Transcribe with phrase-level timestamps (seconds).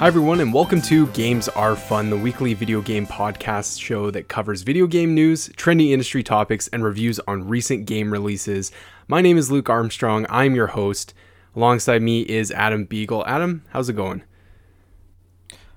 [0.00, 4.28] Hi, everyone, and welcome to Games Are Fun, the weekly video game podcast show that
[4.28, 8.72] covers video game news, trendy industry topics, and reviews on recent game releases.
[9.08, 10.24] My name is Luke Armstrong.
[10.30, 11.12] I'm your host.
[11.54, 13.26] Alongside me is Adam Beagle.
[13.26, 14.22] Adam, how's it going?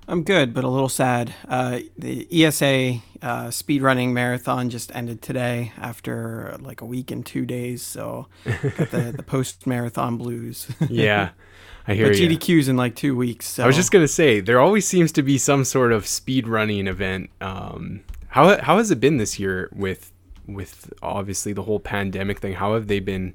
[0.08, 1.34] I'm good, but a little sad.
[1.46, 7.44] Uh, the ESA uh, speedrunning marathon just ended today after like a week and two
[7.44, 7.82] days.
[7.82, 10.66] So got the, the post marathon blues.
[10.88, 11.32] yeah.
[11.86, 12.28] I hear but you.
[12.30, 13.46] GDQ's in like two weeks.
[13.46, 13.64] So.
[13.64, 16.86] I was just gonna say there always seems to be some sort of speed running
[16.86, 17.30] event.
[17.40, 20.12] Um, how how has it been this year with
[20.46, 22.54] with obviously the whole pandemic thing?
[22.54, 23.34] How have they been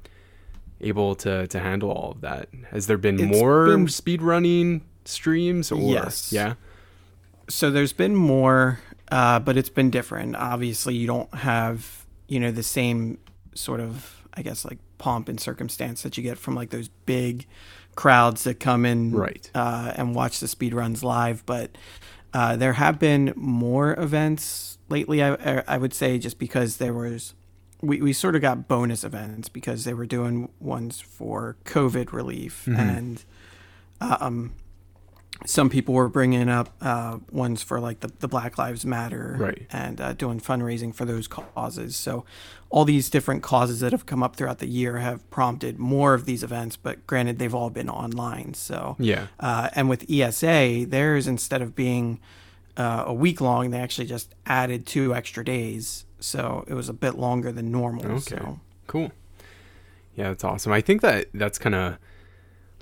[0.80, 2.48] able to to handle all of that?
[2.70, 5.70] Has there been It's more been- speed running streams?
[5.70, 6.32] Or, Yes.
[6.32, 6.54] Yeah.
[7.48, 10.36] so there's been more, uh, but it's been different.
[10.36, 13.18] Obviously, you don't have you know the same
[13.54, 17.46] sort of I guess like pomp and circumstance that you get from like those big
[17.96, 19.50] crowds that come in Right.
[19.54, 21.44] uh, and watch the speed runs live.
[21.46, 21.76] But
[22.32, 25.22] uh, there have been more events lately.
[25.22, 27.34] I, I- would say just because there was.
[27.82, 32.66] We, we sort of got bonus events because they were doing ones for COVID relief
[32.66, 33.24] and
[34.02, 34.52] um,
[35.46, 39.66] some people were bringing up uh, ones for like the, the Black Lives Matter Right.
[39.72, 41.96] and uh, doing fundraising for those causes.
[41.96, 42.26] So
[42.70, 46.24] all these different causes that have come up throughout the year have prompted more of
[46.24, 48.54] these events, but granted, they've all been online.
[48.54, 49.26] So Yeah.
[49.40, 52.20] uh, and with ESA, theirs instead of being
[52.76, 56.92] uh, a week long, they actually just added two extra days, so it was a
[56.92, 58.06] bit longer than normal.
[58.06, 58.18] Okay.
[58.36, 59.10] So Cool.
[60.14, 60.72] Yeah, that's awesome.
[60.72, 61.98] I think that that's kind of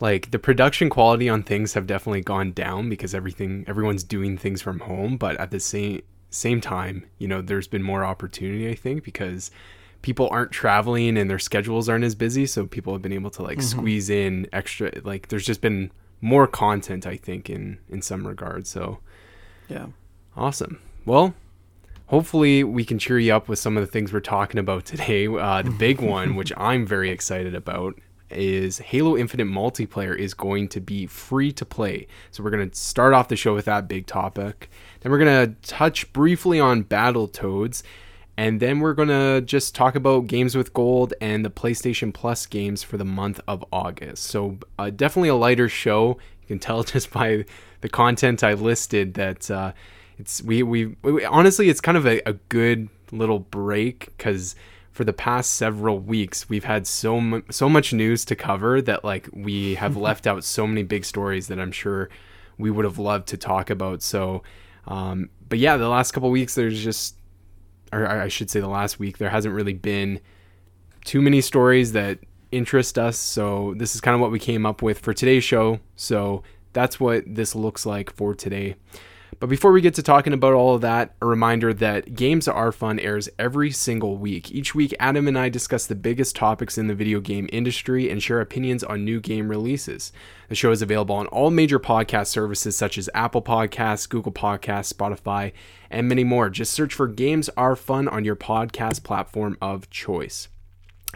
[0.00, 4.60] like the production quality on things have definitely gone down because everything everyone's doing things
[4.62, 8.74] from home, but at the same same time, you know, there's been more opportunity I
[8.74, 9.50] think because
[10.02, 13.42] people aren't traveling and their schedules aren't as busy, so people have been able to
[13.42, 15.90] like squeeze in extra like there's just been
[16.20, 18.68] more content I think in in some regards.
[18.68, 18.98] So
[19.68, 19.86] yeah.
[20.36, 20.80] Awesome.
[21.04, 21.34] Well,
[22.06, 25.26] hopefully we can cheer you up with some of the things we're talking about today.
[25.26, 27.98] Uh, the big one, which I'm very excited about,
[28.30, 32.06] is Halo Infinite multiplayer is going to be free to play.
[32.30, 34.70] So we're going to start off the show with that big topic.
[35.00, 37.82] Then we're going to touch briefly on Battletoads.
[38.38, 42.46] And then we're going to just talk about Games with Gold and the PlayStation Plus
[42.46, 44.22] games for the month of August.
[44.22, 46.18] So, uh, definitely a lighter show.
[46.42, 47.46] You can tell just by
[47.80, 49.72] the content I listed that uh,
[50.20, 54.54] it's we, we we honestly it's kind of a, a good little break because
[54.92, 59.04] for the past several weeks we've had so mu- so much news to cover that
[59.04, 62.08] like we have left out so many big stories that I'm sure
[62.56, 64.00] we would have loved to talk about.
[64.00, 64.44] So,
[64.86, 67.16] um, but yeah, the last couple weeks there's just
[67.92, 70.20] or I should say the last week, there hasn't really been
[71.04, 72.18] too many stories that
[72.52, 73.16] interest us.
[73.16, 75.80] So this is kind of what we came up with for today's show.
[75.96, 78.76] So that's what this looks like for today.
[79.40, 82.72] But before we get to talking about all of that, a reminder that Games Are
[82.72, 84.50] Fun airs every single week.
[84.50, 88.20] Each week, Adam and I discuss the biggest topics in the video game industry and
[88.20, 90.12] share opinions on new game releases.
[90.48, 94.92] The show is available on all major podcast services such as Apple Podcasts, Google Podcasts,
[94.92, 95.52] Spotify,
[95.88, 96.50] and many more.
[96.50, 100.48] Just search for Games Are Fun on your podcast platform of choice.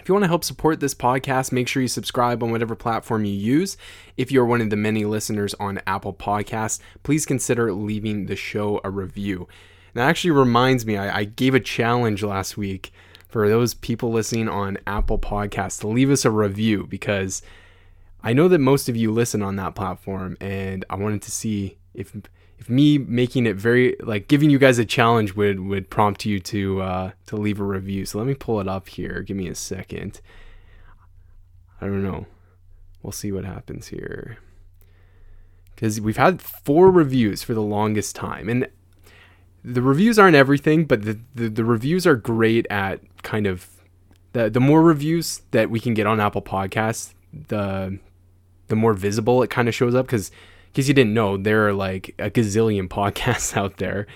[0.01, 3.25] If you want to help support this podcast, make sure you subscribe on whatever platform
[3.25, 3.77] you use.
[4.17, 8.81] If you're one of the many listeners on Apple Podcasts, please consider leaving the show
[8.83, 9.47] a review.
[9.95, 12.93] That actually reminds me, I, I gave a challenge last week
[13.29, 17.43] for those people listening on Apple Podcasts to leave us a review because
[18.23, 21.77] I know that most of you listen on that platform, and I wanted to see
[21.93, 22.15] if
[22.63, 26.39] if me making it very like giving you guys a challenge would would prompt you
[26.39, 28.07] to uh, to leave a review.
[28.07, 29.21] So let me pull it up here.
[29.23, 30.21] Give me a second.
[31.81, 32.27] I don't know.
[33.03, 34.39] We'll see what happens here.
[35.75, 38.69] Because we've had four reviews for the longest time, and
[39.65, 43.69] the reviews aren't everything, but the, the, the reviews are great at kind of
[44.35, 47.99] the the more reviews that we can get on Apple Podcasts, the
[48.69, 50.31] the more visible it kind of shows up because
[50.73, 54.07] case you didn't know there are like a gazillion podcasts out there.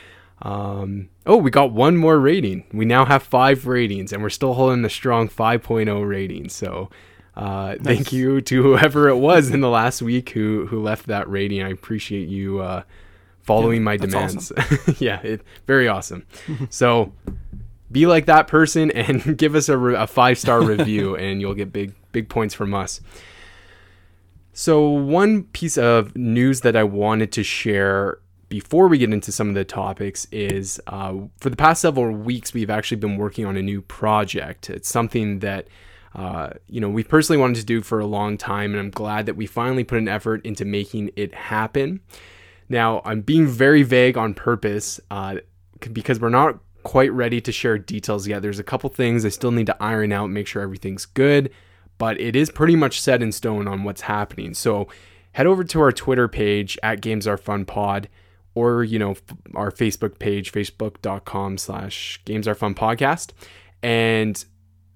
[0.42, 2.64] Um, oh we got one more rating.
[2.72, 6.48] We now have five ratings and we're still holding a strong 5.0 rating.
[6.50, 6.90] So
[7.34, 11.28] uh, thank you to whoever it was in the last week who who left that
[11.28, 11.62] rating.
[11.62, 12.82] I appreciate you uh,
[13.42, 14.52] following Yeah, my demands.
[14.98, 16.26] yeah it, very awesome.
[16.70, 17.12] So
[17.90, 21.54] be like that person and give us a, re- a five star review and you'll
[21.54, 23.00] get big big points from us
[24.56, 28.18] so one piece of news that i wanted to share
[28.48, 32.54] before we get into some of the topics is uh, for the past several weeks
[32.54, 34.70] we've actually been working on a new project.
[34.70, 35.68] It's something that
[36.14, 39.26] uh, you know we personally wanted to do for a long time and i'm glad
[39.26, 42.00] that we finally put an effort into making it happen.
[42.68, 45.36] Now, I'm being very vague on purpose uh,
[45.92, 48.42] because we're not quite ready to share details yet.
[48.42, 51.52] There's a couple things I still need to iron out, make sure everything's good,
[51.98, 54.54] but it is pretty much set in stone on what's happening.
[54.54, 54.88] So
[55.32, 58.08] head over to our Twitter page at Games Are Fun Pod
[58.54, 59.14] or, you know,
[59.54, 63.32] our Facebook page, facebook.com slash Games Are Fun Podcast.
[63.82, 64.42] And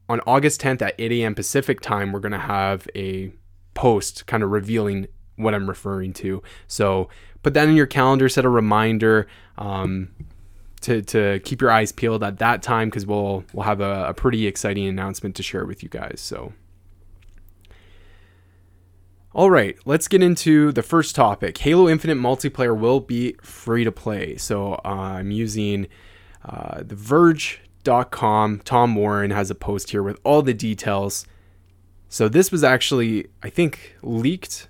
[0.08, 1.34] on August 10th at 8 a.m.
[1.34, 3.30] Pacific time, we're going to have a
[3.74, 5.06] post kind of revealing
[5.36, 6.42] what I'm referring to.
[6.68, 7.08] So
[7.42, 9.26] put that in your calendar, set a reminder
[9.58, 10.08] um,
[10.80, 14.14] to, to keep your eyes peeled at that time because we'll we'll have a, a
[14.14, 16.20] pretty exciting announcement to share with you guys.
[16.20, 16.52] So.
[19.32, 21.58] All right, let's get into the first topic.
[21.58, 24.36] Halo Infinite multiplayer will be free to play.
[24.36, 25.86] So uh, I'm using
[26.44, 28.60] uh, The Verge.com.
[28.64, 31.26] Tom Warren has a post here with all the details.
[32.08, 34.66] So this was actually, I think, leaked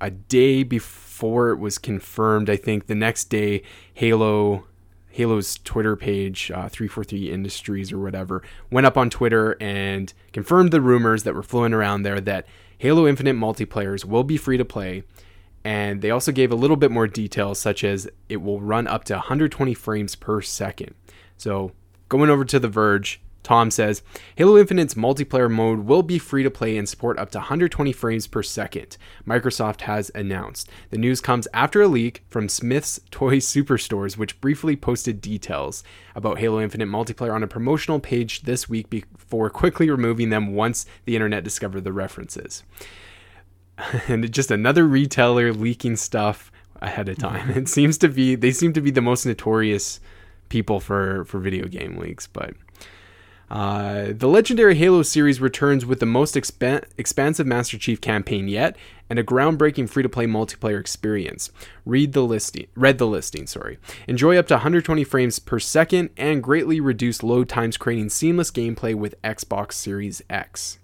[0.00, 2.50] a day before it was confirmed.
[2.50, 3.62] I think the next day,
[3.94, 4.64] Halo
[5.12, 10.80] Halo's Twitter page, uh, 343 Industries or whatever, went up on Twitter and confirmed the
[10.80, 12.46] rumors that were flowing around there that
[12.82, 15.04] Halo Infinite multiplayers will be free to play.
[15.62, 19.04] And they also gave a little bit more details, such as it will run up
[19.04, 20.96] to 120 frames per second.
[21.36, 21.70] So,
[22.08, 24.02] going over to The Verge, Tom says
[24.36, 28.26] Halo Infinite's multiplayer mode will be free to play and support up to 120 frames
[28.26, 28.96] per second,
[29.26, 30.68] Microsoft has announced.
[30.90, 35.82] The news comes after a leak from Smyths Toy Superstores, which briefly posted details
[36.14, 40.86] about Halo Infinite multiplayer on a promotional page this week before quickly removing them once
[41.04, 42.62] the internet discovered the references.
[44.08, 47.50] and just another retailer leaking stuff ahead of time.
[47.50, 50.00] It seems to be they seem to be the most notorious
[50.48, 52.54] people for for video game leaks, but
[53.52, 58.78] uh, the legendary Halo series returns with the most expan- expansive Master Chief campaign yet
[59.10, 61.50] and a groundbreaking free-to-play multiplayer experience.
[61.84, 62.66] Read the listing.
[62.74, 63.46] Read the listing.
[63.46, 63.78] Sorry.
[64.08, 68.94] Enjoy up to 120 frames per second and greatly reduced load times, creating seamless gameplay
[68.94, 70.78] with Xbox Series X.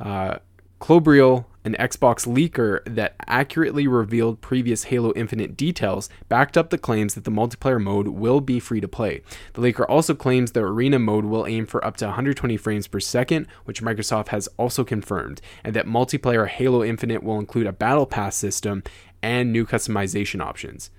[0.00, 0.38] Uh,
[0.80, 7.14] Klobrille, an Xbox leaker that accurately revealed previous Halo Infinite details, backed up the claims
[7.14, 9.22] that the multiplayer mode will be free to play.
[9.54, 13.00] The leaker also claims the arena mode will aim for up to 120 frames per
[13.00, 18.06] second, which Microsoft has also confirmed, and that multiplayer Halo Infinite will include a battle
[18.06, 18.82] pass system
[19.22, 20.90] and new customization options.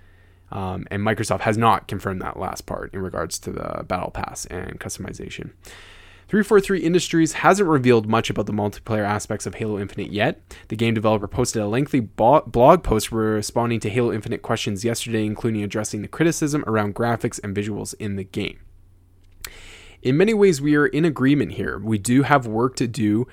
[0.52, 4.46] Um, and Microsoft has not confirmed that last part in regards to the battle pass
[4.46, 5.52] and customization.
[6.28, 10.42] 343 Industries hasn't revealed much about the multiplayer aspects of Halo Infinite yet.
[10.68, 15.64] The game developer posted a lengthy blog post responding to Halo Infinite questions yesterday, including
[15.64, 18.60] addressing the criticism around graphics and visuals in the game.
[20.02, 21.80] In many ways, we are in agreement here.
[21.80, 23.28] We do have work to do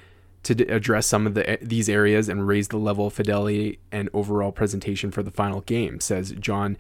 [0.45, 4.09] to address some of the, eh, these areas and raise the level of fidelity and
[4.13, 6.77] overall presentation for the final game, says John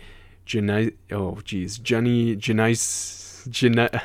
[0.46, 4.04] Jani- oh geez, Johnny Janice Jeanette.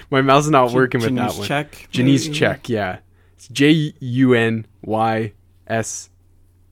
[0.10, 1.46] My mouth's not working with that one.
[1.46, 1.88] Check.
[1.90, 2.98] Janice Check, yeah.
[3.34, 5.32] It's J U N Y
[5.66, 6.10] S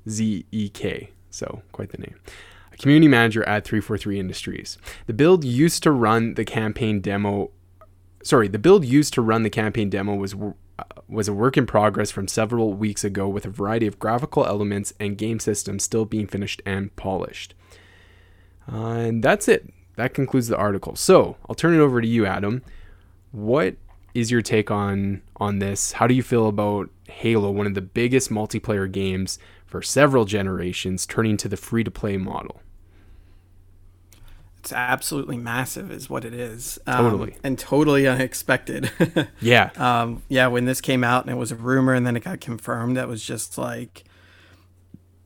[0.09, 1.11] Z E K.
[1.31, 2.17] So, quite the name.
[2.73, 4.79] A community manager at 343 Industries.
[5.07, 7.51] The build used to run the campaign demo.
[8.23, 11.67] Sorry, the build used to run the campaign demo was uh, was a work in
[11.67, 16.05] progress from several weeks ago with a variety of graphical elements and game systems still
[16.05, 17.55] being finished and polished.
[18.71, 20.97] Uh, and that's it that concludes the article.
[20.97, 22.63] So I'll turn it over to you, Adam.
[23.33, 23.77] What
[24.15, 25.93] is your take on on this?
[25.93, 31.07] How do you feel about Halo, one of the biggest multiplayer games for several generations,
[31.07, 32.61] turning to the free to play model?
[34.59, 36.79] It's absolutely massive, is what it is.
[36.87, 37.37] Um, totally.
[37.43, 38.91] And totally unexpected.
[39.41, 39.71] yeah.
[39.77, 42.41] Um, yeah, when this came out and it was a rumor and then it got
[42.41, 44.05] confirmed, that was just like,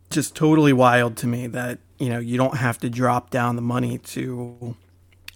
[0.08, 3.62] just totally wild to me that you know you don't have to drop down the
[3.62, 4.76] money to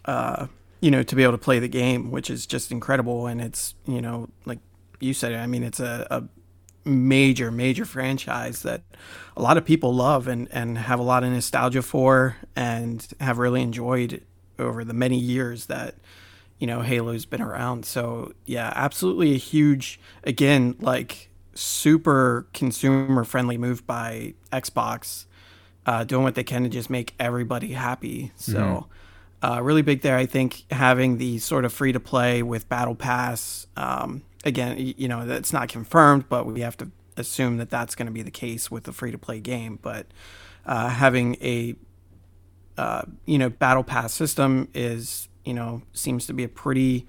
[0.04, 0.46] uh,
[0.80, 3.26] you know to be able to play the game which is just incredible.
[3.26, 4.58] And it's you know like
[5.00, 6.24] you said i mean it's a, a
[6.88, 8.82] major major franchise that
[9.36, 13.38] a lot of people love and and have a lot of nostalgia for and have
[13.38, 14.24] really enjoyed
[14.58, 15.94] over the many years that
[16.58, 17.84] you know halo's been around.
[17.84, 25.26] So yeah absolutely a huge again like super consumer friendly move by xbox
[25.88, 28.30] uh, doing what they can to just make everybody happy.
[28.36, 28.58] So,
[29.42, 29.52] mm-hmm.
[29.52, 30.18] uh, really big there.
[30.18, 35.08] I think having the sort of free to play with Battle Pass, um, again, you
[35.08, 38.30] know, that's not confirmed, but we have to assume that that's going to be the
[38.30, 39.78] case with the free to play game.
[39.80, 40.08] But
[40.66, 41.74] uh, having a,
[42.76, 47.06] uh, you know, Battle Pass system is, you know, seems to be a pretty,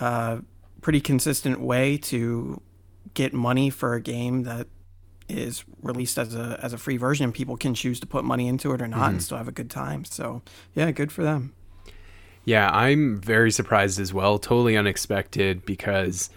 [0.00, 0.38] uh,
[0.80, 2.60] pretty consistent way to
[3.14, 4.66] get money for a game that
[5.32, 7.24] is released as a as a free version.
[7.24, 9.10] And people can choose to put money into it or not mm-hmm.
[9.10, 10.04] and still have a good time.
[10.04, 10.42] So
[10.74, 11.54] yeah, good for them.
[12.44, 14.38] Yeah, I'm very surprised as well.
[14.38, 16.30] Totally unexpected because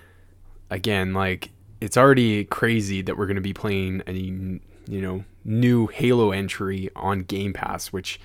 [0.69, 1.49] again, like
[1.81, 6.89] it's already crazy that we're going to be playing a you know new Halo entry
[6.95, 8.19] on Game Pass, which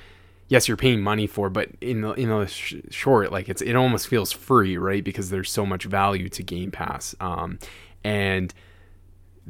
[0.49, 3.75] yes, you're paying money for, but in the in the sh- short, like it's it
[3.75, 5.03] almost feels free, right?
[5.03, 7.59] Because there's so much value to Game Pass, um,
[8.05, 8.53] and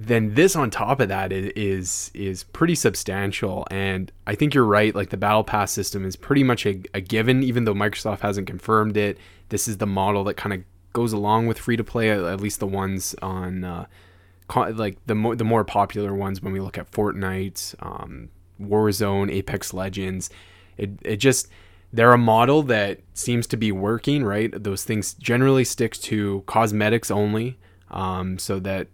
[0.07, 3.67] then this on top of that is is pretty substantial.
[3.71, 7.01] And i think you're right like the battle pass system is pretty much a, a
[7.01, 9.19] given even though microsoft hasn't confirmed it.
[9.49, 12.61] This is the model that kind of goes along with free to play at least
[12.61, 13.87] the ones on uh,
[14.75, 18.31] like the more the more popular ones when we look at fortnite um,
[18.61, 20.31] warzone apex legends.
[20.77, 21.49] It, it just
[21.93, 24.51] they're a model that seems to be working right?
[24.63, 27.59] Those things generally stick to cosmetics only
[27.91, 28.89] um, so that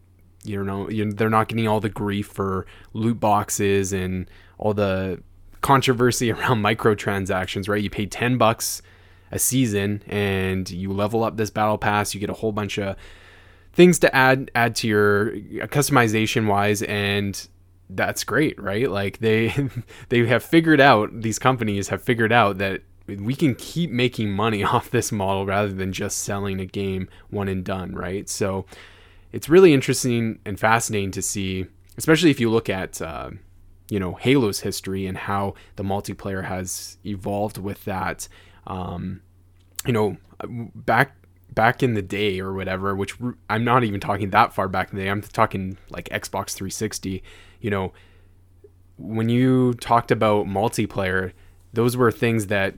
[0.49, 5.21] you know they're not getting all the grief for loot boxes and all the
[5.61, 7.83] controversy around microtransactions right?
[7.83, 8.83] You pay 10 bucks
[9.33, 12.97] a season and you level up this battle pass you get a whole bunch of
[13.73, 15.33] things to add add to your
[15.67, 17.49] customization wise and
[17.91, 18.91] that's great right?
[18.91, 19.55] Like they
[20.09, 24.65] they have figured out these companies have figured out that we can keep making money
[24.65, 28.29] off this model rather than just selling a game one and done right?
[28.29, 28.67] So
[29.37, 31.67] it's really interesting and fascinating to see,
[31.99, 33.29] especially if you look at uh,
[33.91, 38.29] you know Halo's history and how the multiplayer has evolved with that.
[38.67, 39.21] Um,
[39.87, 40.17] you know,
[40.75, 41.17] back
[41.53, 43.15] back in the day or whatever, which
[43.51, 45.11] I'm not even talking that far back in the day.
[45.11, 47.23] I'm talking like Xbox 360.
[47.61, 47.93] You know,
[48.97, 51.35] when you talked about multiplayer,
[51.75, 52.75] those were things that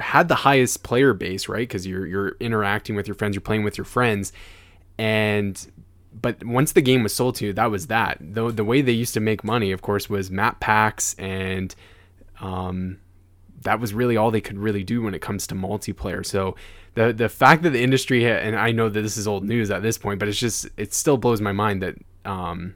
[0.00, 1.68] had the highest player base, right?
[1.68, 4.32] Because you're you're interacting with your friends, you're playing with your friends,
[4.98, 5.70] and
[6.12, 8.18] but once the game was sold to you, that was that.
[8.20, 11.74] The, the way they used to make money, of course, was map packs, and
[12.40, 12.98] um,
[13.62, 16.24] that was really all they could really do when it comes to multiplayer.
[16.24, 16.56] So
[16.94, 19.82] the the fact that the industry, and I know that this is old news at
[19.82, 22.74] this point, but it's just it still blows my mind that um,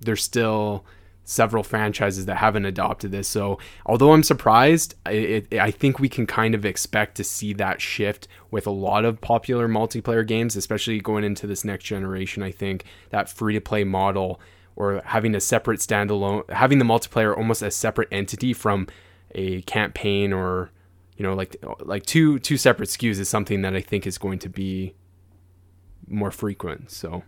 [0.00, 0.84] there's still
[1.28, 3.28] several franchises that haven't adopted this.
[3.28, 7.52] So, although I'm surprised, it, it, I think we can kind of expect to see
[7.54, 12.42] that shift with a lot of popular multiplayer games, especially going into this next generation.
[12.42, 14.40] I think that free to play model
[14.74, 18.88] or having a separate standalone, having the multiplayer almost a separate entity from
[19.34, 20.70] a campaign or
[21.18, 24.38] you know like like two two separate SKUs is something that I think is going
[24.38, 24.94] to be
[26.06, 26.90] more frequent.
[26.90, 27.22] So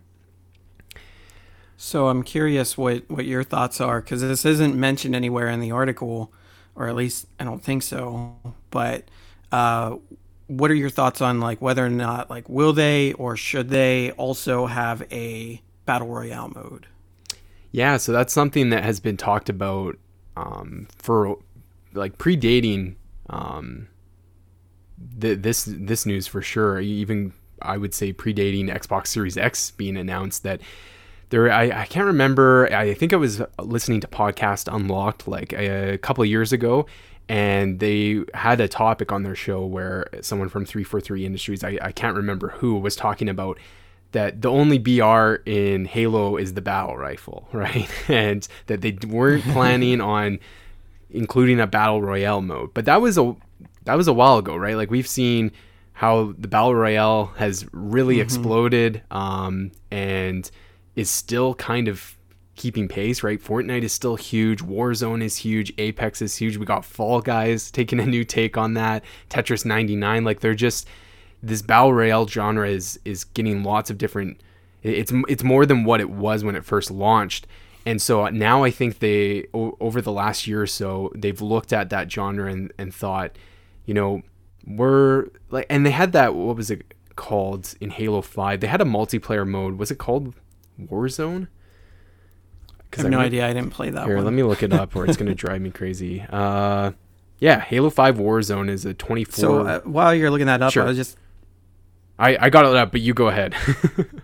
[1.83, 5.71] so I'm curious what, what your thoughts are because this isn't mentioned anywhere in the
[5.71, 6.31] article,
[6.75, 8.35] or at least I don't think so.
[8.69, 9.05] But
[9.51, 9.95] uh,
[10.45, 14.11] what are your thoughts on like whether or not like will they or should they
[14.11, 16.85] also have a battle royale mode?
[17.71, 19.97] Yeah, so that's something that has been talked about
[20.37, 21.39] um, for
[21.93, 22.93] like predating
[23.27, 23.87] um,
[25.19, 26.79] th- this this news for sure.
[26.79, 30.61] Even I would say predating Xbox Series X being announced that
[31.31, 35.93] there I, I can't remember i think i was listening to podcast unlocked like a,
[35.93, 36.85] a couple of years ago
[37.27, 41.91] and they had a topic on their show where someone from 343 industries I, I
[41.91, 43.57] can't remember who was talking about
[44.11, 47.89] that the only br in halo is the battle rifle right?
[48.09, 50.39] And that they weren't planning on
[51.09, 52.73] including a battle royale mode.
[52.73, 53.35] But that was a
[53.85, 54.75] that was a while ago right?
[54.75, 55.51] Like we've seen
[55.93, 58.23] how the battle royale has really mm-hmm.
[58.23, 60.49] exploded um, and
[60.95, 62.17] is still kind of
[62.55, 63.41] keeping pace, right?
[63.41, 66.57] Fortnite is still huge, Warzone is huge, Apex is huge.
[66.57, 70.87] We got Fall Guys taking a new take on that, Tetris 99, like they're just
[71.43, 74.41] this battle royale genre is is getting lots of different
[74.83, 77.47] it's it's more than what it was when it first launched.
[77.85, 81.73] And so uh, now I think they over the last year or so they've looked
[81.73, 83.35] at that genre and, and thought,
[83.85, 84.21] you know,
[84.65, 88.59] we're like and they had that what was it called in Halo 5?
[88.59, 89.77] They had a multiplayer mode.
[89.77, 90.35] Was it called
[90.87, 91.47] Warzone?
[92.93, 93.47] I have I no idea.
[93.47, 94.25] I didn't play that here, one.
[94.25, 96.25] let me look it up or it's going to drive me crazy.
[96.29, 96.91] Uh,
[97.39, 99.33] yeah, Halo 5 Warzone is a 24.
[99.33, 100.83] So uh, while you're looking that up, sure.
[100.83, 101.17] I was just.
[102.19, 103.55] I, I got it up, but you go ahead.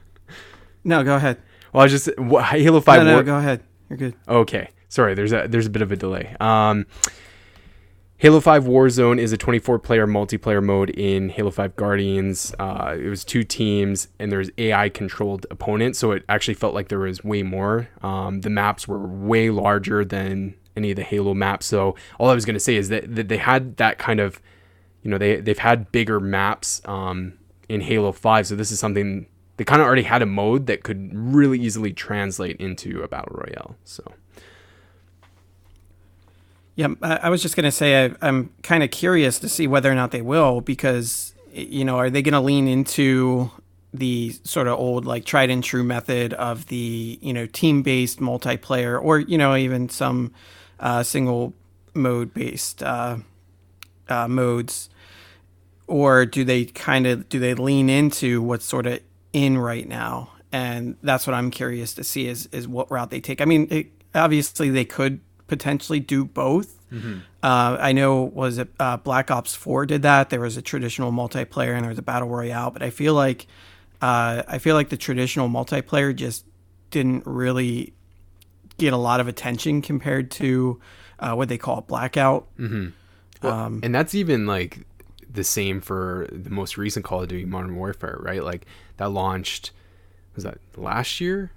[0.84, 1.42] no, go ahead.
[1.74, 2.10] Well, I just.
[2.20, 3.64] What, Halo 5 No, no, War- go ahead.
[3.90, 4.16] You're good.
[4.28, 4.70] Okay.
[4.90, 6.36] Sorry, there's a there's a bit of a delay.
[6.40, 6.86] Um,
[8.20, 12.52] Halo 5 Warzone is a 24 player multiplayer mode in Halo 5 Guardians.
[12.58, 16.88] Uh, it was two teams and there's AI controlled opponents, so it actually felt like
[16.88, 17.90] there was way more.
[18.02, 21.68] Um, the maps were way larger than any of the Halo maps.
[21.68, 24.42] So all I was going to say is that, that, they had that kind of,
[25.04, 27.34] you know, they, they've had bigger maps um,
[27.70, 28.48] in Halo 5.
[28.48, 31.94] So this is something they kind of already had a mode that could really easily
[31.94, 33.76] translate into a battle royale.
[33.84, 34.04] So
[36.78, 39.96] yeah, I was just gonna say I, am kind of curious to see whether or
[39.96, 43.50] not they will because you know are they gonna lean into
[43.92, 48.20] the sort of old like tried and true method of the you know team based
[48.20, 50.32] multiplayer or you know even some
[50.80, 51.56] uh, single
[51.96, 53.18] mode based uh,
[54.08, 54.90] uh, modes?
[55.88, 59.00] Or do they kind of do they lean into what's sort of
[59.34, 60.30] in right now?
[60.52, 63.42] And that's what i'm curious to see is is what route they take.
[63.42, 66.75] I mean it, obviously they could potentially do both.
[66.92, 67.20] Mm-hmm.
[67.44, 70.30] Uh, I know was it uh, Black Ops Four did that.
[70.30, 73.48] There was a traditional multiplayer and there was a battle royale, but I feel like
[74.01, 76.46] uh, I feel like the traditional multiplayer just
[76.92, 77.94] didn't really
[78.77, 80.80] get a lot of attention compared to
[81.20, 82.48] uh, what they call Blackout.
[82.58, 82.89] Mm-hmm.
[83.42, 84.86] Well, um, and that's even like
[85.30, 88.44] the same for the most recent Call of Duty Modern Warfare, right?
[88.44, 88.66] Like
[88.98, 89.72] that launched
[90.36, 91.51] was that last year?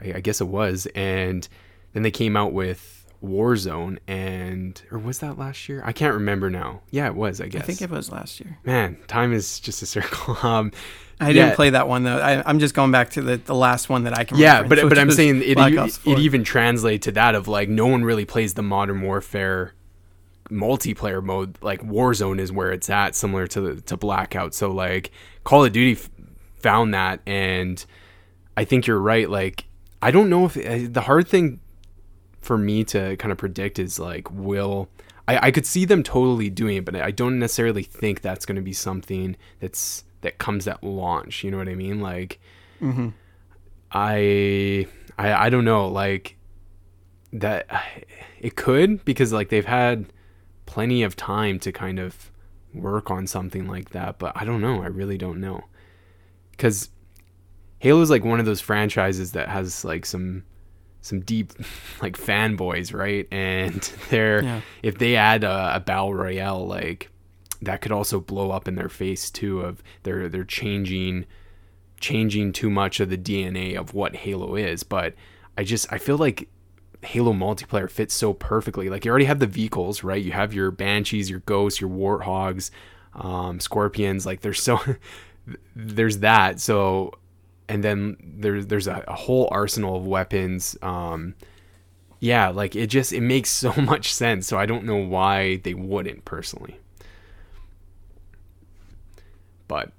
[0.00, 1.48] I, I guess it was, and
[1.94, 5.82] then they came out with Warzone and or was that last year?
[5.84, 6.82] I can't remember now.
[6.90, 7.40] Yeah, it was.
[7.40, 7.62] I guess.
[7.62, 8.58] I think it was last year.
[8.64, 10.36] Man, time is just a circle.
[10.44, 10.72] Um,
[11.20, 12.18] I didn't play that one though.
[12.18, 14.36] I, am just going back to the, the last one that I can.
[14.36, 14.62] Remember.
[14.62, 17.86] Yeah, but but I'm saying it, it, it even translates to that of like no
[17.86, 19.74] one really plays the Modern Warfare
[20.50, 21.56] multiplayer mode.
[21.62, 24.54] Like Warzone is where it's at, similar to the, to Blackout.
[24.54, 25.12] So like
[25.44, 26.10] Call of Duty f-
[26.58, 27.82] found that, and
[28.56, 29.30] I think you're right.
[29.30, 29.66] Like
[30.02, 31.60] I don't know if uh, the hard thing
[32.44, 34.88] for me to kind of predict is like will
[35.26, 38.56] I, I could see them totally doing it, but I don't necessarily think that's going
[38.56, 41.44] to be something that's that comes at launch.
[41.44, 42.00] You know what I mean?
[42.00, 42.40] Like,
[42.80, 43.08] mm-hmm.
[43.90, 44.86] I,
[45.16, 45.88] I I don't know.
[45.88, 46.36] Like
[47.32, 47.66] that
[48.38, 50.12] it could because like they've had
[50.66, 52.30] plenty of time to kind of
[52.74, 54.82] work on something like that, but I don't know.
[54.82, 55.64] I really don't know
[56.50, 56.90] because
[57.78, 60.44] Halo is like one of those franchises that has like some
[61.04, 61.52] some deep
[62.02, 63.28] like fanboys, right?
[63.30, 64.60] And they're yeah.
[64.82, 67.10] if they add a, a battle royale, like
[67.62, 69.60] that could also blow up in their face too.
[69.60, 71.26] Of they're they're changing
[72.00, 74.82] changing too much of the DNA of what Halo is.
[74.82, 75.14] But
[75.56, 76.48] I just I feel like
[77.02, 78.88] Halo multiplayer fits so perfectly.
[78.88, 80.22] Like you already have the vehicles, right?
[80.22, 82.70] You have your banshees, your ghosts, your warthogs,
[83.12, 84.24] um, scorpions.
[84.24, 84.80] Like there's so
[85.76, 86.60] there's that.
[86.60, 87.12] So
[87.68, 90.76] and then there's there's a, a, whole arsenal of weapons.
[90.82, 91.34] Um,
[92.20, 94.46] yeah, like it just it makes so much sense.
[94.46, 96.78] So I don't know why they wouldn't personally.
[99.66, 99.92] But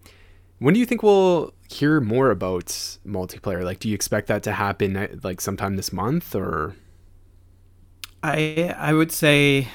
[0.59, 2.67] when do you think we'll hear more about
[3.05, 3.63] multiplayer?
[3.63, 6.75] Like, do you expect that to happen like sometime this month or?
[8.23, 9.67] I I would say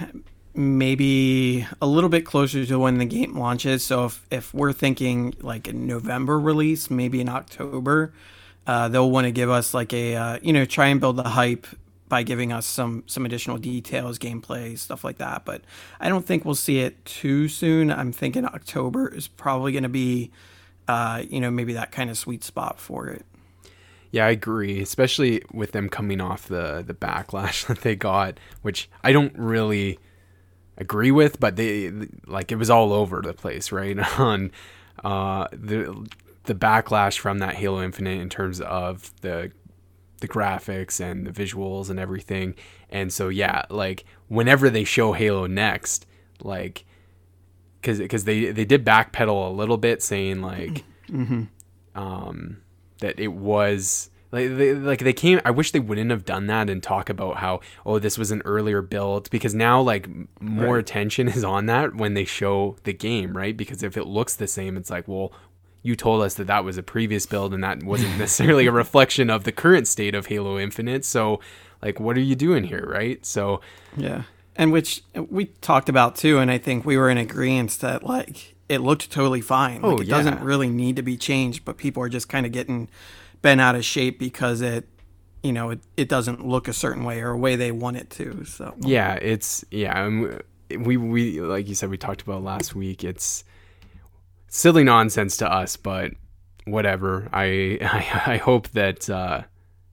[0.54, 3.84] maybe a little bit closer to when the game launches.
[3.84, 8.12] So if, if we're thinking like a November release, maybe in October,
[8.66, 11.24] uh, they'll want to give us like a uh, you know try and build the
[11.24, 11.66] hype
[12.08, 15.44] by giving us some some additional details, gameplay, stuff like that.
[15.44, 15.62] But
[15.98, 17.90] I don't think we'll see it too soon.
[17.90, 20.30] I'm thinking October is probably going to be,
[20.88, 23.24] uh, you know, maybe that kind of sweet spot for it.
[24.10, 28.90] Yeah, I agree, especially with them coming off the the backlash that they got, which
[29.02, 29.98] I don't really
[30.80, 31.92] agree with, but they
[32.26, 33.98] like it was all over the place, right?
[34.18, 34.50] On
[35.04, 36.08] uh, the
[36.44, 39.52] the backlash from that Halo Infinite in terms of the
[40.20, 42.54] the graphics and the visuals and everything.
[42.88, 46.06] And so yeah, like whenever they show Halo next,
[46.42, 46.84] like
[47.80, 51.44] because because they they did backpedal a little bit, saying like mm-hmm.
[51.94, 52.62] um,
[52.98, 55.40] that it was like they, like they came.
[55.44, 58.42] I wish they wouldn't have done that and talk about how oh this was an
[58.44, 60.08] earlier build because now like
[60.40, 60.80] more right.
[60.80, 63.56] attention is on that when they show the game, right?
[63.56, 65.32] Because if it looks the same, it's like well
[65.82, 69.30] you told us that that was a previous build and that wasn't necessarily a reflection
[69.30, 71.04] of the current state of Halo Infinite.
[71.04, 71.40] So
[71.82, 73.24] like what are you doing here, right?
[73.26, 73.60] So
[73.96, 74.22] yeah.
[74.54, 78.04] And which uh, we talked about too and I think we were in agreement that
[78.04, 79.80] like it looked totally fine.
[79.82, 80.16] Oh, like, oh, it yeah.
[80.16, 82.88] doesn't really need to be changed, but people are just kind of getting
[83.42, 84.88] been out of shape because it
[85.42, 88.10] you know it, it doesn't look a certain way or a way they want it
[88.10, 88.74] to so.
[88.80, 90.08] Yeah it's yeah
[90.78, 93.44] we we like you said we talked about last week it's
[94.48, 96.12] silly nonsense to us but
[96.64, 97.28] whatever.
[97.32, 97.78] I
[98.26, 99.42] i, I hope that uh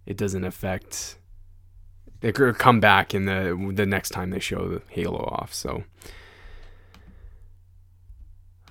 [0.05, 1.17] it doesn't affect
[2.21, 5.83] it come back in the the next time they show the halo off so.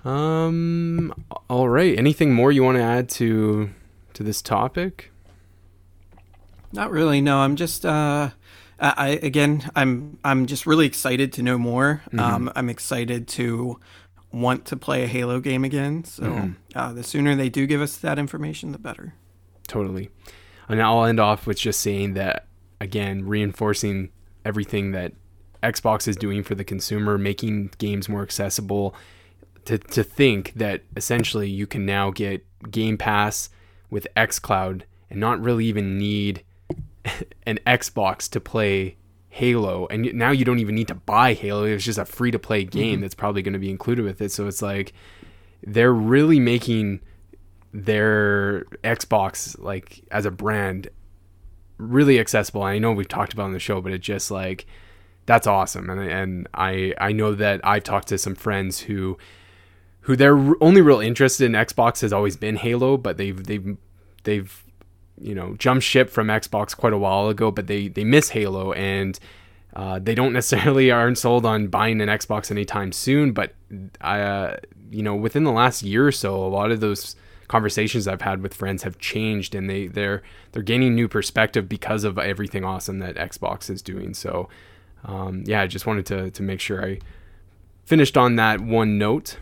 [0.05, 3.71] Um all right anything more you want to add to
[4.17, 5.11] to this topic?
[6.73, 7.21] Not really.
[7.21, 7.85] No, I'm just.
[7.85, 8.31] Uh,
[8.79, 12.01] I again, I'm I'm just really excited to know more.
[12.07, 12.19] Mm-hmm.
[12.19, 13.79] Um, I'm excited to
[14.31, 16.03] want to play a Halo game again.
[16.03, 16.77] So Mm-hmm.
[16.77, 19.13] uh, the sooner they do give us that information, the better.
[19.67, 20.09] Totally.
[20.67, 22.47] And I'll end off with just saying that
[22.81, 24.09] again, reinforcing
[24.43, 25.13] everything that
[25.63, 28.93] Xbox is doing for the consumer, making games more accessible.
[29.65, 33.49] To to think that essentially you can now get Game Pass
[33.89, 36.43] with XCloud and not really even need
[37.45, 38.97] an Xbox to play
[39.29, 41.63] Halo, and now you don't even need to buy Halo.
[41.63, 42.77] It's just a free to play mm-hmm.
[42.77, 44.31] game that's probably going to be included with it.
[44.31, 44.93] So it's like
[45.61, 47.01] they're really making
[47.73, 50.89] their Xbox like as a brand
[51.77, 52.63] really accessible.
[52.63, 54.65] I know we've talked about on the show, but it just like
[55.25, 55.89] that's awesome.
[55.89, 59.17] And and I I know that I've talked to some friends who
[60.07, 63.75] who their only real interest in Xbox has always been Halo, but they've they've
[64.23, 64.63] they've
[65.19, 68.71] you know jumped ship from Xbox quite a while ago, but they they miss Halo
[68.71, 69.19] and
[69.75, 73.33] uh, they don't necessarily aren't sold on buying an Xbox anytime soon.
[73.33, 73.53] But
[73.99, 74.57] I uh,
[74.89, 77.17] you know within the last year or so, a lot of those
[77.49, 82.05] conversations I've had with friends have changed and they they're they're gaining new perspective because
[82.05, 84.13] of everything awesome that Xbox is doing.
[84.13, 84.47] So
[85.03, 86.99] um, yeah, I just wanted to to make sure I
[87.83, 89.39] finished on that one note.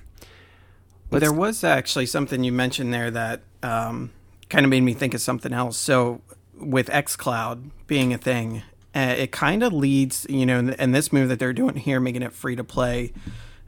[1.10, 4.12] But there was actually something you mentioned there that um,
[4.50, 5.78] kind of made me think of something else.
[5.78, 6.22] So
[6.60, 8.63] with xCloud being a thing,
[8.94, 12.22] uh, it kind of leads, you know, and this move that they're doing here, making
[12.22, 13.13] it free to play,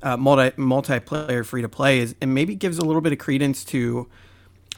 [0.02, 3.63] uh, multi multiplayer free to play, is and maybe gives a little bit of credence
[3.65, 4.08] to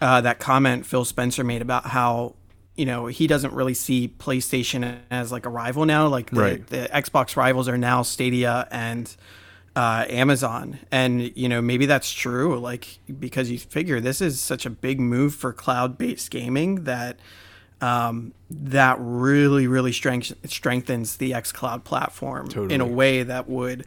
[0.02, 2.36] uh, that comment Phil Spencer made about how
[2.76, 6.08] you know he doesn't really see PlayStation as like a rival now.
[6.08, 6.68] Like the, Right.
[6.68, 9.14] the Xbox rivals are now Stadia and
[9.76, 12.60] uh, Amazon, and you know maybe that's true.
[12.60, 17.18] Like because you figure this is such a big move for cloud-based gaming that
[17.82, 23.86] um, that really really strength, strengthens the xCloud platform in a way that would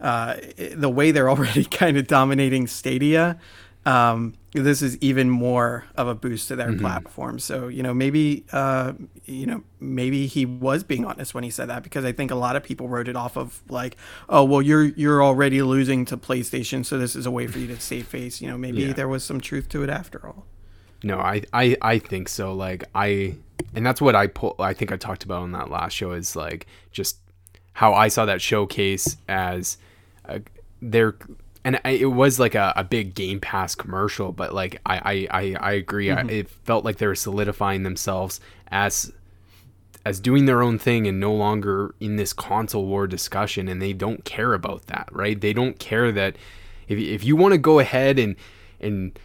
[0.00, 0.36] uh,
[0.74, 3.38] the way they're already kind of dominating Stadia.
[3.86, 7.38] Um, this is even more of a boost to their platform.
[7.38, 8.92] So you know maybe uh,
[9.24, 12.34] you know maybe he was being honest when he said that because I think a
[12.34, 13.96] lot of people wrote it off of like
[14.28, 17.66] oh well you're you're already losing to PlayStation so this is a way for you
[17.68, 18.40] to save face.
[18.40, 18.92] You know maybe Yeah.
[18.92, 20.44] there was some truth to it after all.
[21.04, 22.52] No, I, I, I think so.
[22.52, 23.36] Like I,
[23.72, 24.56] and that's what I pull.
[24.58, 27.18] I think I talked about on that last show is like just
[27.74, 29.78] how I saw that showcase as
[30.24, 30.40] a,
[30.82, 31.14] their,
[31.68, 34.32] and I, it was like a, a big Game Pass commercial.
[34.32, 36.10] But like I, I, I, I agree.
[36.10, 36.30] I, mm-hmm.
[36.30, 39.12] it felt like they were solidifying themselves as
[40.06, 43.92] as doing their own thing and no longer in this console war discussion and they
[43.92, 46.36] don't care about that right they don't care that
[46.86, 48.36] if, if you want to go ahead and
[48.80, 49.18] and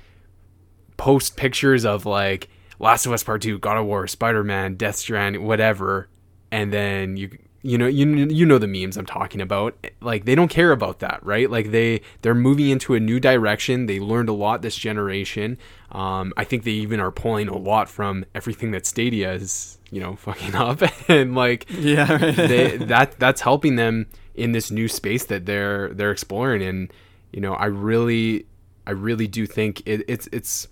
[0.98, 4.96] post pictures of like Last of Us Part Two, God of War, Spider Man, Death
[4.96, 6.10] Stranding, whatever,
[6.52, 9.76] and then you you know you you know the memes I'm talking about.
[10.02, 11.50] Like they don't care about that, right?
[11.50, 13.88] Like they they're moving into a new direction.
[13.88, 15.58] They learned a lot this generation.
[15.92, 20.02] Um, I think they even are pulling a lot from everything that Stadia is you
[20.02, 25.26] know fucking up, and like Yeah, they that that's helping them in this new space
[25.26, 26.92] that they're they're exploring and
[27.32, 28.46] you know i really
[28.88, 30.68] i really do think it, it's it's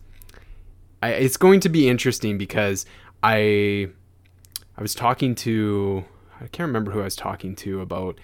[1.04, 2.86] I, it's going to be interesting because
[3.22, 3.88] i
[4.78, 6.06] i was talking to
[6.42, 8.18] i can't remember who i was talking to about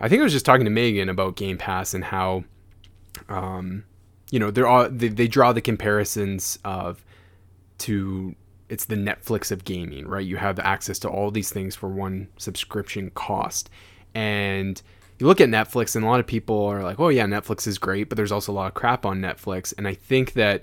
[0.00, 2.44] i think i was just talking to megan about game pass and how
[3.28, 3.84] um
[4.30, 7.04] you know they're all they, they draw the comparisons of
[7.78, 8.34] to
[8.68, 10.26] it's the Netflix of gaming, right?
[10.26, 13.70] You have access to all these things for one subscription cost.
[14.14, 14.80] And
[15.18, 17.78] you look at Netflix and a lot of people are like, "Oh yeah, Netflix is
[17.78, 19.72] great," but there's also a lot of crap on Netflix.
[19.78, 20.62] And I think that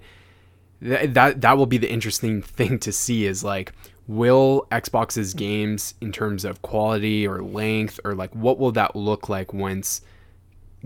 [0.82, 3.74] that that, that will be the interesting thing to see is like
[4.08, 9.30] will Xbox's games in terms of quality or length or like what will that look
[9.30, 10.02] like once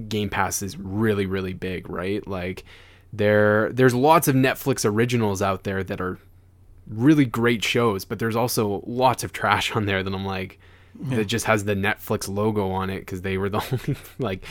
[0.07, 2.25] Game Pass is really really big, right?
[2.27, 2.63] Like
[3.11, 6.19] there there's lots of Netflix originals out there that are
[6.87, 10.59] really great shows, but there's also lots of trash on there that I'm like
[10.99, 14.45] that just has the Netflix logo on it because they were the only like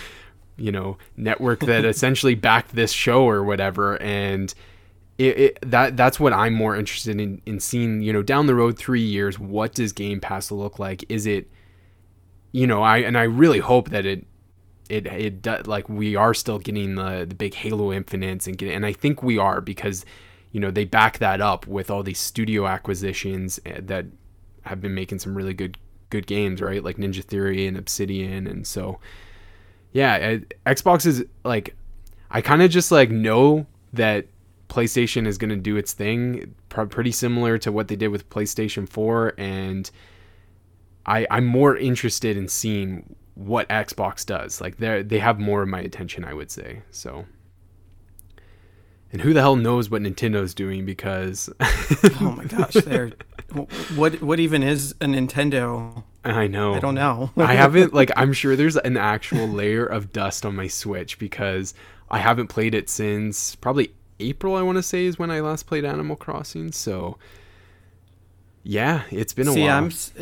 [0.57, 4.55] you know network that essentially backed this show or whatever and
[5.19, 8.55] it, it that that's what I'm more interested in in seeing you know down the
[8.55, 11.05] road 3 years what does Game Pass look like?
[11.09, 11.49] Is it
[12.53, 14.27] you know I and I really hope that it
[14.89, 18.73] it it do- like we are still getting the the big Halo Infinites and get,
[18.73, 20.05] and I think we are because
[20.53, 24.07] you know they back that up with all these studio acquisitions eh, that
[24.63, 25.79] have been making some really good
[26.11, 26.85] good games right?
[26.85, 28.47] Like Ninja Theory and Obsidian.
[28.47, 28.99] And so
[29.93, 31.75] yeah Xbox is like
[32.31, 34.27] I kind of just like know that
[34.69, 38.29] PlayStation is going to do its thing pr- pretty similar to what they did with
[38.31, 39.91] PlayStation 4 and
[41.07, 44.61] I I'm more interested in seeing what Xbox does.
[44.61, 46.83] Like they they have more of my attention, I would say.
[46.91, 47.27] So
[49.13, 51.49] and who the hell knows what Nintendo's doing because
[52.21, 53.13] oh my gosh, they're
[53.95, 56.03] what what even is a Nintendo?
[56.25, 56.75] I know.
[56.75, 57.31] I don't know.
[57.37, 61.73] I haven't like I'm sure there's an actual layer of dust on my Switch because
[62.11, 65.67] I haven't played it since probably April I want to say is when I last
[65.67, 66.73] played Animal Crossing.
[66.73, 67.19] So
[68.63, 69.77] yeah, it's been a See, while.
[69.79, 70.13] I'm s-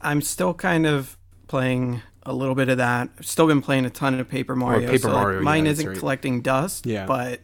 [0.00, 1.16] I'm still kind of
[1.48, 3.08] playing a little bit of that.
[3.18, 4.86] I've still been playing a ton of Paper Mario.
[4.86, 5.98] Oh, Paper so, like, Mario, yeah, mine that's isn't right.
[5.98, 6.86] collecting dust.
[6.86, 7.06] Yeah.
[7.06, 7.40] But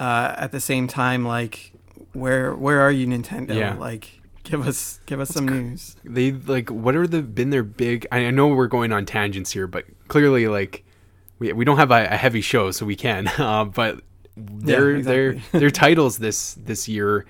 [0.00, 1.72] uh, at the same time, like,
[2.12, 3.54] where where are you, Nintendo?
[3.54, 3.74] Yeah.
[3.74, 5.96] Like, give us give us some news.
[6.04, 9.52] they like what are the been their big I I know we're going on tangents
[9.52, 10.84] here, but clearly like
[11.38, 13.30] we, we don't have a, a heavy show, so we can.
[13.38, 14.00] Uh, but
[14.36, 15.60] their their exactly.
[15.60, 17.24] their titles this this year,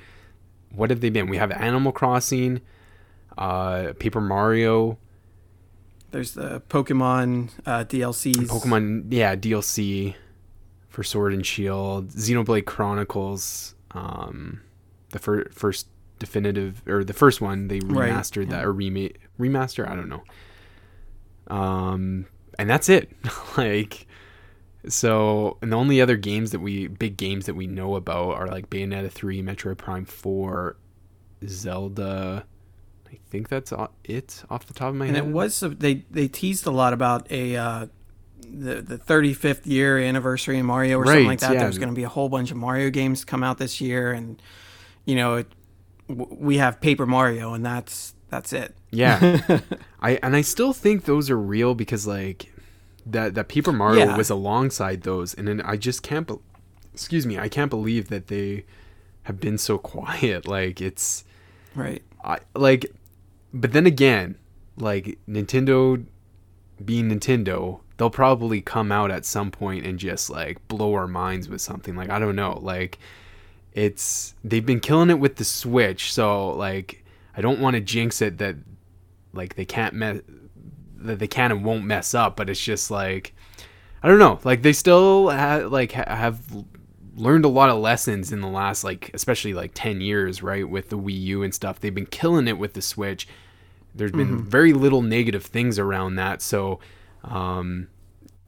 [0.71, 1.29] what have they been?
[1.29, 2.61] We have Animal Crossing,
[3.38, 4.99] uh, Paper Mario,
[6.11, 8.47] There's the Pokemon uh, DLCs.
[8.49, 10.14] Pokemon, yeah, DLC
[10.88, 14.62] for Sword and Shield, Xenoblade Chronicles, um,
[15.11, 15.88] the fir- first
[16.19, 18.64] definitive or the first one they Right, remastered that yeah.
[18.64, 20.25] or remade remaster, I don't know.
[21.49, 22.27] Um,
[22.59, 23.11] and that's it.
[23.57, 24.06] like,
[24.88, 28.46] so and the only other games that we big games that we know about are
[28.46, 30.77] like Bayonetta three, Metroid Prime four,
[31.46, 32.44] Zelda.
[33.11, 33.72] I think that's
[34.05, 35.25] it off the top of my and head.
[35.25, 37.87] And it was they they teased a lot about a uh,
[38.40, 41.55] the the 35th year anniversary of Mario or something like that.
[41.55, 41.61] yeah.
[41.61, 44.40] There's going to be a whole bunch of Mario games come out this year, and
[45.05, 45.46] you know, it,
[46.09, 48.75] w- we have Paper Mario, and that's that's it.
[48.90, 49.61] Yeah.
[50.01, 52.53] I and I still think those are real because like
[53.07, 54.16] that that Paper Mario Yeah.
[54.16, 56.35] was alongside those and then I just can't be-
[56.92, 58.64] excuse me, I can't believe that they
[59.25, 60.47] have been so quiet.
[60.49, 61.25] Like it's
[61.75, 62.03] Right.
[62.25, 62.87] I like
[63.55, 64.37] but then again,
[64.77, 66.05] like Nintendo
[66.85, 71.49] being Nintendo, they'll probably come out at some point and just like blow our minds
[71.49, 71.97] with something.
[71.97, 72.99] Like I don't know, like
[73.73, 77.05] it's they've been killing it with the Switch, so like
[77.37, 78.57] I don't want to jinx it that
[79.33, 80.21] like they can't mess
[80.96, 83.35] that they can and won't mess up, but it's just like
[84.02, 86.40] I don't know, like they still ha- like ha- have
[87.16, 90.90] learned a lot of lessons in the last like especially like 10 years, right, with
[90.90, 91.80] the Wii U and stuff.
[91.80, 93.26] They've been killing it with the Switch.
[93.94, 96.80] There's been very little negative things around that, so
[97.24, 97.88] um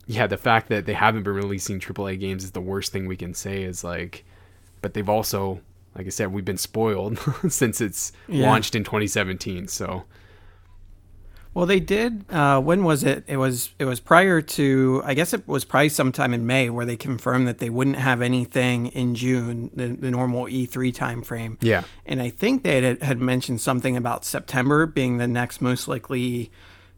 [0.07, 3.17] yeah, the fact that they haven't been releasing AAA games is the worst thing we
[3.17, 4.25] can say is like
[4.83, 5.61] but they've also
[5.97, 8.47] like I said, we've been spoiled since it's Yeah.
[8.47, 9.67] launched in 2017.
[9.69, 10.05] So
[11.59, 12.25] Well, they did.
[12.31, 13.25] Uh, when was it?
[13.27, 13.71] It was.
[13.81, 15.03] It was prior to.
[15.05, 18.23] I guess it was probably sometime in May where they confirmed that they wouldn't have
[18.23, 21.57] anything in June, the, the normal E3 timeframe.
[21.61, 25.89] yeah, And I think they had, had mentioned something about September being the next most
[25.89, 26.53] likely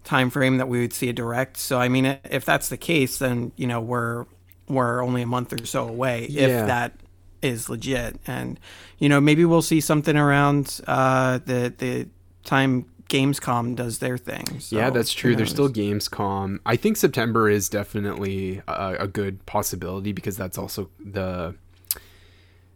[0.05, 1.57] timeframe that we would see a direct.
[1.57, 4.27] So I mean, if that's the case, then you know we're
[4.68, 6.42] we're only a month or so away Yeah.
[6.42, 6.92] if that
[7.40, 8.20] is legit.
[8.27, 8.61] And
[8.99, 12.09] you know maybe we'll see something around uh, the the
[12.44, 14.61] time Gamescom does their thing.
[14.61, 15.35] So, yeah, that's true.
[15.37, 15.68] There's still?
[15.68, 16.61] Gamescom.
[16.64, 21.55] I think September is definitely a, a good possibility because that's also the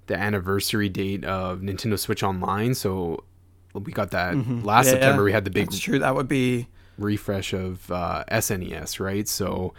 [0.07, 2.75] the anniversary date of Nintendo Switch Online.
[2.75, 3.25] So
[3.73, 4.69] we got that last Mm-hmm.
[4.69, 5.25] Yeah, September.
[5.25, 5.99] We had the big That's true.
[5.99, 6.69] That would be
[6.99, 9.27] refresh of uh, SNES, right?
[9.27, 9.73] So,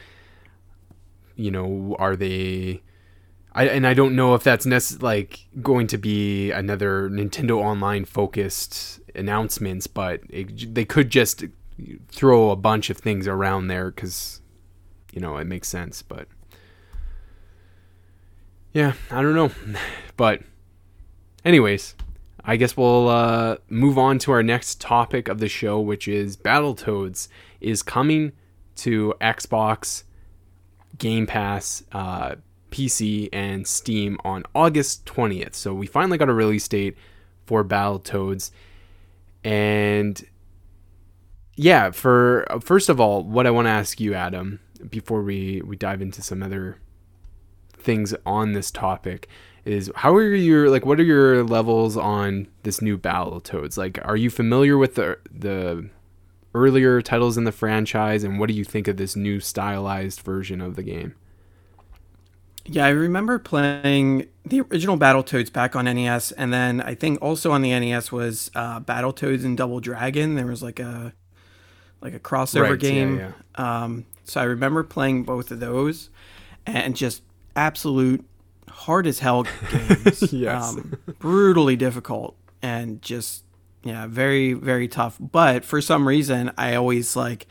[1.35, 2.81] you know, are they?
[3.53, 8.03] I and I don't know if that's nec- like going to be another Nintendo Online
[8.03, 11.43] focused announcements, but it, they could just
[12.09, 14.41] throw a bunch of things around there because
[15.11, 16.01] you know it makes sense.
[16.01, 16.27] But
[18.73, 19.51] yeah, I don't know,
[20.17, 20.41] but
[21.43, 21.95] anyways.
[22.47, 26.37] I guess we'll uh, move on to our next topic of the show, which is
[26.37, 27.27] Battletoads
[27.59, 28.33] is coming
[28.75, 30.03] to Xbox,
[30.97, 32.35] Game Pass, uh,
[32.69, 35.55] PC, and Steam on August 20th.
[35.55, 36.95] So we finally got a release date
[37.45, 38.51] for Battletoads.
[39.45, 40.25] And
[41.55, 45.75] yeah, for first of all, what I want to ask you, Adam, before we, we
[45.77, 46.79] dive into some other
[47.77, 49.29] things on this topic
[49.63, 53.77] is how are your like what are your levels on this new Battletoads?
[53.77, 55.89] Like are you familiar with the the
[56.55, 60.59] earlier titles in the franchise and what do you think of this new stylized version
[60.61, 61.13] of the game?
[62.65, 67.51] Yeah, I remember playing the original Battletoads back on NES, and then I think also
[67.51, 70.35] on the NES was uh, Battletoads and Double Dragon.
[70.35, 71.13] There was like a
[72.01, 73.17] like a crossover Right, yeah, game.
[73.17, 73.31] yeah.
[73.55, 76.09] Um, so I remember playing both of those,
[76.65, 77.23] and just
[77.55, 78.23] absolute
[78.69, 80.31] hard as hell games.
[80.33, 80.75] Yes.
[80.75, 83.43] um, brutally difficult, and just
[83.83, 85.17] yeah, very very tough.
[85.19, 87.47] But for some reason, I always like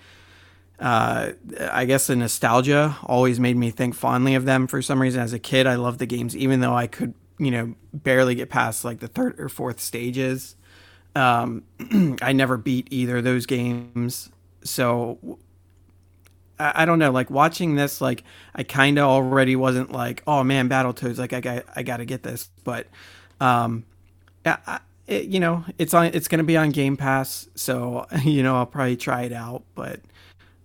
[0.78, 1.32] uh,
[1.70, 5.20] I guess the nostalgia always made me think fondly of them for some reason.
[5.20, 8.50] As a kid, I loved the games, even though I could, you know, barely get
[8.50, 10.56] past like the third or fourth stages.
[11.14, 11.62] Um,
[12.22, 14.30] I never beat either of those games.
[14.64, 15.38] So
[16.58, 20.42] I, I don't know, like watching this, like I kind of already wasn't like, oh
[20.42, 22.50] man, Battletoads, like I got, I got to get this.
[22.64, 22.88] But,
[23.40, 23.84] um,
[24.44, 27.48] I, it, you know, it's on, it's going to be on Game Pass.
[27.54, 30.00] So, you know, I'll probably try it out, but,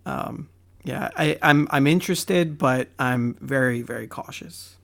[0.06, 0.48] um,
[0.84, 4.76] yeah, I, I'm I'm interested, but I'm very very cautious.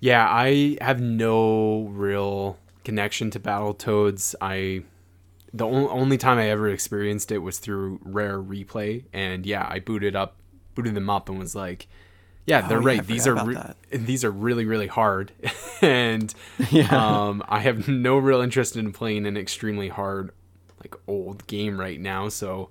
[0.00, 4.34] Yeah, I have no real connection to Battletoads.
[4.40, 4.82] I
[5.52, 9.78] the only, only time I ever experienced it was through Rare Replay, and yeah, I
[9.80, 10.36] booted up,
[10.74, 11.88] booted them up, and was like,
[12.46, 13.04] "Yeah, they're Oh, right.
[13.04, 13.56] These are re-
[13.90, 15.32] these are really really hard,"
[15.82, 16.32] and
[16.70, 16.88] Yeah.
[17.28, 20.30] um, I have no real interest in playing an extremely hard,
[20.80, 22.28] like old game right now.
[22.28, 22.68] So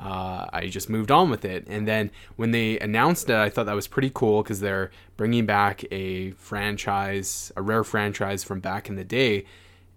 [0.00, 1.66] uh, I just moved on with it.
[1.68, 5.44] And then when they announced it, I thought that was pretty cool because they're bringing
[5.44, 9.44] back a franchise, a rare franchise from back in the day,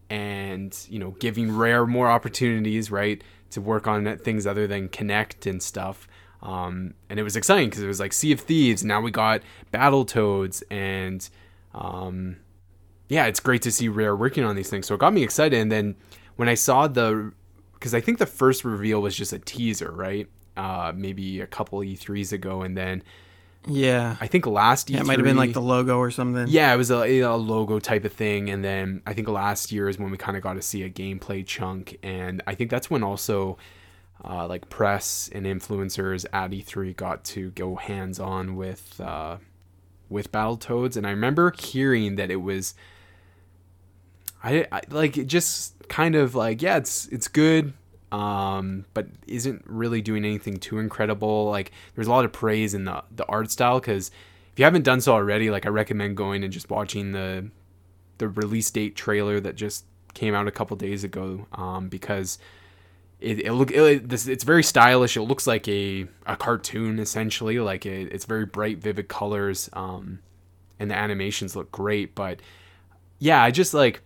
[0.10, 5.50] and you know, giving Rare more opportunities, right, to work on things other than Kinect
[5.50, 6.08] and stuff.
[6.42, 8.84] Um, and it was exciting because it was like Sea of Thieves.
[8.84, 9.42] Now we got
[9.74, 11.28] Battletoads, and
[11.74, 12.36] um,
[13.08, 14.86] yeah, it's great to see Rare working on these things.
[14.86, 15.58] So it got me excited.
[15.58, 15.96] And then
[16.36, 17.32] when I saw the,
[17.84, 20.30] because I think the first reveal was just a teaser, right?
[20.56, 23.04] Uh, maybe a couple E3s ago, and then
[23.68, 26.46] Yeah, I think last E3, yeah it might have been like the logo or something.
[26.48, 29.90] yeah, it was a, a logo type of thing, and then I think last year
[29.90, 32.90] is when we kind of got to see a gameplay chunk, and I think that's
[32.90, 33.58] when also
[34.24, 39.40] uh, like press and influencers at E3 got to go hands on with uh,
[40.08, 42.76] with Battletoads, and I remember hearing that it was.
[44.44, 47.74] I, I like it just kind of like yeah it's it's good
[48.12, 51.50] um but isn't really doing anything too incredible.
[51.50, 54.12] Like there's a lot of praise in the the art style because
[54.52, 57.50] if you haven't done so already like i recommend going and just watching the
[58.20, 62.38] the release date trailer that just came out a couple days ago um because
[63.20, 65.16] it, it look it, this it's very stylish.
[65.18, 67.60] It looks like a a cartoon essentially.
[67.60, 70.20] Like it, it's very bright vivid colors um
[70.80, 72.42] and the animations look great but
[73.20, 74.02] yeah i just like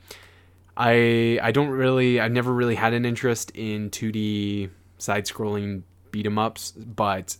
[0.78, 6.38] I I don't really I've never really had an interest in 2D side-scrolling beat 'em
[6.38, 7.38] ups, but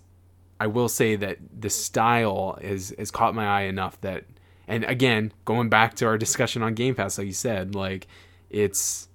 [0.60, 4.26] I will say that the style is has caught my eye enough that
[4.68, 8.08] and again, going back to our discussion on Game Pass like you said, like
[8.50, 9.08] it's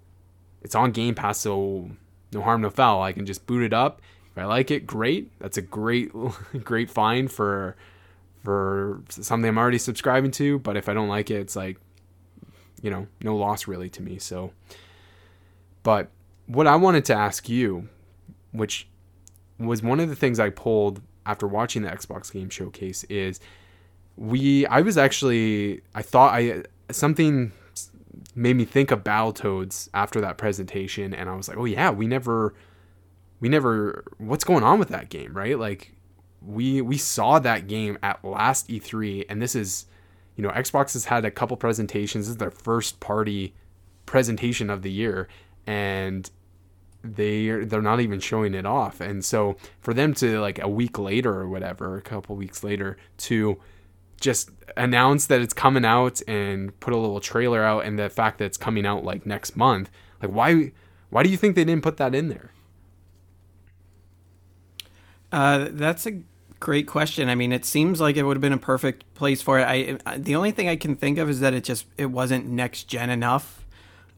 [0.62, 1.90] it's on Game Pass so
[2.32, 3.02] no harm no foul.
[3.02, 4.00] I can just boot it up.
[4.30, 5.36] If I like it, great.
[5.40, 6.12] That's a great
[6.64, 7.76] great find for
[8.44, 11.78] for something I'm already subscribing to, but if I don't like it, it's like
[12.82, 14.18] you know, no loss really to me.
[14.18, 14.52] So,
[15.82, 16.10] but
[16.46, 17.88] what I wanted to ask you,
[18.50, 18.88] which
[19.58, 23.40] was one of the things I pulled after watching the Xbox Game Showcase, is
[24.16, 24.66] we.
[24.66, 25.80] I was actually.
[25.94, 27.52] I thought I something
[28.34, 32.06] made me think of Battletoads after that presentation, and I was like, oh yeah, we
[32.06, 32.54] never,
[33.40, 34.04] we never.
[34.18, 35.58] What's going on with that game, right?
[35.58, 35.94] Like,
[36.44, 39.86] we we saw that game at last E3, and this is
[40.36, 42.26] you know, Xbox has had a couple presentations.
[42.26, 43.54] This is their first party
[44.06, 45.28] presentation of the year,
[45.66, 46.30] and
[47.02, 49.00] they they're not even showing it off.
[49.00, 52.96] And so for them to like a week later or whatever, a couple weeks later,
[53.18, 53.60] to
[54.20, 58.38] just announce that it's coming out and put a little trailer out, and the fact
[58.38, 59.90] that it's coming out like next month,
[60.22, 60.72] like why
[61.10, 62.52] why do you think they didn't put that in there?
[65.30, 66.22] Uh, that's a
[66.62, 67.28] great question.
[67.28, 69.64] I mean, it seems like it would have been a perfect place for it.
[69.64, 72.46] I, I the only thing I can think of is that it just it wasn't
[72.46, 73.66] next gen enough,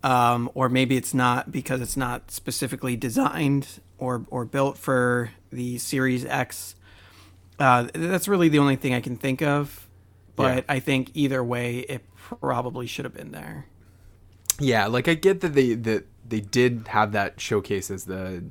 [0.03, 5.79] um, or maybe it's not because it's not specifically designed or or built for the
[5.79, 6.75] Series X.
[7.59, 9.89] Uh, that's really the only thing I can think of.
[10.37, 10.75] But Yeah.
[10.77, 13.67] I think either way, it probably should have been there.
[14.61, 18.45] Yeah, like I get that they that they did have that showcase as the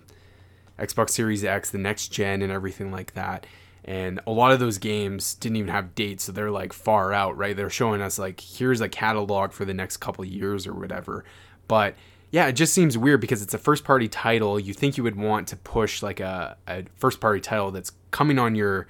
[0.80, 3.46] Xbox Series X, the next gen, and everything like that.
[3.86, 7.38] And a lot of those games didn't even have dates, so they're like far out,
[7.38, 7.56] right?
[7.56, 11.26] They're showing us like here's a catalog for the next couple years or whatever.
[11.68, 11.96] But
[12.32, 14.60] yeah, it just seems weird because it's a first party title.
[14.60, 18.40] You think you would want to push like a, a first party title that's coming
[18.40, 18.88] on your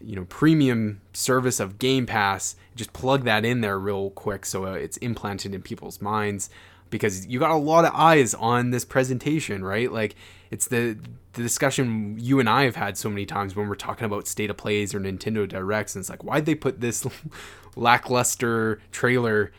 [0.00, 4.66] you know premium service of Game Pass, just plug that in there real quick so
[4.66, 6.50] uh, it's implanted in people's minds
[6.90, 9.92] because you got a lot of eyes on this presentation, right?
[9.92, 10.16] Like
[10.50, 10.98] it's the
[11.32, 14.50] the discussion you and I have had so many times when we're talking about state
[14.50, 17.06] of plays or Nintendo Directs, and it's like why'd they put this
[17.76, 19.52] lackluster trailer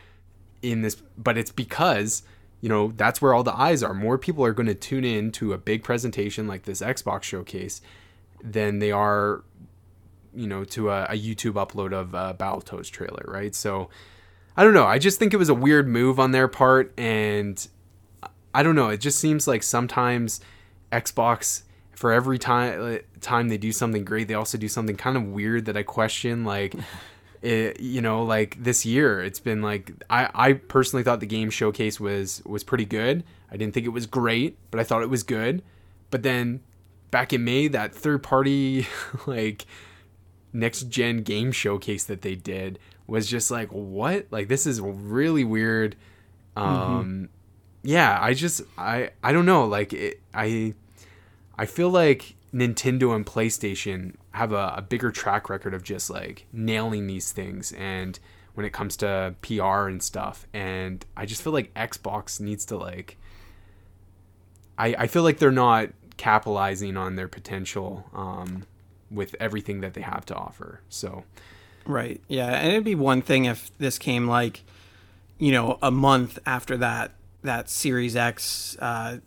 [0.62, 0.96] in this?
[1.16, 2.22] But it's because
[2.60, 3.94] you know that's where all the eyes are.
[3.94, 7.80] More people are going to tune in to a big presentation like this Xbox showcase
[8.42, 9.44] than they are,
[10.34, 13.54] you know, to a, a YouTube upload of a Battletoads trailer, right?
[13.54, 13.90] So
[14.56, 14.86] I don't know.
[14.86, 17.66] I just think it was a weird move on their part, and
[18.54, 18.88] I don't know.
[18.88, 20.40] It just seems like sometimes
[20.92, 21.62] Xbox,
[21.92, 25.66] for every time time they do something great, they also do something kind of weird
[25.66, 26.44] that I question.
[26.44, 26.74] Like,
[27.42, 31.50] it, you know, like this year, it's been like I I personally thought the game
[31.50, 33.24] showcase was was pretty good.
[33.50, 35.62] I didn't think it was great, but I thought it was good.
[36.10, 36.60] But then
[37.10, 38.86] back in May, that third party
[39.26, 39.66] like
[40.52, 45.44] next gen game showcase that they did was just like what like this is really
[45.44, 45.96] weird
[46.56, 47.24] um mm-hmm.
[47.82, 50.74] yeah i just i i don't know like it, i
[51.60, 56.46] i feel like nintendo and playstation have a, a bigger track record of just like
[56.52, 58.18] nailing these things and
[58.54, 60.46] when it comes to pr and stuff.
[60.52, 63.16] And i just feel like xbox needs to like
[64.76, 68.64] i i feel like they're not capitalizing on their potential um
[69.10, 70.80] with everything that they have to offer.
[70.88, 71.24] So
[71.86, 72.20] Right.
[72.28, 74.62] Yeah, and it'd be one thing if this came like,
[75.38, 79.18] you know, a month after that that Series X, uh,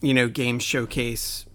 [0.00, 1.46] you know, game showcase.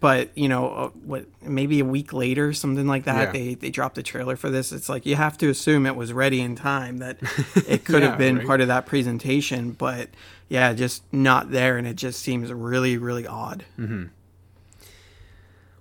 [0.00, 3.32] But you know, uh, what maybe a week later, something like that, yeah.
[3.32, 4.72] they they dropped the trailer for this.
[4.72, 7.18] It's like you have to assume it was ready in time that
[7.68, 8.46] it could yeah, have been right?
[8.46, 9.72] part of that presentation.
[9.72, 10.10] But
[10.48, 13.64] yeah, just not there, and it just seems really really odd.
[13.78, 14.06] Mm-hmm.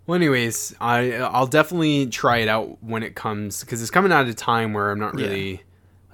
[0.05, 4.25] Well, anyways, I I'll definitely try it out when it comes because it's coming out
[4.25, 5.57] at a time where I'm not really yeah.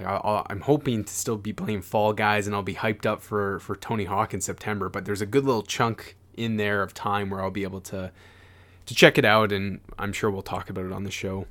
[0.02, 3.22] Like i am hoping to still be playing Fall Guys and I'll be hyped up
[3.22, 4.90] for for Tony Hawk in September.
[4.90, 8.12] But there's a good little chunk in there of time where I'll be able to
[8.86, 11.48] to check it out, and I'm sure we'll talk about it on the show.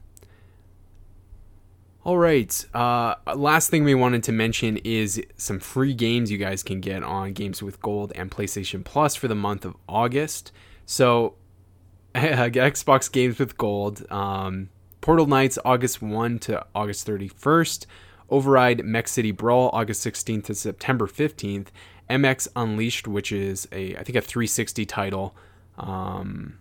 [2.02, 2.64] All right.
[2.74, 7.02] Uh, last thing we wanted to mention is some free games you guys can get
[7.02, 10.50] on Games with Gold and PlayStation Plus for the month of August.
[10.86, 11.34] So
[12.14, 14.10] Xbox games with gold.
[14.10, 14.70] Um,
[15.00, 17.86] Portal Knights August 1 to August 31st.
[18.30, 21.68] Override Mech City Brawl August 16th to September 15th.
[22.10, 25.34] MX Unleashed, which is a I think a 360 title,
[25.78, 26.58] um,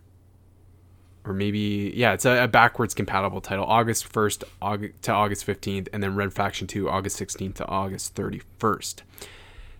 [1.26, 3.66] or maybe yeah, it's a, a, backwards compatible title.
[3.66, 8.16] August 1st August, to August 15th, and then Red Faction 2 August 16th to August
[8.16, 9.02] 31st.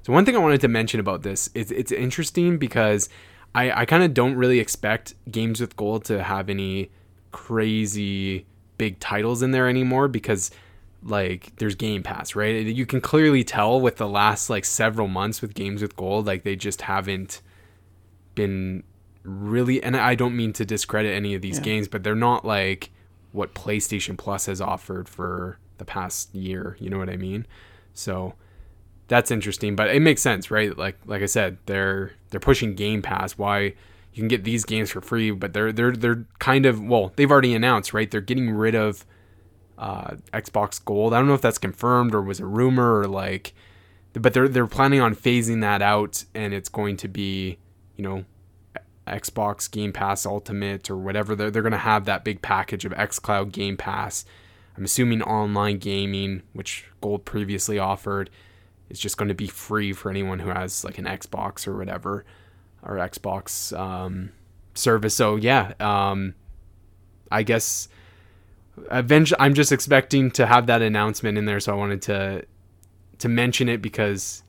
[0.02, 3.08] So one thing I wanted to mention about this is it's interesting because
[3.54, 6.90] I, I kind of don't really expect games with gold to have any
[7.32, 10.50] crazy big titles in there anymore because
[11.02, 15.42] like there's game pass right you can clearly tell with the last like several months
[15.42, 17.42] with games with gold like they just haven't
[18.36, 18.84] been
[19.24, 21.64] really and i don't mean to discredit any of these yeah.
[21.64, 22.92] games but they're not like
[23.32, 27.46] what playstation plus has offered for the past year you know what i mean
[27.94, 28.34] so
[29.10, 30.78] that's interesting, but it makes sense, right?
[30.78, 33.34] Like like I said, they're they're pushing Game Pass.
[33.34, 33.74] Why
[34.14, 37.30] you can get these games for free, but they're they're they're kind of well, they've
[37.30, 38.10] already announced, right?
[38.10, 39.06] They're getting rid of
[39.80, 41.14] uh, Xbox Gold.
[41.14, 43.54] I don't know if that's confirmed or was a rumor or like,
[44.14, 47.58] but they're they're planning on phasing that out, and it's going to be
[47.96, 48.26] you know
[49.08, 51.36] Xbox Game Pass Ultimate or whatever.
[51.36, 54.26] They're they're gonna have that big package of XCloud Game Pass.
[54.78, 58.30] I'm assuming online gaming, which Gold previously offered
[58.90, 62.26] is just going to be free for anyone who has like an Xbox or whatever
[62.84, 64.32] or Xbox um,
[64.74, 65.14] service.
[65.16, 66.34] So yeah, um,
[67.32, 67.88] I guess
[68.92, 71.60] eventually I'm just expecting to have that announcement in there.
[71.60, 72.46] So I wanted to
[73.20, 74.44] to mention it because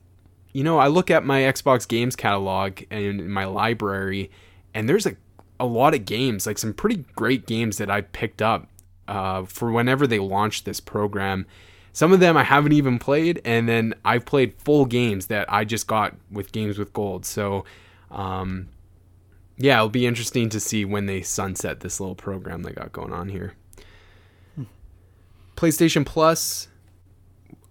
[0.53, 4.31] you know I look at my Xbox games catalog and my library,
[4.73, 5.15] and there's a
[5.59, 8.67] a lot of games, like some pretty great games that I picked up
[9.07, 11.45] uh, for whenever they launched this program
[11.93, 15.65] some of them I haven't even played, and then I've played full games that I
[15.65, 17.25] just got with games with gold.
[17.25, 17.65] So,
[18.09, 18.69] um,
[19.57, 23.11] yeah, it'll be interesting to see when they sunset this little program they got going
[23.11, 23.55] on here.
[25.55, 26.67] PlayStation Plus,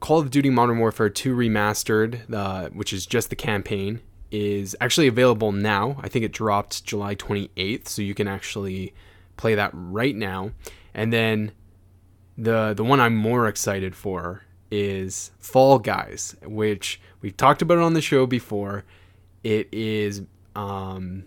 [0.00, 4.00] Call of Duty Modern Warfare 2 Remastered, uh, which is just the campaign,
[4.30, 5.96] is actually available now.
[6.02, 8.94] I think it dropped July 28th, so you can actually
[9.36, 10.52] play that right now.
[10.94, 11.52] And then
[12.36, 17.94] the the one I'm more excited for is Fall Guys, which we've talked about on
[17.94, 18.84] the show before.
[19.42, 20.22] It is
[20.54, 21.24] um,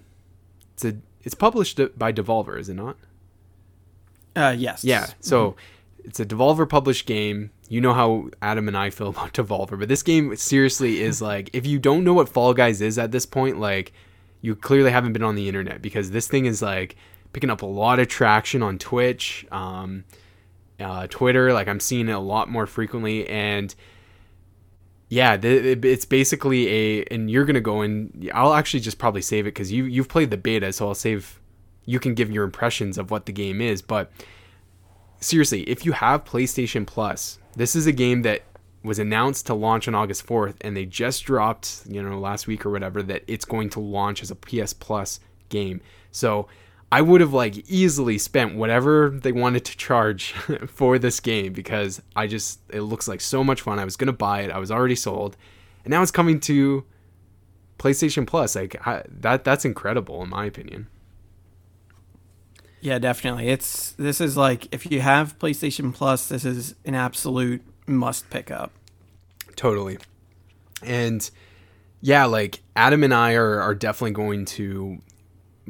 [0.74, 2.98] it's a it's published by Devolver, is it not?
[4.36, 4.84] Uh, yes.
[4.84, 5.08] Yeah.
[5.20, 5.60] So mm-hmm.
[6.04, 7.52] It's a Devolver published game.
[7.70, 11.50] You know how Adam and I feel about Devolver, but this game seriously is like
[11.54, 13.94] if you don't know what Fall Guys is at this point, like
[14.42, 16.96] you clearly haven't been on the internet because this thing is like
[17.32, 19.46] picking up a lot of traction on Twitch.
[19.52, 20.04] Um,
[20.80, 21.54] uh, Twitter.
[21.54, 23.74] Like I'm seeing it a lot more frequently, and
[25.10, 27.04] yeah, it's basically a.
[27.06, 30.32] And you're gonna go and I'll actually just probably save it because you you've played
[30.32, 31.40] the beta, so I'll save
[31.86, 33.82] you can give your impressions of what the game is.
[33.82, 34.12] But
[35.24, 38.44] seriously, if you have PlayStation Plus, this is a game that
[38.84, 42.66] was announced to launch on August 4th, and they just dropped, you know, last week
[42.66, 45.20] or whatever, that it's going to launch as a PS Plus
[45.50, 45.82] game.
[46.12, 46.48] So
[46.92, 50.34] I would have like easily spent whatever they wanted to charge
[50.68, 53.80] for this game because I just, it looks like so much fun.
[53.80, 55.38] I was to buy it, I was already sold,
[55.86, 56.84] and now it's coming to
[57.80, 58.56] PlayStation Plus.
[58.56, 60.88] Like, I, that, that's incredible in my opinion.
[62.84, 63.48] Yeah, definitely.
[63.48, 68.52] It's this is like if you have PlayStation Plus, this is an absolute must pick
[68.52, 68.74] up.
[69.56, 70.00] Totally.
[70.84, 71.32] And
[72.02, 74.98] yeah, like Adam and I are, are definitely going to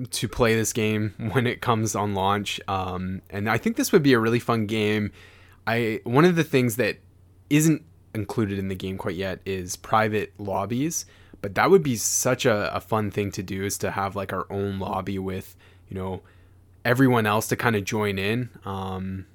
[0.09, 2.59] to play this game when it comes on launch.
[2.67, 5.11] Um, and I think this would be a really fun game.
[5.67, 6.97] I one of the things that
[7.51, 7.83] isn't
[8.15, 11.05] included in the game quite yet is private lobbies,
[11.43, 14.33] but that would be such a, a fun thing to do is to have like
[14.33, 15.55] our own lobby with,
[15.87, 16.23] you know,
[16.85, 18.49] everyone else to kind of join in.
[18.65, 19.25] Um,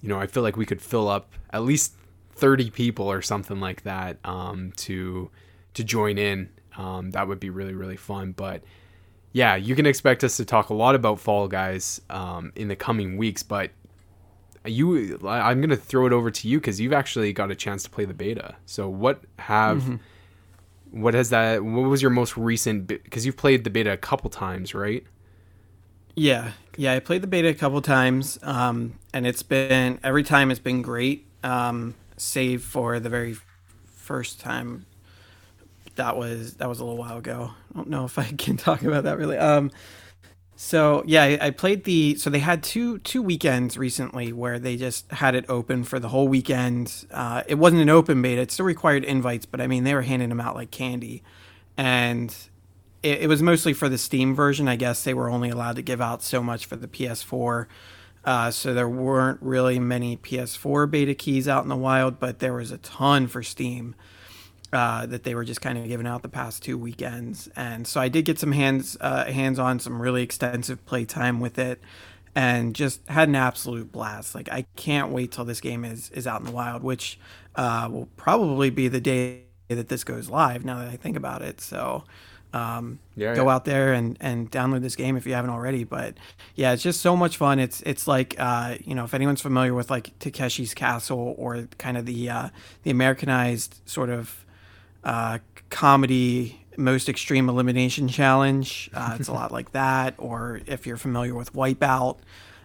[0.00, 1.94] you know, I feel like we could fill up at least
[2.34, 5.30] 30 people or something like that um, to
[5.74, 6.50] to join in.
[6.76, 8.32] Um, that would be really really fun.
[8.32, 8.62] But
[9.32, 12.76] yeah, you can expect us to talk a lot about Fall Guys um, in the
[12.76, 13.42] coming weeks.
[13.42, 13.70] But
[14.64, 17.90] you, I'm gonna throw it over to you because you've actually got a chance to
[17.90, 18.56] play the beta.
[18.66, 21.00] So what have mm-hmm.
[21.00, 21.64] what has that?
[21.64, 22.86] What was your most recent?
[22.86, 25.04] Because you've played the beta a couple times, right?
[26.14, 26.92] Yeah, yeah.
[26.94, 30.82] I played the beta a couple times, um, and it's been every time it's been
[30.82, 31.26] great.
[31.42, 33.36] Um, save for the very
[33.84, 34.86] first time.
[35.96, 37.50] That was that was a little while ago.
[37.72, 39.38] I don't know if I can talk about that really.
[39.38, 39.70] Um,
[40.56, 42.14] so yeah, I, I played the.
[42.16, 46.08] So they had two two weekends recently where they just had it open for the
[46.08, 47.06] whole weekend.
[47.10, 50.02] Uh, it wasn't an open beta; it still required invites, but I mean they were
[50.02, 51.22] handing them out like candy,
[51.76, 52.34] and
[53.02, 54.68] it, it was mostly for the Steam version.
[54.68, 57.66] I guess they were only allowed to give out so much for the PS4.
[58.24, 62.54] Uh, so there weren't really many PS4 beta keys out in the wild, but there
[62.54, 63.96] was a ton for Steam
[64.72, 67.48] uh, that they were just kind of giving out the past two weekends.
[67.56, 71.58] And so I did get some hands uh, hands on some really extensive playtime with
[71.58, 71.80] it,
[72.34, 74.34] and just had an absolute blast.
[74.34, 77.18] Like I can't wait till this game is is out in the wild, which
[77.56, 80.64] uh, will probably be the day that this goes live.
[80.64, 82.04] Now that I think about it, so.
[82.52, 83.54] Um, yeah, go yeah.
[83.54, 85.84] out there and, and download this game if you haven't already.
[85.84, 86.14] But
[86.54, 87.58] yeah, it's just so much fun.
[87.58, 91.96] It's it's like uh, you know if anyone's familiar with like Takeshi's Castle or kind
[91.96, 92.48] of the uh,
[92.82, 94.44] the Americanized sort of
[95.04, 95.38] uh,
[95.70, 100.14] comedy most extreme elimination challenge, uh, it's a lot like that.
[100.18, 102.18] Or if you're familiar with Wipeout.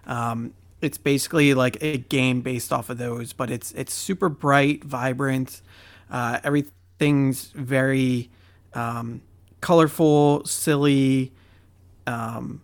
[0.05, 4.83] Um, it's basically like a game based off of those, but it's it's super bright,
[4.83, 5.61] vibrant.
[6.09, 8.29] Uh, everything's very
[8.73, 9.21] um,
[9.61, 11.33] colorful, silly.
[12.05, 12.61] Um,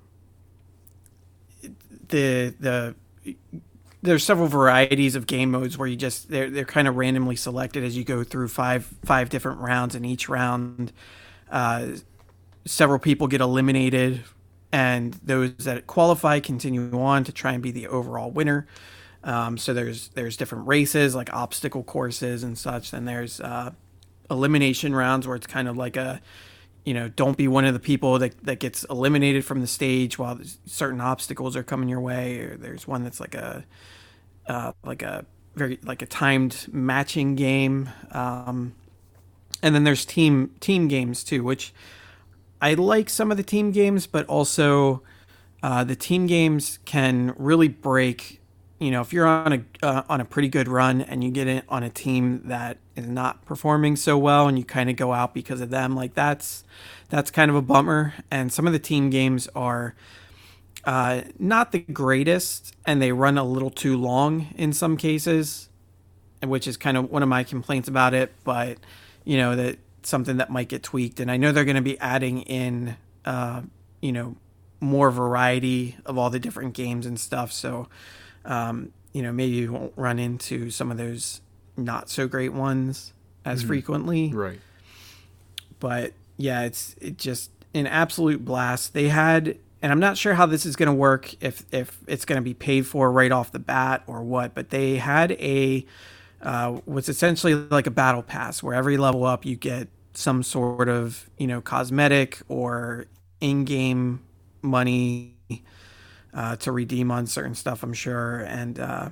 [2.10, 2.96] the the
[4.02, 7.84] there's several varieties of game modes where you just they're they're kind of randomly selected
[7.84, 9.96] as you go through five five different rounds.
[9.96, 10.92] In each round,
[11.50, 11.88] uh,
[12.66, 14.24] several people get eliminated,
[14.72, 18.68] and those that qualify continue on to try and be the overall winner.
[19.24, 22.92] Um, so there's there's different races like obstacle courses and such.
[22.92, 23.72] Then there's uh,
[24.30, 26.22] elimination rounds where it's kind of like a
[26.86, 30.20] you know, don't be one of the people that, that gets eliminated from the stage
[30.20, 32.40] while certain obstacles are coming your way.
[32.40, 33.64] Or there's one that's like a,
[34.48, 35.26] uh, like a
[35.56, 37.90] very like a timed matching game.
[38.12, 38.74] Um,
[39.62, 41.74] and then there's team team games too, which
[42.62, 45.04] I like some of the team games, but also
[45.62, 48.42] uh, the team games can really break
[48.84, 51.48] you know, if you're on a uh, on a pretty good run and you get
[51.48, 55.14] it on a team that is not performing so well and you kind of go
[55.14, 56.66] out because of them, like that's
[57.08, 58.14] that's kind of a bummer.
[58.30, 59.96] And some of the team games are
[60.84, 65.70] uh, not the greatest, and they run a little too long in some cases,
[66.44, 68.34] which is kind of one of my complaints about it.
[68.44, 68.80] But
[69.24, 71.98] you know that something that might get tweaked, and I know they're going to be
[72.00, 73.62] adding in, uh,
[74.02, 74.36] you know,
[74.82, 77.54] more variety of all the different games and stuff.
[77.54, 77.88] So
[78.46, 81.42] um, you know, maybe you won't run into some of those
[81.78, 83.14] not so great ones
[83.46, 83.68] as mm-hmm.
[83.68, 84.34] frequently.
[84.34, 84.60] Right.
[85.80, 88.94] But yeah, it's it just an absolute blast.
[88.94, 92.26] They had and I'm not sure how this is going to work if if it's
[92.26, 95.86] going to be paid for right off the bat or what, but they had a
[96.42, 100.90] uh, was essentially like a battle pass where every level up you get some sort
[100.90, 103.06] of you know cosmetic or
[103.42, 104.22] in-game
[104.62, 105.33] money
[106.34, 109.10] uh, to redeem on certain stuff, I'm sure, and uh,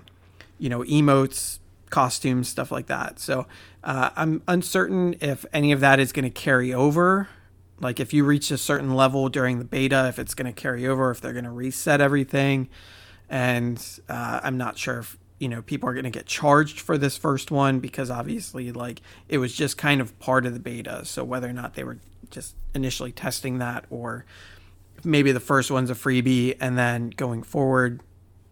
[0.60, 1.60] you know emotes,
[1.90, 3.20] costumes, stuff like that.
[3.20, 3.46] So
[3.84, 7.30] uh, I'm uncertain if any of that is going to carry over
[7.80, 10.88] Like if you reach a certain level during the beta, if it's going to carry
[10.88, 12.70] over, if they're going to reset everything,
[13.30, 16.98] and uh, I'm not sure if you know people are going to get charged for
[16.98, 21.04] this first one because obviously like it was just kind of part of the beta.
[21.06, 21.98] So whether or not they were
[22.30, 24.26] just initially testing that or
[25.04, 28.02] maybe the first one's a freebie and then going forward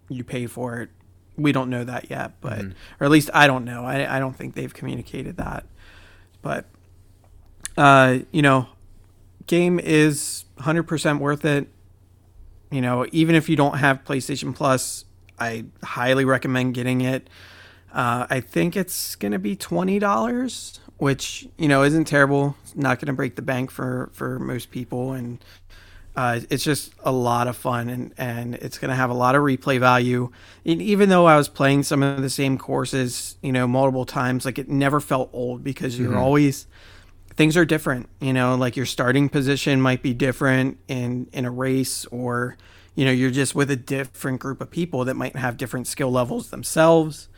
[0.10, 0.90] you pay for it.
[1.38, 2.72] We don't know that yet, but mm-hmm.
[3.00, 3.86] or at least I don't know.
[3.86, 5.66] I I don't think they've communicated that.
[6.42, 6.66] But
[7.78, 8.68] uh, you know,
[9.48, 11.68] game is 100% worth it.
[12.72, 15.06] You know, even if you don't have PlayStation Plus,
[15.40, 17.30] I highly recommend getting it.
[17.92, 22.56] Uh, I think it's going to be $20, which, you know, isn't terrible.
[22.62, 25.14] It's not going to break the bank for, for most people.
[25.14, 25.44] And
[26.20, 29.36] uh, it's just a lot of fun and, and it's going to have a lot
[29.36, 30.30] of replay value.
[30.66, 34.46] And even though I was playing some of the same courses, you know, multiple times,
[34.46, 36.20] like it never felt old because you're mm-hmm.
[36.20, 36.68] always–
[37.40, 38.10] things are different.
[38.20, 42.58] You know, like your starting position might be different in in a race, or
[42.96, 46.12] you know, you're just with a different group of people that might have different skill
[46.12, 47.30] levels themselves,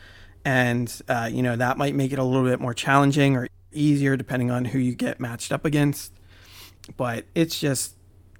[0.44, 4.16] and uh, you know that might make it a little bit more challenging or easier
[4.16, 6.12] depending on who you get matched up against.
[6.96, 7.94] But it's just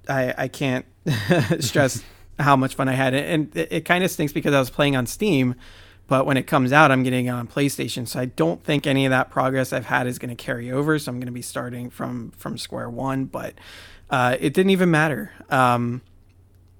[0.09, 0.85] I I can't
[1.59, 2.03] stress
[2.39, 4.95] how much fun I had, and it, it kind of stinks because I was playing
[4.95, 5.55] on Steam
[6.07, 8.07] but when it comes out, I'm getting on PlayStation.
[8.07, 10.99] So I don't think any of that progress I've had is going to carry over.
[10.99, 13.25] So I'm going to be starting from from square one.
[13.25, 13.55] But
[14.09, 15.31] uh, it didn't even matter.
[15.49, 16.01] Um,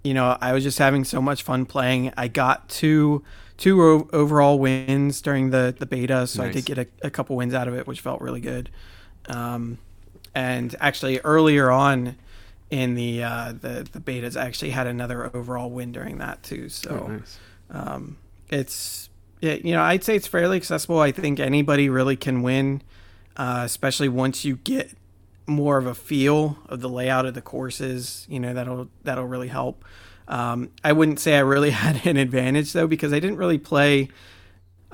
[0.03, 2.11] you know, I was just having so much fun playing.
[2.17, 3.24] I got two
[3.55, 6.49] two o- overall wins during the the beta, so nice.
[6.49, 8.69] I did get a, a, couple wins out of it, which felt really good.
[9.28, 9.78] Um,
[10.36, 12.17] and actually, earlier on
[12.74, 16.69] in the uh, the the betas, I actually had another overall win during that too.
[16.69, 17.05] So.
[17.05, 17.39] Oh, nice.
[17.69, 18.17] um,
[18.49, 19.09] it's
[19.41, 20.99] yeah, you know, I'd say it's fairly accessible.
[20.99, 22.82] I think anybody really can win,
[23.38, 24.91] uh, especially once you get
[25.45, 28.26] more of a feel of the layout of the courses.
[28.28, 29.86] You know, that'll that'll really help.
[30.28, 34.09] Um, I wouldn't say I really had an advantage though because I didn't really play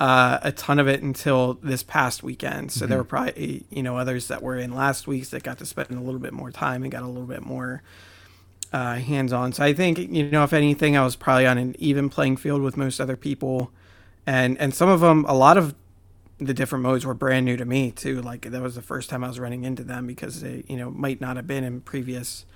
[0.00, 2.72] uh, a ton of it until this past weekend.
[2.72, 2.88] So mm-hmm.
[2.88, 5.90] there were probably you know others that were in last week's that got to spend
[5.90, 7.82] a little bit more time and got a little bit more
[8.72, 9.52] uh, hands on.
[9.52, 12.62] So I think you know if anything, I was probably on an even playing field
[12.62, 13.70] with most other people
[14.26, 15.74] and and some of them, a lot of
[16.38, 18.22] the different modes were brand new to me too.
[18.22, 20.90] Like that was the first time I was running into them because they, you know,
[20.90, 22.46] might not have been in previous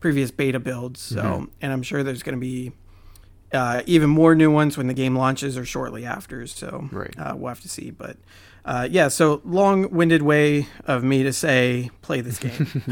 [0.00, 1.00] previous beta builds.
[1.00, 1.44] So, mm-hmm.
[1.60, 2.72] and I'm sure there's going to be
[3.52, 6.46] uh, even more new ones when the game launches or shortly after.
[6.46, 7.14] So, right.
[7.18, 7.90] uh, we'll have to see.
[7.90, 8.16] But
[8.64, 12.82] uh, yeah, so long-winded way of me to say play this game.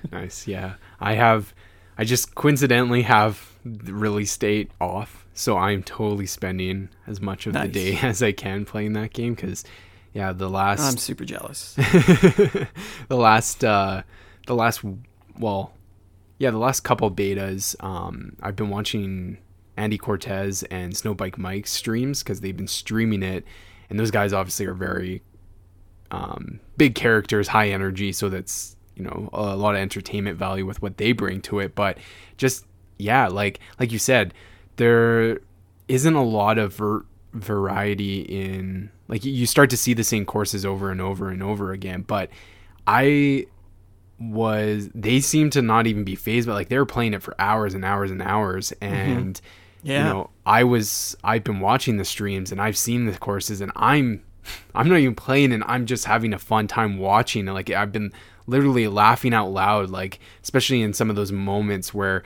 [0.12, 0.46] nice.
[0.46, 1.54] Yeah, I have.
[1.96, 7.54] I just coincidentally have the release date off so I'm totally spending as much of
[7.54, 7.66] nice.
[7.66, 9.64] the day as I can playing that game because,
[10.12, 11.74] yeah, the last I'm super jealous.
[11.74, 12.68] the
[13.10, 14.02] last, uh,
[14.46, 14.82] the last,
[15.38, 15.72] well,
[16.38, 19.38] yeah, the last couple betas, um, I've been watching
[19.76, 23.44] Andy Cortez and Snowbike Mike streams because they've been streaming it,
[23.90, 25.22] and those guys obviously are very
[26.10, 30.80] um, big characters, high energy, so that's you know a lot of entertainment value with
[30.82, 31.74] what they bring to it.
[31.74, 31.98] But
[32.36, 32.64] just
[32.98, 34.34] yeah, like like you said
[34.76, 35.40] there
[35.88, 40.64] isn't a lot of ver- variety in like you start to see the same courses
[40.64, 42.30] over and over and over again but
[42.86, 43.44] i
[44.20, 47.34] was they seem to not even be phased but like they were playing it for
[47.40, 48.94] hours and hours and hours mm-hmm.
[48.94, 49.46] and mm-hmm.
[49.84, 49.98] Yeah.
[49.98, 53.70] you know i was i've been watching the streams and i've seen the courses and
[53.76, 54.22] i'm
[54.74, 58.12] i'm not even playing and i'm just having a fun time watching like i've been
[58.46, 62.22] literally laughing out loud like especially in some of those moments where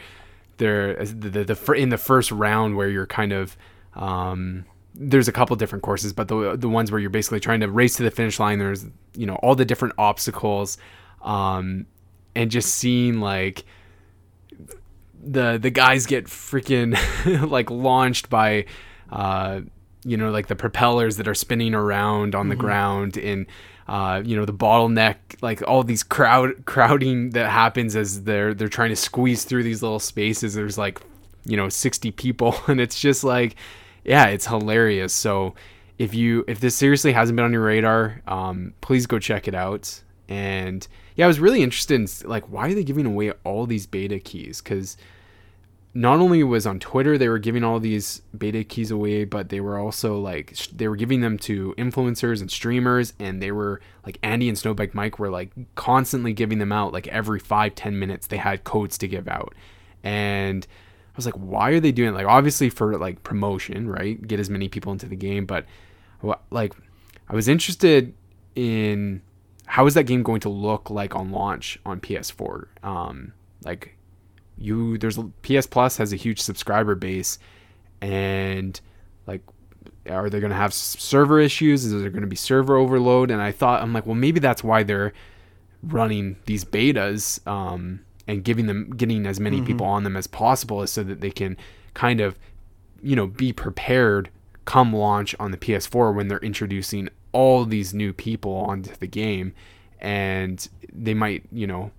[0.56, 3.56] there the, the, the in the first round where you're kind of
[3.94, 7.70] um, there's a couple different courses, but the the ones where you're basically trying to
[7.70, 8.84] race to the finish line, there's
[9.14, 10.78] you know all the different obstacles,
[11.22, 11.86] um,
[12.34, 13.64] and just seeing like
[15.22, 16.96] the the guys get freaking
[17.50, 18.66] like launched by
[19.10, 19.60] uh,
[20.04, 22.50] you know like the propellers that are spinning around on mm-hmm.
[22.50, 23.46] the ground and
[23.88, 28.68] uh, you know the bottleneck, like all these crowd crowding that happens as they're they're
[28.68, 30.54] trying to squeeze through these little spaces.
[30.54, 31.00] There's like
[31.44, 33.56] you know 60 people, and it's just like
[34.04, 35.14] yeah, it's hilarious.
[35.14, 35.54] So
[35.98, 39.54] if you if this seriously hasn't been on your radar, um, please go check it
[39.54, 40.02] out.
[40.28, 40.86] And
[41.18, 44.20] yeah, I was really interested in like why are they giving away all these beta
[44.20, 44.62] keys?
[44.62, 44.96] Because
[45.92, 49.58] not only was on Twitter they were giving all these beta keys away, but they
[49.60, 54.18] were also like they were giving them to influencers and streamers, and they were like
[54.22, 56.92] Andy and Snowbike Mike were like constantly giving them out.
[56.92, 59.56] Like every five ten minutes, they had codes to give out,
[60.04, 62.14] and I was like, why are they doing it?
[62.14, 64.24] Like obviously for like promotion, right?
[64.24, 65.66] Get as many people into the game, but
[66.50, 66.76] like
[67.28, 68.14] I was interested
[68.54, 69.22] in
[69.68, 72.66] how is that game going to look like on launch on PS4?
[72.82, 73.96] Um, like
[74.56, 77.38] you, there's PS Plus has a huge subscriber base,
[78.00, 78.80] and
[79.26, 79.42] like,
[80.08, 81.84] are they going to have server issues?
[81.84, 83.30] Is there going to be server overload?
[83.30, 85.12] And I thought, I'm like, well, maybe that's why they're
[85.82, 89.66] running these betas um, and giving them, getting as many mm-hmm.
[89.66, 91.58] people on them as possible, is so that they can
[91.92, 92.38] kind of,
[93.02, 94.30] you know, be prepared
[94.64, 99.52] come launch on the PS4 when they're introducing all these new people onto the game
[100.00, 101.90] and they might you know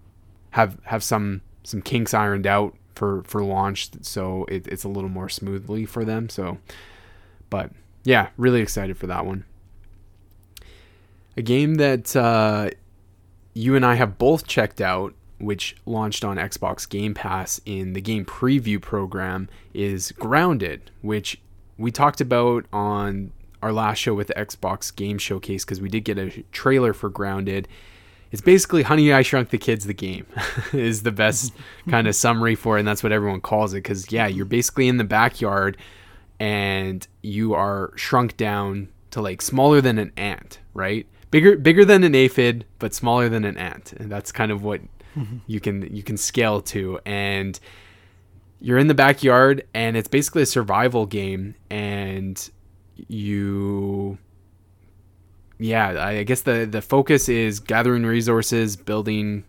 [0.52, 5.10] have have some some kinks ironed out for for launch so it, it's a little
[5.10, 6.58] more smoothly for them so
[7.50, 7.72] but
[8.04, 9.46] yeah really excited for that one.
[11.38, 12.70] A game that uh,
[13.54, 18.02] you and i have both checked out which launched on xbox game pass in the
[18.02, 21.40] game preview program is grounded which
[21.78, 23.32] we talked about on
[23.62, 27.10] our last show with the Xbox Game Showcase because we did get a trailer for
[27.10, 27.68] Grounded.
[28.32, 30.26] It's basically Honey I Shrunk the Kids the game
[30.74, 31.54] is the best
[31.90, 34.88] kind of summary for it, and that's what everyone calls it because yeah, you're basically
[34.88, 35.78] in the backyard
[36.40, 41.06] and you are shrunk down to like smaller than an ant, right?
[41.32, 43.94] Bigger bigger than an aphid, but smaller than an ant.
[43.94, 44.82] And that's kind of what
[45.48, 47.60] you can you can scale to and
[48.62, 52.50] you're in the backyard and it's basically a survival game and
[53.08, 54.18] you
[55.58, 59.44] yeah i guess the the focus is gathering resources building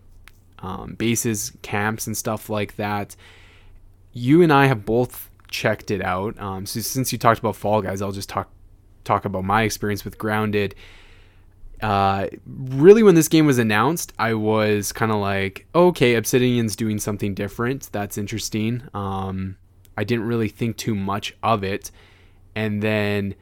[0.63, 3.17] um, bases camps and stuff like that.
[4.13, 6.39] You and i have both checked it out.
[6.39, 8.51] Um, so since you talked about fall guys i'll just talk
[9.05, 10.75] talk about my experience with grounded.
[11.81, 16.99] Uh, really when this game was announced i was kind of like okay obsidian's doing
[16.99, 17.89] something different.
[17.93, 18.83] That's interesting.
[18.95, 19.57] Um,
[19.97, 21.91] i didn't really think too much of it
[22.55, 23.35] and then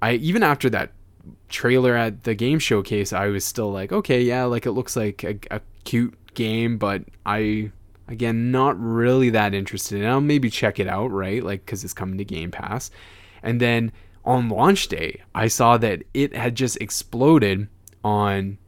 [0.00, 0.92] I even after that
[1.48, 5.24] trailer at the game showcase, I was still like, okay, yeah, like it looks like
[5.24, 7.72] a, a cute game, but I
[8.06, 10.00] again not really that interested.
[10.00, 11.42] And I'll maybe check it out, right?
[11.42, 12.90] Like because it's coming to Game Pass.
[13.42, 13.92] And then
[14.24, 17.68] on launch day, I saw that it had just exploded
[18.04, 18.58] on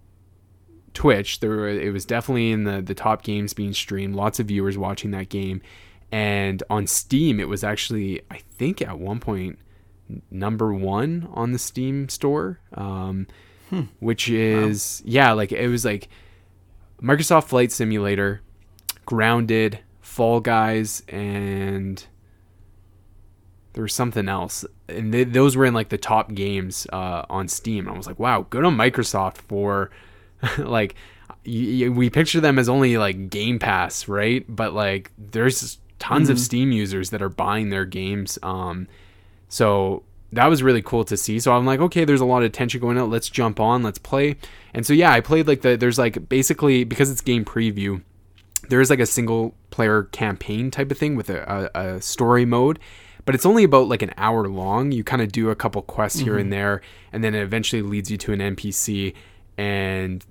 [0.95, 1.41] Twitch.
[1.41, 4.15] There were, it was definitely in the the top games being streamed.
[4.15, 5.63] Lots of viewers watching that game.
[6.13, 9.59] And on Steam, it was actually I think at one point
[10.31, 13.27] number one on the Steam store, um,
[13.69, 13.83] hmm.
[14.01, 15.11] which is wow.
[15.11, 16.09] yeah, like it was like
[17.03, 18.41] Microsoft Flight Simulator,
[19.07, 22.05] Grounded, Fall Guys, and
[23.73, 27.49] there was something else, and they, those were in like the top games uh, on
[27.49, 27.89] Steam.
[27.89, 29.91] I was like, wow, good on Microsoft for
[30.59, 30.95] like.
[31.47, 34.45] we picture them as only like Game Pass, right?
[34.47, 36.33] But like, there's tons mm-hmm.
[36.33, 38.39] of Steam users that are buying their games.
[38.43, 38.89] Um,
[39.49, 41.39] so that was really cool to see.
[41.39, 43.11] So I'm like, okay, there's a lot of tension going on.
[43.11, 44.37] Let's jump on, let's play.
[44.75, 48.03] And so yeah, I played like the there's like basically because it's game preview,
[48.69, 52.45] there is like a single player campaign type of thing with a, a, a story
[52.45, 52.79] mode.
[53.25, 54.93] But it's only about like an hour long.
[54.93, 56.41] You kind of do a couple quests here mm-hmm.
[56.41, 56.81] and there,
[57.13, 59.15] and then it eventually leads you to an NPC,
[59.59, 60.25] and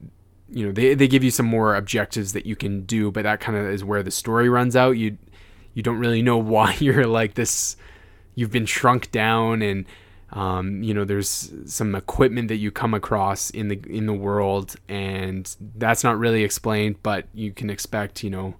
[0.49, 3.11] you know they, they give you some more objectives that you can do.
[3.11, 4.97] But that kind of is where the story runs out.
[4.97, 5.17] You
[5.73, 7.75] you don't really know why you're like this
[8.35, 9.85] you've been shrunk down and
[10.31, 14.75] um, you know there's some equipment that you come across in the in the world
[14.87, 18.55] and that's not really explained but you can expect you know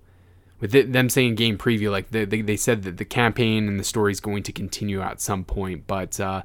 [0.60, 3.80] with it, them saying game preview like they, they, they said that the campaign and
[3.80, 6.42] the story is going to continue at some point but uh,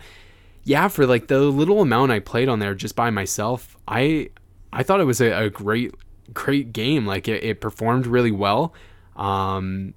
[0.63, 4.29] yeah for like the little amount i played on there just by myself i
[4.75, 5.95] i thought it was a, a great
[6.33, 7.07] great game.
[7.07, 8.73] Like it, it performed really well.
[9.17, 9.95] Um,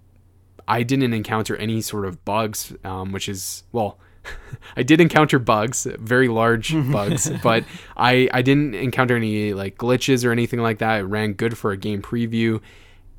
[0.68, 3.98] I didn't encounter any sort of bugs, um, which is well.
[4.76, 7.64] I did encounter bugs, very large bugs, but
[7.96, 11.00] I, I didn't encounter any like glitches or anything like that.
[11.00, 12.62] It ran good for a game preview,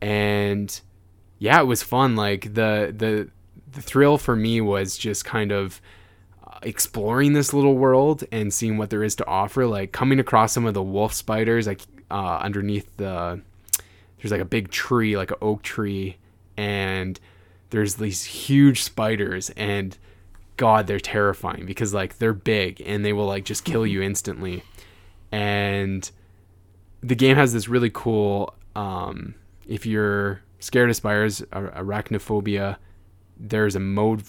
[0.02, 0.78] and
[1.38, 2.16] yeah, it was fun.
[2.16, 3.30] Like the the
[3.72, 5.80] the thrill for me was just kind of
[6.46, 9.66] uh, exploring this little world and seeing what there is to offer.
[9.66, 11.80] Like coming across some of the wolf spiders, like
[12.10, 13.40] uh, underneath the
[14.18, 16.18] there's like a big tree, like an oak tree,
[16.56, 17.18] and
[17.70, 19.98] there's these huge spiders and
[20.56, 24.62] god they're terrifying because like they're big and they will like just kill you instantly
[25.30, 26.10] and
[27.02, 29.34] the game has this really cool um,
[29.66, 32.76] if you're scared of spiders arachnophobia
[33.38, 34.22] there's a mode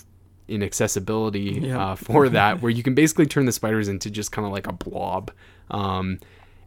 [0.47, 1.79] in accessibility yep.
[1.79, 4.67] uh, for that where you can basically turn the spiders into just kind of like
[4.67, 5.31] a blob
[5.71, 6.19] um,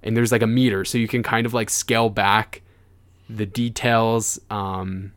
[0.02, 2.62] and there's like a meter so you can kind of like scale back
[3.28, 5.12] the details um,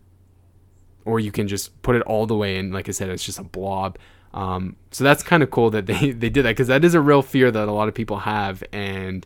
[1.05, 2.71] or you can just put it all the way in.
[2.71, 3.97] Like I said, it's just a blob.
[4.33, 7.01] Um, so that's kind of cool that they, they did that because that is a
[7.01, 8.63] real fear that a lot of people have.
[8.73, 9.25] And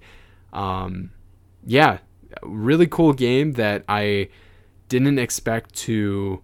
[0.54, 1.12] um,
[1.66, 2.00] yeah,
[2.44, 4.30] really cool game that I
[4.88, 6.42] didn't expect to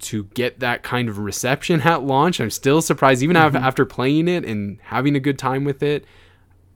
[0.00, 2.40] to get that kind of reception at launch.
[2.40, 3.56] I'm still surprised, even mm-hmm.
[3.56, 6.04] after playing it and having a good time with it.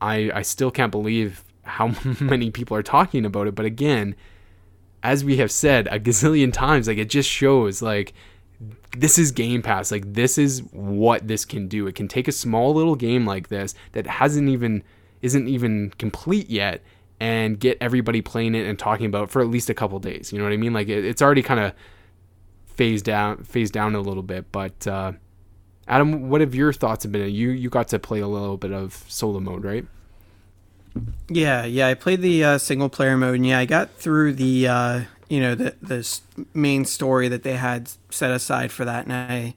[0.00, 3.54] I I still can't believe how many people are talking about it.
[3.54, 4.14] But again,
[5.02, 8.14] as we have said a gazillion times, like it just shows like
[8.96, 9.90] this is Game Pass.
[9.92, 11.86] Like this is what this can do.
[11.86, 14.82] It can take a small little game like this that hasn't even
[15.22, 16.82] isn't even complete yet
[17.20, 20.32] and get everybody playing it and talking about it for at least a couple days.
[20.32, 20.72] You know what I mean?
[20.72, 21.72] Like it, it's already kind of
[22.66, 24.50] phased down phased down a little bit.
[24.52, 25.12] But uh,
[25.86, 27.30] Adam, what have your thoughts been?
[27.32, 29.86] You you got to play a little bit of solo mode, right?
[31.28, 31.88] Yeah, yeah.
[31.88, 35.40] I played the uh, single player mode, and yeah, I got through the uh, you
[35.40, 36.20] know the the
[36.54, 39.54] main story that they had set aside for that and i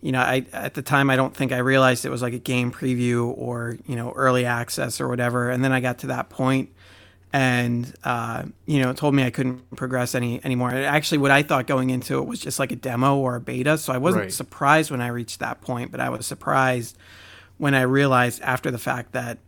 [0.00, 2.38] you know i at the time i don't think i realized it was like a
[2.38, 6.28] game preview or you know early access or whatever and then i got to that
[6.28, 6.70] point
[7.34, 11.42] and uh, you know it told me i couldn't progress any anymore actually what i
[11.42, 14.22] thought going into it was just like a demo or a beta so i wasn't
[14.22, 14.32] right.
[14.32, 16.98] surprised when i reached that point but i was surprised
[17.58, 19.38] when i realized after the fact that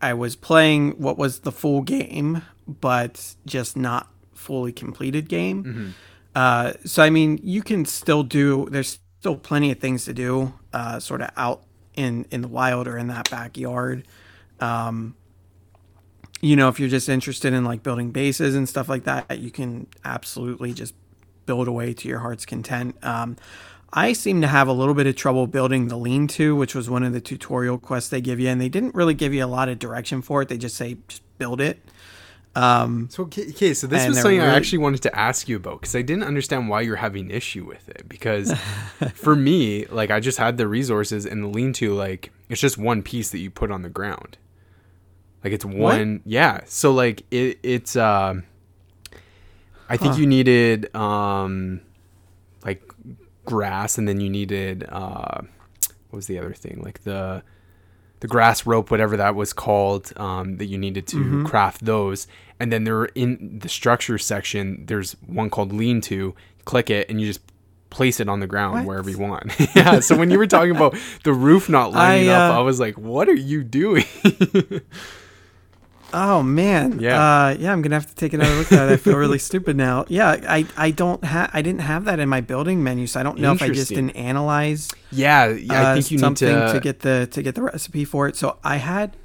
[0.00, 4.08] i was playing what was the full game but just not
[4.40, 5.64] fully completed game.
[5.64, 5.88] Mm-hmm.
[6.34, 8.66] Uh, so I mean, you can still do.
[8.70, 11.62] There's still plenty of things to do, uh, sort of out
[11.94, 14.06] in in the wild or in that backyard.
[14.60, 15.14] Um,
[16.40, 19.50] you know, if you're just interested in like building bases and stuff like that, you
[19.50, 20.94] can absolutely just
[21.44, 22.96] build away to your heart's content.
[23.02, 23.36] Um,
[23.92, 26.88] I seem to have a little bit of trouble building the lean to, which was
[26.88, 29.48] one of the tutorial quests they give you, and they didn't really give you a
[29.48, 30.48] lot of direction for it.
[30.48, 31.80] They just say just build it.
[32.56, 34.50] Um, so okay, so this was something really...
[34.50, 37.64] I actually wanted to ask you about because I didn't understand why you're having issue
[37.64, 38.08] with it.
[38.08, 38.52] Because
[39.14, 43.02] for me, like I just had the resources and the lean-to, like it's just one
[43.02, 44.36] piece that you put on the ground.
[45.44, 46.20] Like it's one, what?
[46.24, 46.60] yeah.
[46.66, 48.34] So like it, it's, uh,
[49.88, 50.20] I think huh.
[50.20, 51.80] you needed um,
[53.44, 55.42] grass, and then you needed uh,
[56.10, 56.80] what was the other thing?
[56.82, 57.42] Like the
[58.20, 61.46] the grass rope, whatever that was called, um, that you needed to mm-hmm.
[61.46, 62.26] craft those.
[62.58, 66.34] And then there in the structure section, there's one called lean to.
[66.66, 67.40] Click it, and you just
[67.88, 68.84] place it on the ground what?
[68.84, 69.52] wherever you want.
[69.74, 70.00] yeah.
[70.00, 72.78] So when you were talking about the roof not lining I, uh, up, I was
[72.78, 74.04] like, "What are you doing?"
[76.12, 77.72] Oh man, yeah, uh, yeah.
[77.72, 78.92] I'm gonna have to take another look at it.
[78.92, 80.04] I feel really stupid now.
[80.08, 83.22] Yeah, I, I don't have, I didn't have that in my building menu, so I
[83.22, 84.88] don't know if I just didn't analyze.
[85.12, 86.72] Yeah, yeah I think you something need to...
[86.74, 88.36] to get the to get the recipe for it.
[88.36, 89.16] So I had,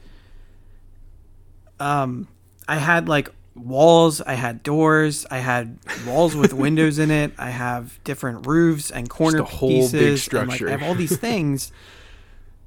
[1.80, 2.28] um,
[2.68, 7.34] I had like walls, I had doors, I had walls with windows in it.
[7.38, 9.92] I have different roofs and corner just a whole pieces.
[9.92, 10.68] Big structure.
[10.68, 11.72] And, like, I have all these things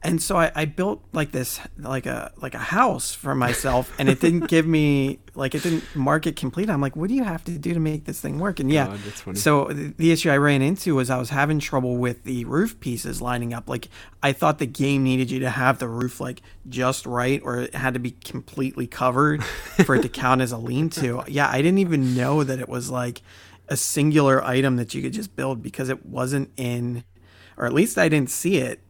[0.03, 4.09] and so I, I, built like this like a like a house for myself and
[4.09, 6.71] it didn't give me like it didn't mark it complete.
[6.71, 8.61] I'm like what do you have to do to make this thing work?
[8.61, 8.97] And yeah.
[9.25, 12.79] God, so the issue i ran into was i was having trouble with the roof
[12.81, 13.69] pieces lining up.
[13.69, 13.89] Like
[14.23, 17.75] i thought the game needed you to have the roof like just right or it
[17.75, 19.43] had to be completely covered
[19.85, 22.91] for it to count as a lean-to yeah i didn't even know that it was
[22.91, 23.23] like
[23.69, 27.05] a singular item that you could just build because it wasn't in
[27.57, 28.81] or at least i didn't see it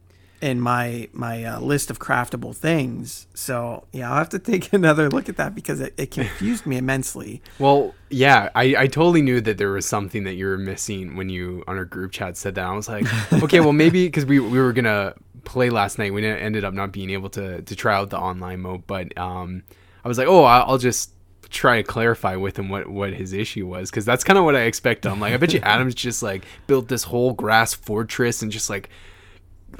[0.41, 3.27] in my my uh, list of craftable things.
[3.33, 6.77] So yeah, I'll have to take another look at that because it, it confused me
[6.77, 7.41] immensely.
[7.57, 11.29] Well, yeah, I, I totally knew that there was something that you were missing when
[11.29, 12.65] you on our group chat said that.
[12.65, 13.05] I was like,
[13.43, 15.13] okay, well maybe because we we were gonna
[15.43, 18.61] play last night, we ended up not being able to to try out the online
[18.61, 18.87] mode.
[18.87, 19.63] But um,
[20.03, 21.11] I was like, oh, I'll just
[21.49, 24.55] try to clarify with him what what his issue was because that's kind of what
[24.55, 25.05] I expect.
[25.05, 28.69] I'm like, I bet you Adam's just like built this whole grass fortress and just
[28.69, 28.89] like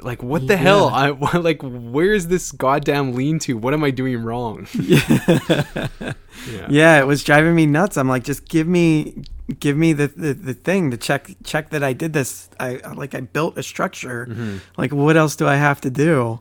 [0.00, 0.58] like what the yeah.
[0.58, 5.86] hell i like where's this goddamn lean to what am i doing wrong yeah.
[5.98, 6.66] yeah.
[6.68, 9.22] yeah it was driving me nuts i'm like just give me
[9.58, 13.14] give me the, the, the thing to check check that i did this i like
[13.14, 14.58] i built a structure mm-hmm.
[14.76, 16.40] like what else do i have to do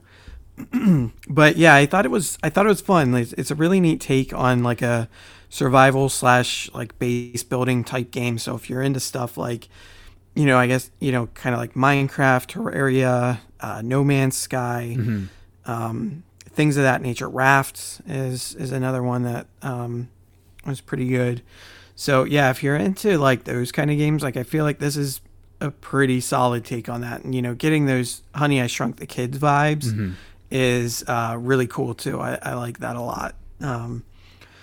[1.29, 3.79] but yeah i thought it was i thought it was fun it's, it's a really
[3.79, 5.09] neat take on like a
[5.49, 9.67] survival slash like base building type game so if you're into stuff like
[10.39, 14.95] you know, I guess you know, kind of like Minecraft, Terraria, uh, No Man's Sky,
[14.97, 15.25] mm-hmm.
[15.69, 17.27] um, things of that nature.
[17.27, 20.07] Rafts is is another one that um,
[20.65, 21.41] was pretty good.
[21.93, 24.95] So yeah, if you're into like those kind of games, like I feel like this
[24.95, 25.19] is
[25.59, 27.25] a pretty solid take on that.
[27.25, 30.13] And you know, getting those Honey I Shrunk the Kids vibes mm-hmm.
[30.49, 32.21] is uh, really cool too.
[32.21, 33.35] I, I like that a lot.
[33.59, 34.05] Um,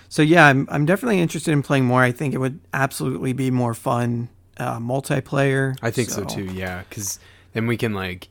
[0.09, 2.01] so yeah, I'm I'm definitely interested in playing more.
[2.01, 4.29] I think it would absolutely be more fun
[4.59, 5.77] uh, multiplayer.
[5.81, 6.21] I think so.
[6.21, 6.45] so too.
[6.45, 7.19] Yeah, because
[7.53, 8.29] then we can like,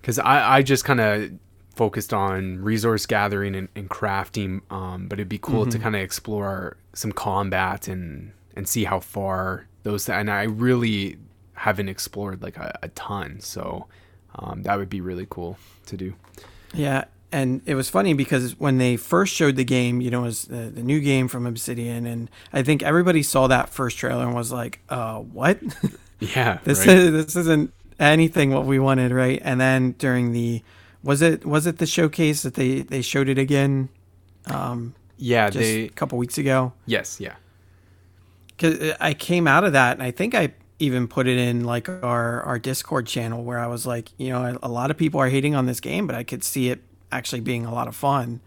[0.00, 1.30] because I I just kind of
[1.74, 4.60] focused on resource gathering and, and crafting.
[4.70, 9.00] Um, but it'd be cool to kind of explore some combat and and see how
[9.00, 10.08] far those.
[10.08, 11.16] And I really
[11.54, 13.86] haven't explored like a, a ton, so
[14.36, 16.14] um, that would be really cool to do.
[16.74, 20.26] Yeah, and it was funny because when they first showed the game, you know, it
[20.26, 24.24] was the, the new game from Obsidian, and I think everybody saw that first trailer
[24.26, 25.60] and was like, "Uh, what?
[26.20, 26.88] Yeah, this right?
[26.88, 30.62] is this isn't anything what we wanted, right?" And then during the
[31.02, 33.88] was it was it the showcase that they they showed it again,
[34.46, 35.50] um, yeah.
[35.50, 36.72] just They a couple weeks ago?
[36.86, 37.36] yes, yeah,
[38.56, 41.88] Because I came out of that, and I think I even put it in like
[41.88, 45.28] our our Discord channel where I was like, you know, a lot of people are
[45.28, 48.40] hating on this game, but I could see it actually being a lot of fun.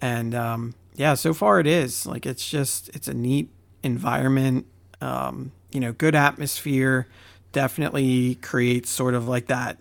[0.00, 3.50] And um, yeah, so far it is like it's just it's a neat
[3.82, 4.66] environment,
[5.00, 7.06] um, you know, good atmosphere.
[7.52, 9.78] Definitely creates sort of like that.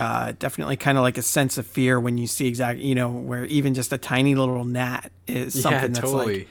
[0.00, 3.08] Uh, definitely kind of like a sense of fear when you see exactly, you know,
[3.08, 6.48] where even just a tiny little gnat is something yeah, that's totally.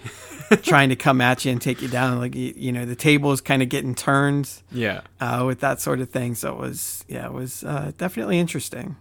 [0.50, 2.20] like trying to come at you and take you down.
[2.20, 5.02] Like you, you know, the table is kind of getting turned yeah.
[5.20, 6.36] uh, with that sort of thing.
[6.36, 8.96] So it was, yeah, it was uh, definitely interesting.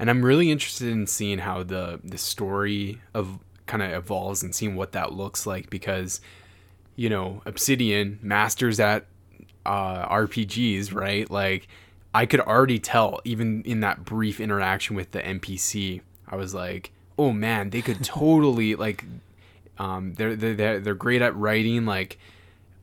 [0.00, 4.54] And I'm really interested in seeing how the the story of kind of evolves and
[4.54, 6.22] seeing what that looks like because
[6.96, 9.04] you know Obsidian masters at
[9.66, 11.30] uh, RPGs, right?
[11.30, 11.68] Like
[12.14, 16.92] I could already tell even in that brief interaction with the NPC, I was like,
[17.18, 19.04] oh man, they could totally like
[19.78, 22.18] um, they're they're they're great at writing like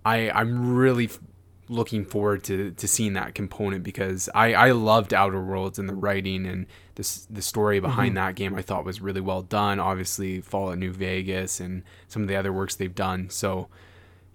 [0.06, 1.20] I I'm really f-
[1.68, 5.96] looking forward to to seeing that component because I I loved Outer Worlds and the
[5.96, 9.80] writing and this the story behind that game I thought was really well done.
[9.80, 13.30] Obviously, Fallout New Vegas and some of the other works they've done.
[13.30, 13.70] So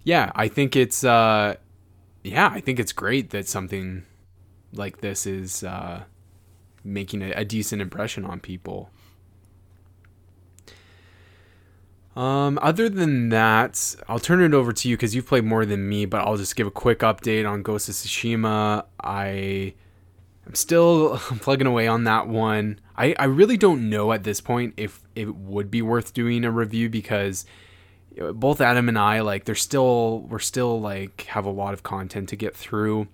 [0.03, 1.55] yeah, I think it's uh
[2.23, 4.05] yeah, I think it's great that something
[4.71, 6.03] like this is uh
[6.83, 8.89] making a, a decent impression on people.
[12.15, 15.89] Um, other than that, I'll turn it over to you because you've played more than
[15.89, 18.85] me, but I'll just give a quick update on Ghost of Tsushima.
[19.03, 19.73] I
[20.47, 22.79] am still plugging away on that one.
[22.95, 26.51] I, I really don't know at this point if it would be worth doing a
[26.51, 27.45] review because
[28.33, 32.29] both Adam and I like they're still we're still like have a lot of content
[32.29, 33.07] to get through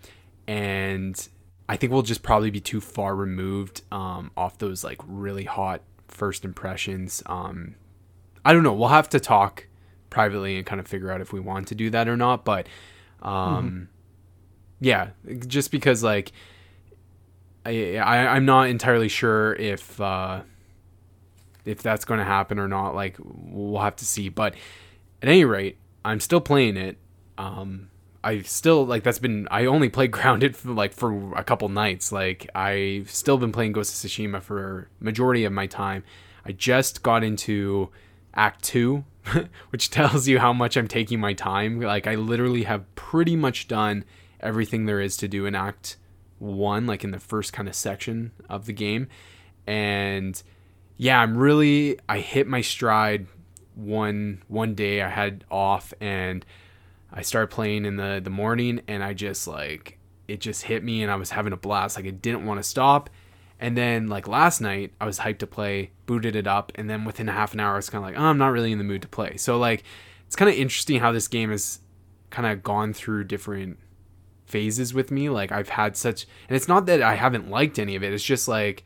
[0.46, 1.30] and
[1.70, 5.82] I think we'll just probably be too far removed um, off those like really hot
[6.08, 7.22] first impressions.
[7.28, 7.76] Um,
[8.44, 8.74] I don't know.
[8.74, 9.68] We'll have to talk
[10.10, 12.44] privately and kind of figure out if we want to do that or not.
[12.44, 12.66] But
[13.22, 13.90] um,
[14.80, 15.10] yeah,
[15.48, 16.32] just because like
[17.66, 20.42] I, I I'm not entirely sure if uh,
[21.66, 22.96] if that's going to happen or not.
[22.96, 24.30] Like we'll have to see.
[24.30, 24.56] But
[25.22, 26.98] at any rate, I'm still playing it.
[27.38, 27.90] Um,
[28.24, 32.12] I still like that's been I only played grounded for like for a couple nights.
[32.12, 36.04] Like I've still been playing Ghost of Tsushima for majority of my time.
[36.46, 37.90] I just got into
[38.34, 39.04] Act 2,
[39.70, 41.80] which tells you how much I'm taking my time.
[41.82, 44.06] Like I literally have pretty much done
[44.40, 45.98] everything there is to do in Act
[46.40, 49.08] 1 like in the first kind of section of the game.
[49.68, 50.42] And
[50.98, 53.28] yeah, I'm really I hit my stride
[53.76, 56.46] one one day I had off and
[57.12, 61.02] I started playing in the the morning and I just like it just hit me
[61.02, 61.96] and I was having a blast.
[61.96, 63.10] Like I didn't want to stop.
[63.60, 67.06] And then like last night I was hyped to play booted it up and then
[67.06, 68.84] within a half an hour it's kind of like oh, I'm not really in the
[68.84, 69.38] mood to play.
[69.38, 69.84] So like
[70.28, 71.80] it's kind of interesting how this game has
[72.30, 73.80] kind of gone through different
[74.50, 77.96] phases with me like I've had such and it's not that I haven't liked any
[77.96, 78.84] of it it's just like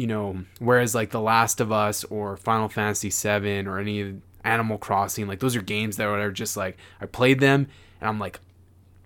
[0.00, 4.78] you know, whereas like The Last of Us or Final Fantasy VII or any Animal
[4.78, 7.66] Crossing, like those are games that are just like I played them
[8.00, 8.40] and I'm like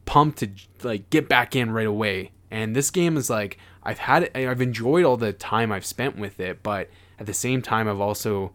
[0.05, 0.51] pumped to
[0.85, 2.31] like get back in right away.
[2.49, 6.17] And this game is like I've had it, I've enjoyed all the time I've spent
[6.17, 8.53] with it, but at the same time I've also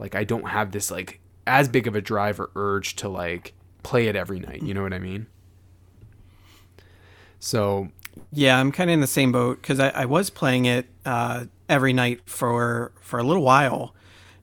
[0.00, 3.52] like I don't have this like as big of a drive or urge to like
[3.84, 4.62] play it every night.
[4.62, 5.28] You know what I mean?
[7.40, 7.88] So
[8.32, 11.46] Yeah, I'm kind of in the same boat because I, I was playing it uh,
[11.68, 13.94] every night for for a little while,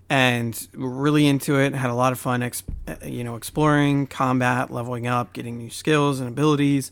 [0.09, 1.73] and really into it.
[1.73, 2.63] Had a lot of fun, ex-
[3.05, 6.91] you know, exploring combat, leveling up, getting new skills and abilities.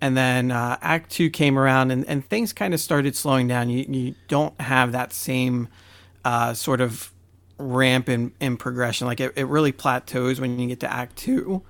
[0.00, 3.68] And then uh, Act Two came around, and, and things kind of started slowing down.
[3.68, 5.68] You you don't have that same
[6.24, 7.12] uh, sort of
[7.60, 9.06] ramp in, in progression.
[9.06, 11.62] Like it, it really plateaus when you get to Act 2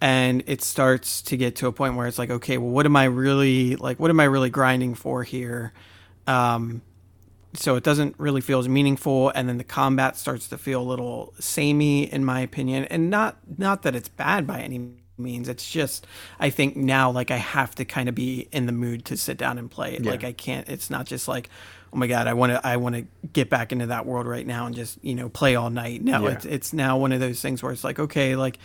[0.00, 2.96] and it starts to get to a point where it's like, okay, well, what am
[2.96, 3.98] I really like?
[3.98, 5.72] What am I really grinding for here?
[6.26, 6.82] Um,
[7.54, 10.84] so it doesn't really feel as meaningful, and then the combat starts to feel a
[10.84, 12.84] little samey, in my opinion.
[12.84, 15.48] And not not that it's bad by any means.
[15.48, 16.06] It's just
[16.38, 19.38] I think now like I have to kind of be in the mood to sit
[19.38, 19.98] down and play.
[20.00, 20.10] Yeah.
[20.10, 20.68] Like I can't.
[20.68, 21.48] It's not just like
[21.92, 24.46] oh my god I want to I want to get back into that world right
[24.46, 26.02] now and just you know play all night.
[26.02, 26.34] No, Yeah.
[26.34, 28.58] it's it's now one of those things where it's like okay like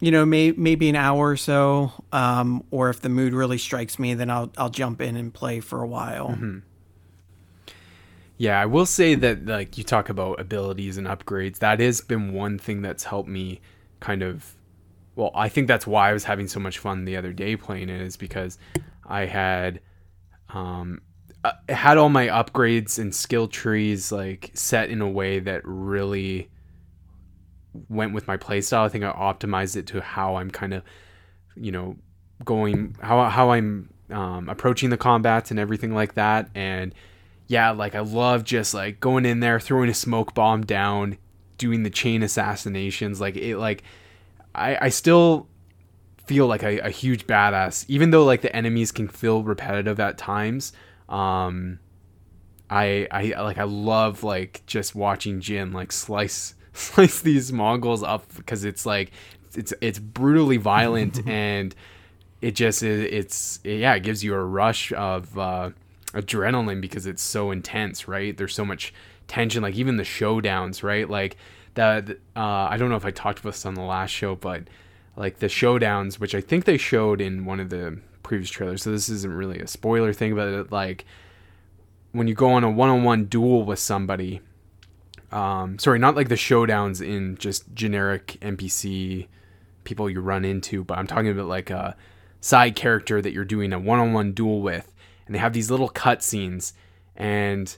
[0.00, 3.98] you know may, maybe an hour or so um, or if the mood really strikes
[3.98, 6.28] me then I'll I'll jump in and play for a while.
[6.28, 6.58] Mm-hmm.
[8.36, 12.32] Yeah, I will say that like you talk about abilities and upgrades, that has been
[12.32, 13.60] one thing that's helped me
[14.00, 14.54] kind of
[15.16, 17.88] well, I think that's why I was having so much fun the other day playing
[17.88, 18.56] it is because
[19.04, 19.80] I had
[20.50, 21.00] um
[21.44, 26.48] uh, had all my upgrades and skill trees like set in a way that really
[27.88, 28.84] went with my playstyle.
[28.84, 30.82] I think I optimized it to how I'm kind of
[31.56, 31.96] you know
[32.44, 36.94] going how how I'm um, approaching the combats and everything like that and
[37.48, 41.16] yeah, like I love just like going in there, throwing a smoke bomb down,
[41.56, 43.20] doing the chain assassinations.
[43.20, 43.82] Like it, like
[44.54, 45.48] I, I still
[46.26, 50.18] feel like a, a huge badass, even though like the enemies can feel repetitive at
[50.18, 50.72] times.
[51.08, 51.78] Um,
[52.70, 58.34] I, I like I love like just watching Jin like slice slice these Mongols up
[58.36, 59.10] because it's like
[59.54, 61.74] it's it's brutally violent and
[62.40, 65.70] it just is it's yeah it gives you a rush of uh,
[66.08, 68.36] adrenaline because it's so intense right?
[68.36, 68.92] There's so much
[69.26, 71.08] tension like even the showdowns right?
[71.08, 71.36] Like
[71.74, 74.64] that uh, I don't know if I talked about this on the last show but
[75.16, 77.98] like the showdowns which I think they showed in one of the
[78.28, 81.04] previous trailer, so this isn't really a spoiler thing but it, like
[82.12, 84.40] when you go on a one-on-one duel with somebody
[85.30, 89.26] um sorry not like the showdowns in just generic npc
[89.84, 91.94] people you run into but i'm talking about like a
[92.40, 94.94] side character that you're doing a one-on-one duel with
[95.26, 96.72] and they have these little cutscenes
[97.16, 97.76] and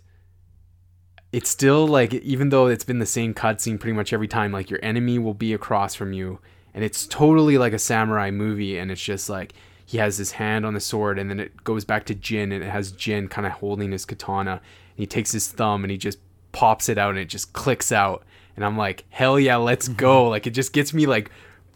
[1.33, 4.71] it's still like even though it's been the same cutscene pretty much every time like
[4.71, 6.39] your enemy will be across from you
[6.75, 9.55] and it's totally like a samurai movie and it's just like
[9.91, 12.63] he has his hand on the sword and then it goes back to Jin and
[12.63, 14.61] it has Jin kind of holding his katana and
[14.95, 16.21] he takes his thumb and he just
[16.53, 18.23] pops it out and it just clicks out.
[18.55, 20.29] And I'm like hell yeah let's go.
[20.29, 21.33] Like it just gets me like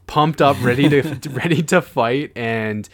[0.07, 2.31] pumped up ready to ready to fight.
[2.37, 2.89] And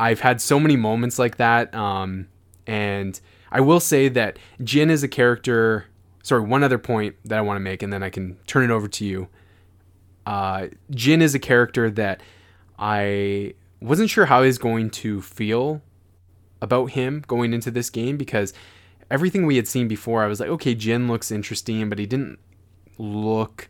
[0.00, 2.26] I've had so many moments like that um
[2.66, 3.20] and
[3.52, 5.86] I will say that Jin is a character
[6.24, 8.72] sorry one other point that I want to make and then I can turn it
[8.72, 9.28] over to you.
[10.26, 12.20] Uh, Jin is a character that
[12.76, 15.82] I wasn't sure how I was going to feel
[16.60, 18.54] about him going into this game because
[19.10, 22.38] everything we had seen before, I was like, okay, Jin looks interesting, but he didn't
[22.96, 23.68] look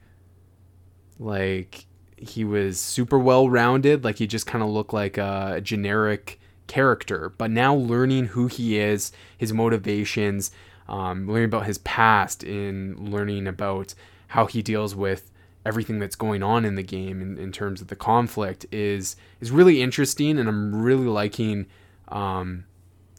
[1.18, 1.86] like
[2.16, 4.04] he was super well rounded.
[4.04, 6.38] Like he just kind of looked like a generic
[6.68, 7.32] character.
[7.36, 10.52] But now learning who he is, his motivations,
[10.88, 13.94] um, learning about his past, and learning about
[14.28, 15.31] how he deals with
[15.64, 19.50] everything that's going on in the game in, in terms of the conflict is is
[19.50, 21.66] really interesting and I'm really liking
[22.08, 22.64] um,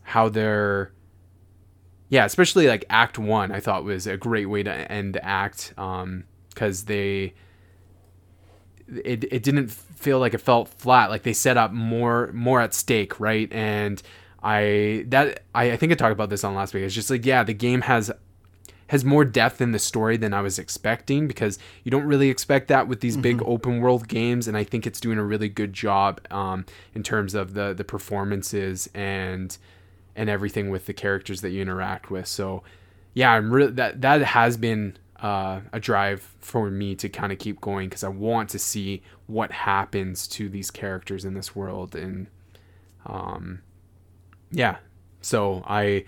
[0.03, 0.91] how they're
[2.09, 6.81] yeah especially like act one I thought was a great way to end act because
[6.81, 7.33] um, they
[8.87, 12.73] it, it didn't feel like it felt flat like they set up more more at
[12.73, 13.51] stake right?
[13.53, 14.01] And
[14.41, 17.25] I that I, I think I talked about this on last week it's just like
[17.25, 18.11] yeah the game has
[18.93, 22.67] has more depth in the story than I was expecting because you don't really expect
[22.67, 25.73] that with these big open world games, and I think it's doing a really good
[25.73, 26.63] job um,
[26.93, 29.57] in terms of the the performances and
[30.15, 32.27] and everything with the characters that you interact with.
[32.27, 32.61] So
[33.15, 37.39] yeah, I'm really that that has been uh, a drive for me to kind of
[37.39, 41.95] keep going because I want to see what happens to these characters in this world
[41.95, 42.27] and
[43.07, 43.61] um
[44.51, 44.77] yeah
[45.21, 46.05] so I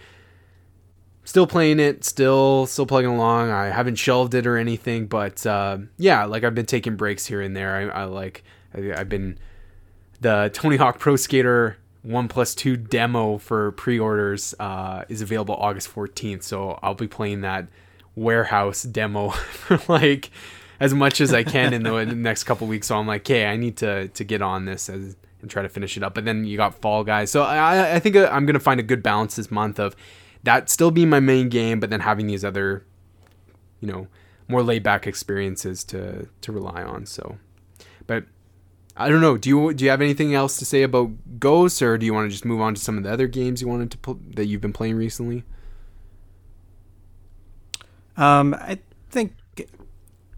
[1.25, 3.49] still playing it still still plugging along.
[3.49, 7.41] I haven't shelved it or anything but uh, yeah like i've been taking breaks here
[7.41, 7.75] and there.
[7.75, 8.43] I, I like
[8.73, 9.37] I, i've been
[10.21, 15.93] the tony hawk pro skater 1 plus 2 demo for pre-orders uh, is available august
[15.93, 17.67] 14th so i'll be playing that
[18.15, 20.29] warehouse demo for like
[20.79, 22.87] as much as i can in the, next couple weeks.
[22.87, 25.69] So i'm like okay i need to to get on this as, and try to
[25.69, 26.15] finish it up.
[26.15, 27.31] But then you got fall guys.
[27.31, 29.95] So i i think i'm gonna find a good balance this month of
[30.45, 32.83] that still being my main game, but then having these other,
[33.81, 34.07] you know,
[34.47, 37.05] more laid back experiences to to rely on.
[37.05, 37.37] So,
[38.07, 38.23] but
[38.97, 39.37] I don't know.
[39.37, 42.27] Do you do you have anything else to say about Ghosts, or do you want
[42.27, 44.45] to just move on to some of the other games you wanted to pl- that
[44.45, 45.43] you've been playing recently?
[48.17, 49.33] Um, I think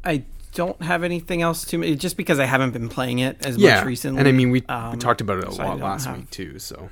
[0.03, 0.23] I
[0.53, 3.85] don't have anything else to just because I haven't been playing it as yeah, much
[3.85, 4.19] recently.
[4.19, 6.29] and I mean we, Um, we talked about it a so lot last have- week
[6.31, 6.57] too.
[6.57, 6.89] So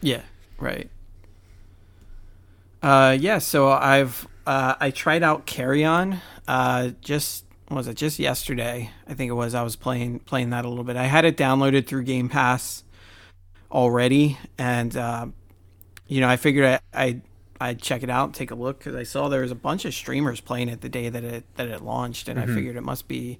[0.00, 0.22] Yeah,
[0.58, 0.88] right.
[2.82, 3.38] Uh, yeah.
[3.38, 8.90] So I've uh, I tried out Carrion uh, just was it just yesterday?
[9.06, 9.54] I think it was.
[9.54, 10.96] I was playing playing that a little bit.
[10.96, 12.82] I had it downloaded through Game Pass
[13.70, 15.26] already, and uh,
[16.08, 17.20] you know, I figured I, I
[17.60, 19.94] I'd check it out, take a look because I saw there was a bunch of
[19.94, 22.50] streamers playing it the day that it that it launched, and mm-hmm.
[22.50, 23.38] I figured it must be,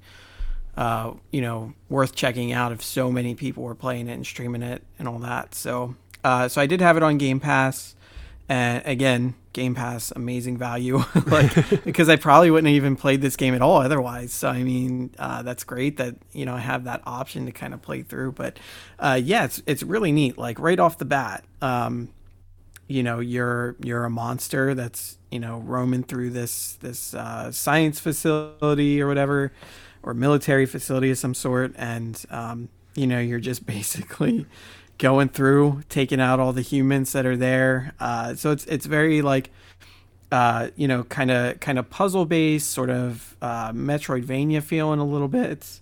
[0.77, 4.63] uh, you know, worth checking out if so many people were playing it and streaming
[4.63, 5.57] it and all that.
[5.57, 7.97] So, uh, so I did have it on Game Pass,
[8.51, 13.37] and again, Game Pass, amazing value, like because I probably wouldn't have even played this
[13.37, 14.33] game at all otherwise.
[14.33, 17.73] So I mean, uh, that's great that you know I have that option to kind
[17.73, 18.33] of play through.
[18.33, 18.59] But
[18.99, 20.37] uh, yeah, it's it's really neat.
[20.37, 22.13] Like right off the bat, um,
[22.89, 28.01] you know, you're you're a monster that's you know roaming through this this uh, science
[28.01, 29.53] facility or whatever,
[30.03, 34.45] or military facility of some sort, and um, you know you're just basically
[35.01, 37.93] going through, taking out all the humans that are there.
[37.99, 39.51] Uh, so it's it's very like
[40.31, 45.05] uh, you know, kind of kind of puzzle based, sort of uh, Metroidvania feeling a
[45.05, 45.81] little bit,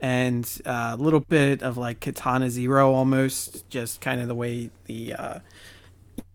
[0.00, 4.70] and uh, a little bit of like Katana Zero almost, just kind of the way
[4.86, 5.38] the uh,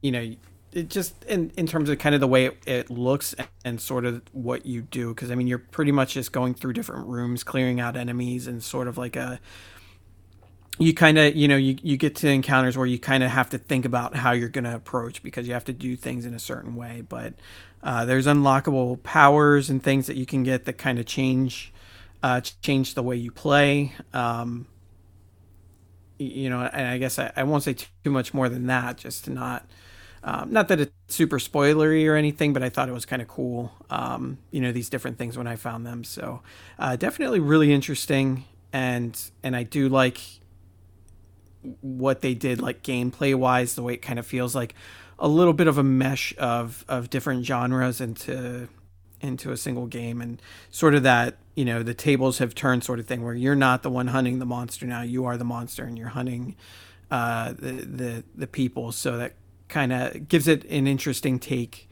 [0.02, 0.36] you know.
[0.74, 3.80] It just in, in terms of kind of the way it, it looks and, and
[3.80, 7.08] sort of what you do because I mean you're pretty much just going through different
[7.08, 9.40] rooms clearing out enemies and sort of like a
[10.78, 13.50] you kind of you know you, you get to encounters where you kind of have
[13.50, 16.34] to think about how you're going to approach because you have to do things in
[16.34, 17.34] a certain way but
[17.84, 21.74] uh, there's unlockable powers and things that you can get that kind of change
[22.24, 24.68] uh, change the way you play um,
[26.18, 29.26] you know and i guess I, I, won't say too much more than that just
[29.26, 29.66] to not
[30.24, 33.28] um, not that it's super spoilery or anything but i thought it was kind of
[33.28, 36.04] cool um, you know these different things when i found them.
[36.04, 36.42] So
[36.80, 40.20] uh, definitely really interesting and and i do like
[41.82, 44.74] what they did like gameplay wise the way it kind of feels like
[45.20, 48.68] a little bit of a mesh of of different genres into
[49.22, 53.00] into a single game and sort of that you know the tables have turned sort
[53.00, 55.84] of thing where you're not the one hunting the monster now you are the monster
[55.84, 56.56] and you're hunting
[57.12, 58.92] uh, the the the people.
[58.92, 59.34] So that
[59.68, 61.90] kind of gives it an interesting take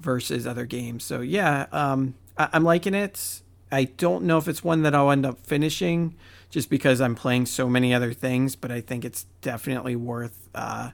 [0.00, 1.04] versus other games.
[1.04, 3.42] So yeah um, I, I'm liking it.
[3.70, 6.16] I don't know if it's one that I'll end up finishing
[6.54, 10.92] just because I'm playing so many other things, but I think it's definitely worth, uh,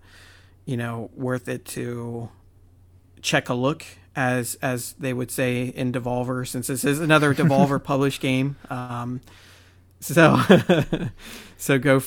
[0.65, 2.31] you know, worth it to
[3.21, 3.85] check a look,
[4.17, 8.57] as as they would say in Devolver, since this is another Devolver published game.
[8.71, 9.21] Um,
[10.01, 10.41] so,
[11.59, 12.01] so go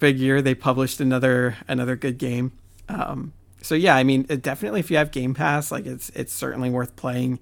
[0.00, 2.50] figure they published another another good game.
[2.88, 6.70] Um, so yeah, I mean, definitely if you have Game Pass, like it's it's certainly
[6.70, 7.38] worth playing.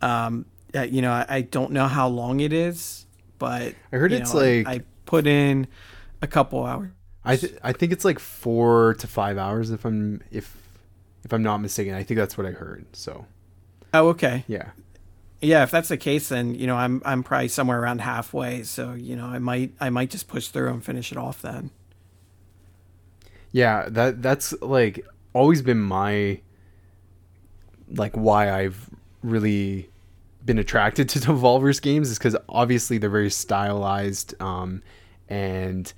[0.00, 3.05] Um, you know, I, I don't know how long it is
[3.38, 5.66] but I heard it's know, like I, I, put in
[6.22, 6.90] a couple hours.
[7.24, 10.56] I th- I think it's like four to five hours if I'm if
[11.24, 11.94] if I'm not mistaken.
[11.94, 12.86] I think that's what I heard.
[12.92, 13.26] So.
[13.92, 14.44] Oh okay.
[14.46, 14.70] Yeah.
[15.40, 18.62] Yeah, if that's the case, then you know I'm I'm probably somewhere around halfway.
[18.62, 21.70] So you know I might I might just push through and finish it off then.
[23.52, 26.40] Yeah, that that's like always been my
[27.88, 28.90] like why I've
[29.22, 29.90] really
[30.46, 34.82] been attracted to Devolver's games is because obviously they're very stylized um,
[35.28, 35.92] and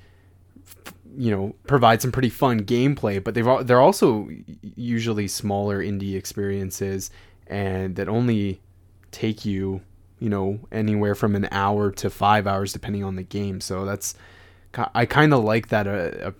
[1.16, 4.29] you know provide some pretty fun gameplay, but they've they're also
[4.77, 7.11] usually smaller indie experiences
[7.47, 8.61] and that only
[9.11, 9.81] take you
[10.19, 13.61] you know anywhere from an hour to five hours depending on the game.
[13.61, 14.15] So that's
[14.95, 15.87] I kind of like that.
[15.87, 16.31] Uh, uh,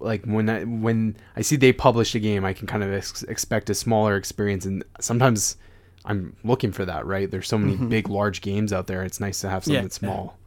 [0.00, 3.22] like when I when I see they publish a game, I can kind of ex-
[3.24, 5.56] expect a smaller experience, and sometimes
[6.04, 7.30] I'm looking for that, right?
[7.30, 7.88] There's so many mm-hmm.
[7.88, 9.02] big, large games out there.
[9.02, 10.24] It's nice to have something yeah, small.
[10.24, 10.40] Yeah.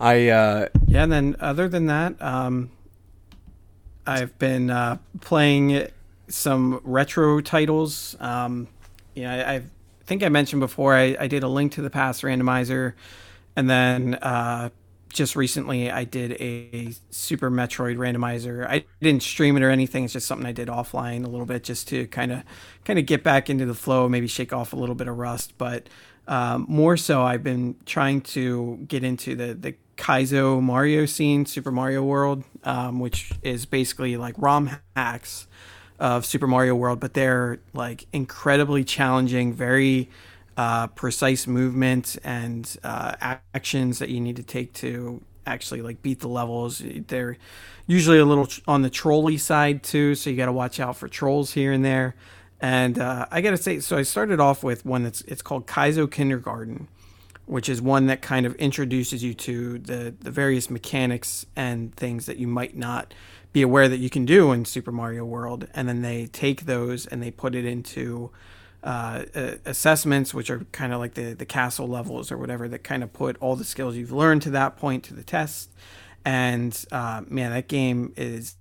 [0.00, 2.70] I uh, yeah, and then other than that, um,
[4.06, 5.88] I've been uh, playing
[6.28, 8.16] some retro titles.
[8.20, 8.68] Um,
[9.14, 9.62] you know, I, I,
[10.06, 12.94] think I mentioned before I, I, did a link to the past randomizer,
[13.56, 14.70] and then uh,
[15.08, 18.66] just recently I did a Super Metroid randomizer.
[18.66, 20.04] I didn't stream it or anything.
[20.04, 22.42] It's just something I did offline a little bit just to kind of
[22.84, 25.54] kind of get back into the flow, maybe shake off a little bit of rust.
[25.58, 25.88] But
[26.26, 31.72] um, more so, I've been trying to get into the the Kaizo Mario scene, Super
[31.72, 35.46] Mario World, um, which is basically like ROM hacks
[35.98, 40.08] of Super Mario World, but they're like incredibly challenging, very
[40.58, 43.14] uh, precise movement and uh,
[43.54, 46.82] actions that you need to take to actually like beat the levels.
[47.06, 47.38] They're
[47.86, 51.06] usually a little on the trolley side too, so you got to watch out for
[51.06, 52.16] trolls here and there.
[52.60, 55.68] And uh, I got to say, so I started off with one that's it's called
[55.68, 56.88] Kaizo Kindergarten,
[57.46, 62.26] which is one that kind of introduces you to the the various mechanics and things
[62.26, 63.14] that you might not
[63.52, 67.06] be aware that you can do in Super Mario World, and then they take those
[67.06, 68.32] and they put it into
[68.82, 69.24] uh,
[69.64, 73.12] assessments, which are kind of like the the castle levels or whatever, that kind of
[73.12, 75.70] put all the skills you've learned to that point to the test.
[76.24, 78.56] And uh, man, that game is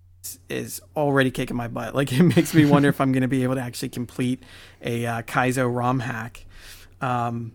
[0.49, 1.94] is already kicking my butt.
[1.95, 4.44] Like it makes me wonder if I'm going to be able to actually complete
[4.81, 6.45] a uh, Kaizo ROM hack.
[7.02, 7.53] Um,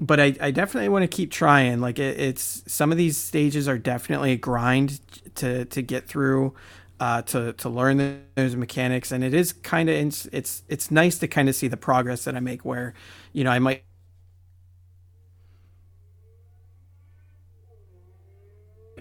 [0.00, 1.80] but I, I definitely want to keep trying.
[1.80, 5.00] Like it, it's some of these stages are definitely a grind
[5.36, 6.54] to to get through,
[7.02, 9.96] uh, to to learn those mechanics, and it is kind of
[10.32, 12.64] it's, it's nice to kind of see the progress that I make.
[12.64, 12.94] Where,
[13.32, 13.82] you know, I might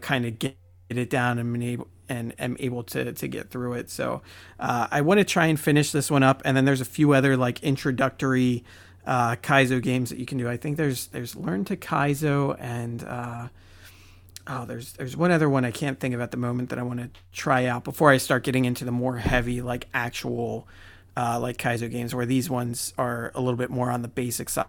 [0.02, 0.58] kind of get
[0.90, 3.92] it down and able and am able to to get through it.
[3.92, 4.24] So
[4.60, 7.14] uh, I want to try and finish this one up, and then there's a few
[7.14, 8.64] other like introductory
[9.06, 10.50] uh, Kaizo games that you can do.
[10.50, 13.50] I think there's there's Learn to Kaizo and uh,
[14.48, 16.84] oh there's there's one other one I can't think of at the moment that I
[16.84, 20.68] want to try out before I start getting into the more heavy like actual
[21.16, 24.50] uh, like Kaizo games where these ones are a little bit more on the basic
[24.50, 24.66] side.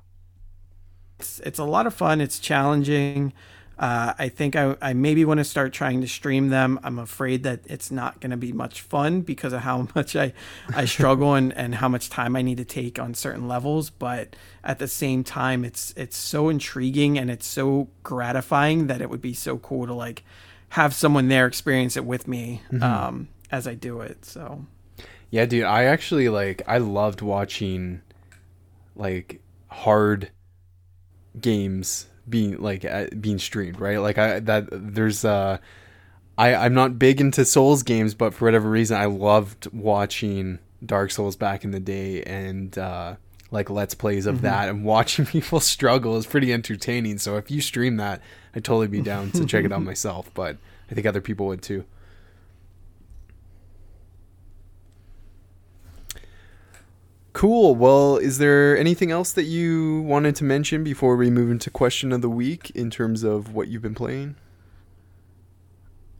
[1.19, 2.21] It's it's a lot of fun.
[2.21, 3.33] It's challenging.
[3.83, 6.79] Uh, I think I, I maybe want to start trying to stream them.
[6.85, 10.35] I'm afraid that it's not going to be much fun because of how much I,
[10.73, 13.91] I struggle and, and how much time I need to take on certain levels.
[13.91, 19.11] But at the same time, it's it's so intriguing and it's so gratifying that it
[19.11, 20.23] would be so cool to like
[20.69, 22.85] have someone there experience it with me mm-hmm.
[22.85, 24.25] um, as I do it.
[24.25, 24.65] So
[25.31, 28.01] yeah, dude, I actually like I loved watching
[28.95, 30.31] like hard
[31.41, 33.99] games being like uh, being streamed, right?
[33.99, 35.59] Like I that there's uh
[36.39, 41.11] I I'm not big into Souls games, but for whatever reason I loved watching Dark
[41.11, 43.17] Souls back in the day and uh
[43.51, 44.45] like let's plays of mm-hmm.
[44.45, 47.19] that and watching people struggle is pretty entertaining.
[47.19, 48.21] So if you stream that,
[48.55, 50.57] I'd totally be down to check it out myself, but
[50.91, 51.85] I think other people would too.
[57.43, 57.75] Cool.
[57.75, 62.13] Well, is there anything else that you wanted to mention before we move into question
[62.13, 64.37] of the week in terms of what you've been playing?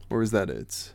[0.09, 0.91] Or is that it?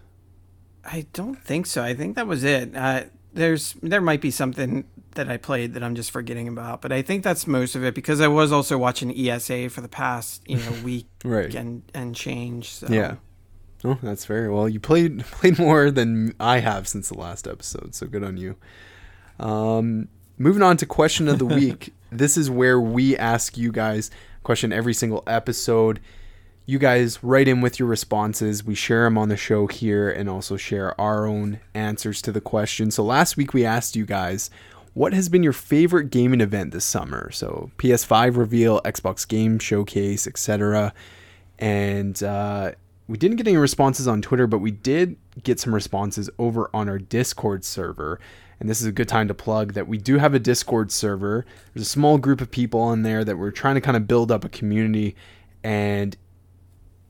[0.85, 1.83] I don't think so.
[1.83, 2.77] I think that was it.
[2.77, 6.93] Uh, there's there might be something that I played that I'm just forgetting about, but
[6.93, 10.43] I think that's most of it because I was also watching ESA for the past
[10.47, 11.55] you know week right.
[11.55, 12.69] and and change.
[12.75, 12.89] So.
[12.91, 13.15] Yeah.
[13.83, 14.53] Oh, that's fair.
[14.53, 18.37] Well, you played played more than I have since the last episode, so good on
[18.37, 18.57] you.
[19.41, 20.09] Um,
[20.39, 21.93] moving on to question of the week.
[22.11, 24.11] this is where we ask you guys
[24.43, 26.01] question every single episode.
[26.65, 28.63] You guys write in with your responses.
[28.63, 32.41] We share them on the show here and also share our own answers to the
[32.41, 32.91] question.
[32.91, 34.51] So last week we asked you guys
[34.95, 37.31] what has been your favorite gaming event this summer?
[37.31, 40.93] So PS5 reveal, Xbox Game Showcase, etc.
[41.59, 42.73] And uh,
[43.07, 46.89] we didn't get any responses on Twitter, but we did get some responses over on
[46.89, 48.19] our Discord server
[48.61, 51.47] and this is a good time to plug that we do have a Discord server.
[51.73, 54.33] There's a small group of people on there that we're trying to kind of build
[54.33, 55.15] up a community.
[55.63, 56.17] And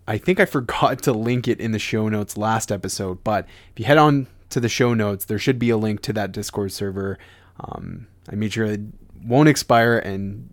[0.07, 3.81] I think I forgot to link it in the show notes last episode, but if
[3.81, 6.73] you head on to the show notes, there should be a link to that Discord
[6.73, 7.19] server.
[7.61, 8.81] Um, I made sure it
[9.25, 10.49] won't expire and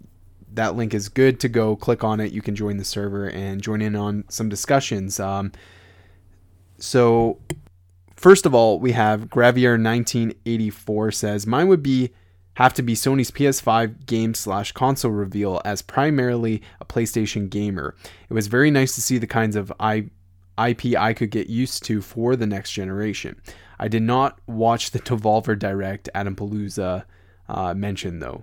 [0.54, 1.76] that link is good to go.
[1.76, 2.32] Click on it.
[2.32, 5.20] You can join the server and join in on some discussions.
[5.20, 5.52] Um,
[6.78, 7.40] so
[8.26, 12.10] First of all, we have Gravier 1984 says mine would be
[12.56, 17.94] have to be Sony's PS5 game slash console reveal as primarily a PlayStation gamer.
[18.28, 20.10] It was very nice to see the kinds of I,
[20.58, 23.40] IP I could get used to for the next generation.
[23.78, 27.04] I did not watch the Devolver Direct Adam Palooza
[27.48, 28.42] uh, mentioned though.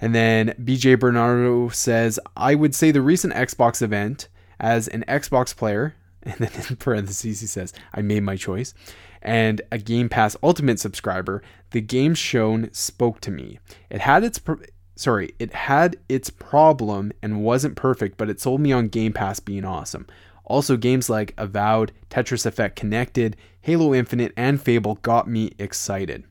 [0.00, 4.28] And then BJ Bernardo says, I would say the recent Xbox event
[4.60, 5.96] as an Xbox player,
[6.26, 8.74] and then in parentheses he says, I made my choice,
[9.20, 13.58] and a Game Pass Ultimate subscriber, the game shown spoke to me.
[13.90, 14.60] It had its pro-
[14.94, 19.40] sorry, it had its problem and wasn't perfect, but it sold me on Game Pass
[19.40, 20.06] being awesome.
[20.44, 26.24] Also, games like Avowed, Tetris Effect Connected, Halo Infinite, and Fable got me excited.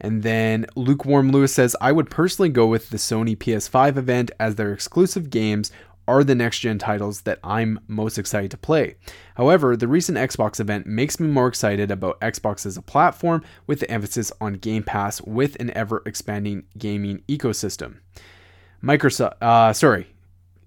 [0.00, 4.56] And then Lukewarm Lewis says, I would personally go with the Sony PS5 event as
[4.56, 5.72] their exclusive games
[6.08, 8.96] are the next gen titles that I'm most excited to play.
[9.36, 13.80] However, the recent Xbox event makes me more excited about Xbox as a platform with
[13.80, 17.96] the emphasis on Game Pass with an ever expanding gaming ecosystem.
[18.82, 20.06] Microsoft, uh, sorry,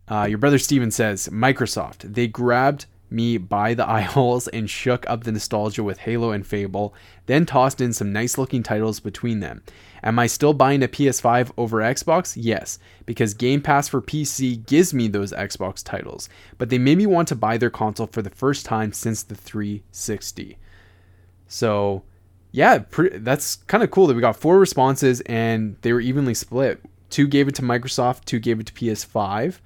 [0.10, 5.10] uh, your brother Steven says Microsoft, they grabbed me by the eye holes and shook
[5.10, 6.94] up the nostalgia with Halo and Fable,
[7.26, 9.62] then tossed in some nice looking titles between them.
[10.04, 12.38] Am I still buying a PS5 over Xbox?
[12.40, 17.06] Yes, because Game Pass for PC gives me those Xbox titles, but they made me
[17.06, 20.58] want to buy their console for the first time since the 360.
[21.48, 22.04] So,
[22.52, 26.34] yeah, pre- that's kind of cool that we got four responses and they were evenly
[26.34, 26.82] split.
[27.10, 29.60] Two gave it to Microsoft, two gave it to PS5.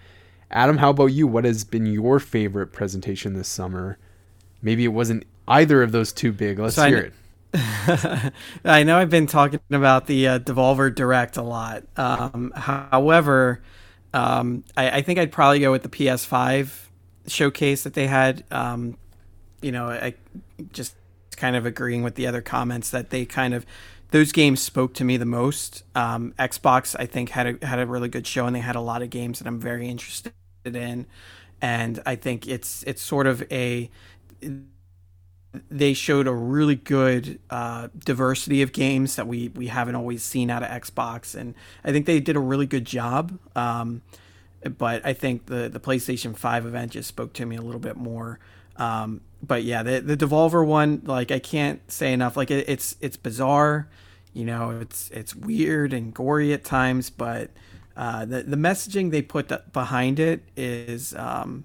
[0.54, 1.26] Adam, how about you?
[1.26, 3.98] What has been your favorite presentation this summer?
[4.62, 6.60] Maybe it wasn't either of those two big.
[6.60, 7.14] Let's so hear it.
[8.64, 11.84] I know I've been talking about the uh, Devolver Direct a lot.
[11.98, 13.64] Um, however,
[14.14, 16.72] um, I, I, think I'd probably go with the PS5
[17.28, 18.44] showcase that they had.
[18.52, 18.98] Um,
[19.62, 20.14] you know, I
[20.72, 20.96] just
[21.36, 23.66] kind of agreeing with the other comments that they kind of
[24.12, 25.84] those games spoke to me the most.
[25.96, 28.82] Um, Xbox, I think, had a had a really good show, and they had a
[28.82, 30.34] lot of games that I'm very interested
[30.66, 31.06] in.
[31.62, 33.90] And I think it's it's sort of a
[35.70, 40.50] they showed a really good uh, diversity of games that we we haven't always seen
[40.50, 41.54] out of Xbox, and
[41.84, 43.38] I think they did a really good job.
[43.56, 44.02] Um,
[44.78, 47.98] but I think the the PlayStation Five event just spoke to me a little bit
[47.98, 48.40] more.
[48.78, 52.36] Um, but yeah, the the Devolver one, like I can't say enough.
[52.36, 53.88] Like it, it's it's bizarre,
[54.34, 57.52] you know, it's it's weird and gory at times, but
[57.96, 61.64] uh, the the messaging they put behind it is um,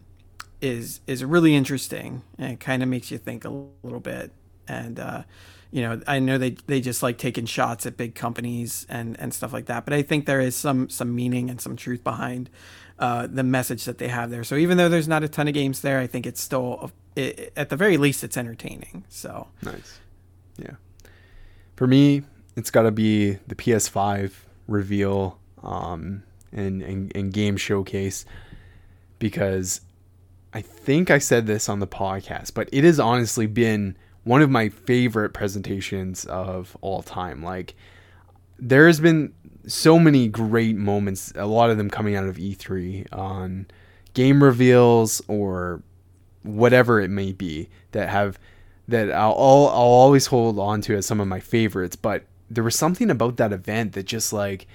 [0.60, 3.50] is is really interesting and kind of makes you think a
[3.82, 4.32] little bit.
[4.66, 5.22] And uh,
[5.70, 9.32] you know, I know they they just like taking shots at big companies and and
[9.32, 12.50] stuff like that, but I think there is some some meaning and some truth behind
[12.98, 14.44] uh, the message that they have there.
[14.44, 17.52] So even though there's not a ton of games there, I think it's still it,
[17.56, 19.04] at the very least it's entertaining.
[19.08, 19.98] So nice,
[20.58, 20.74] yeah.
[21.76, 22.22] For me,
[22.56, 24.32] it's got to be the PS5
[24.66, 26.22] reveal um,
[26.52, 28.24] and, and and game showcase
[29.18, 29.80] because
[30.52, 34.50] I think I said this on the podcast, but it has honestly been one of
[34.50, 37.42] my favorite presentations of all time.
[37.42, 37.74] Like
[38.58, 39.32] there has been
[39.66, 43.66] so many great moments, a lot of them coming out of E3 on
[44.14, 45.82] game reveals or
[46.42, 48.38] whatever it may be that have
[48.88, 51.94] that I'll, I'll, I'll always hold on to as some of my favorites.
[51.94, 54.66] But there was something about that event that just like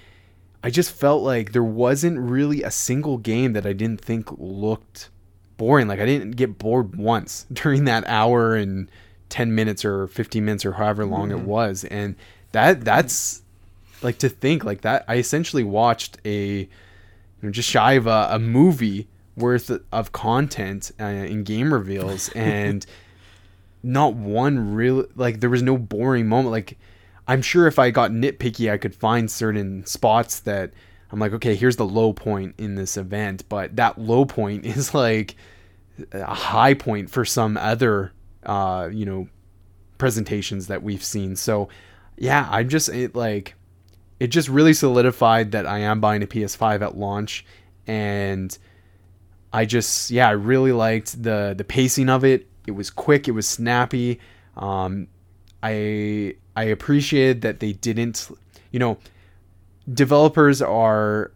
[0.63, 5.09] I just felt like there wasn't really a single game that I didn't think looked
[5.57, 5.87] boring.
[5.87, 8.89] Like I didn't get bored once during that hour and
[9.29, 11.39] 10 minutes or 15 minutes or however long mm-hmm.
[11.39, 11.83] it was.
[11.85, 12.15] And
[12.53, 13.41] that that's
[14.01, 15.03] like to think like that.
[15.07, 16.69] I essentially watched a you
[17.41, 22.85] know, just shy of a, a movie worth of content uh, in game reveals and
[23.81, 26.77] not one real like there was no boring moment like
[27.27, 30.71] i'm sure if i got nitpicky i could find certain spots that
[31.11, 34.93] i'm like okay here's the low point in this event but that low point is
[34.93, 35.35] like
[36.11, 38.11] a high point for some other
[38.45, 39.27] uh you know
[39.97, 41.69] presentations that we've seen so
[42.17, 43.55] yeah i'm just it like
[44.19, 47.45] it just really solidified that i am buying a ps5 at launch
[47.87, 48.57] and
[49.53, 52.47] I just yeah, I really liked the the pacing of it.
[52.65, 54.19] It was quick, it was snappy.
[54.57, 55.07] Um,
[55.61, 58.29] I I appreciated that they didn't,
[58.71, 58.97] you know,
[59.91, 61.31] developers are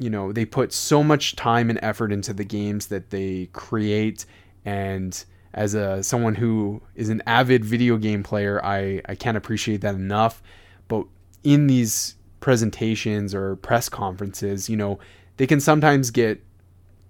[0.00, 4.24] you know, they put so much time and effort into the games that they create
[4.64, 5.24] and
[5.54, 9.94] as a someone who is an avid video game player, I I can't appreciate that
[9.94, 10.42] enough.
[10.88, 11.06] But
[11.42, 14.98] in these presentations or press conferences, you know,
[15.36, 16.42] they can sometimes get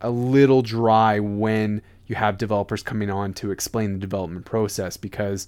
[0.01, 5.47] a little dry when you have developers coming on to explain the development process because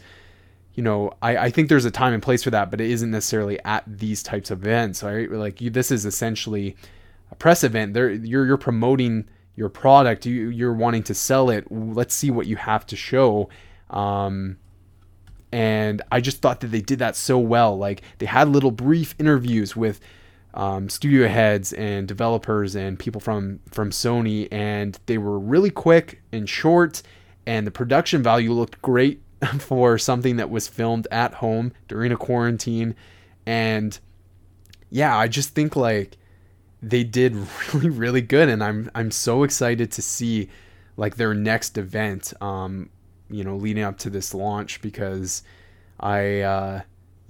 [0.74, 3.10] you know I, I think there's a time and place for that but it isn't
[3.10, 5.30] necessarily at these types of events right?
[5.30, 6.76] Like you, this is essentially
[7.30, 7.94] a press event.
[7.94, 10.26] There you're you're promoting your product.
[10.26, 11.70] You you're wanting to sell it.
[11.70, 13.48] Let's see what you have to show.
[13.90, 14.58] Um,
[15.52, 17.76] and I just thought that they did that so well.
[17.76, 20.00] Like they had little brief interviews with
[20.54, 26.22] um, studio heads and developers and people from from Sony, and they were really quick
[26.32, 27.02] and short,
[27.46, 29.22] and the production value looked great
[29.58, 32.94] for something that was filmed at home during a quarantine,
[33.46, 33.98] and
[34.90, 36.16] yeah, I just think like
[36.82, 37.34] they did
[37.74, 40.48] really really good, and I'm I'm so excited to see
[40.96, 42.90] like their next event, um,
[43.30, 45.42] you know, leading up to this launch because
[45.98, 46.40] I.
[46.40, 46.80] Uh,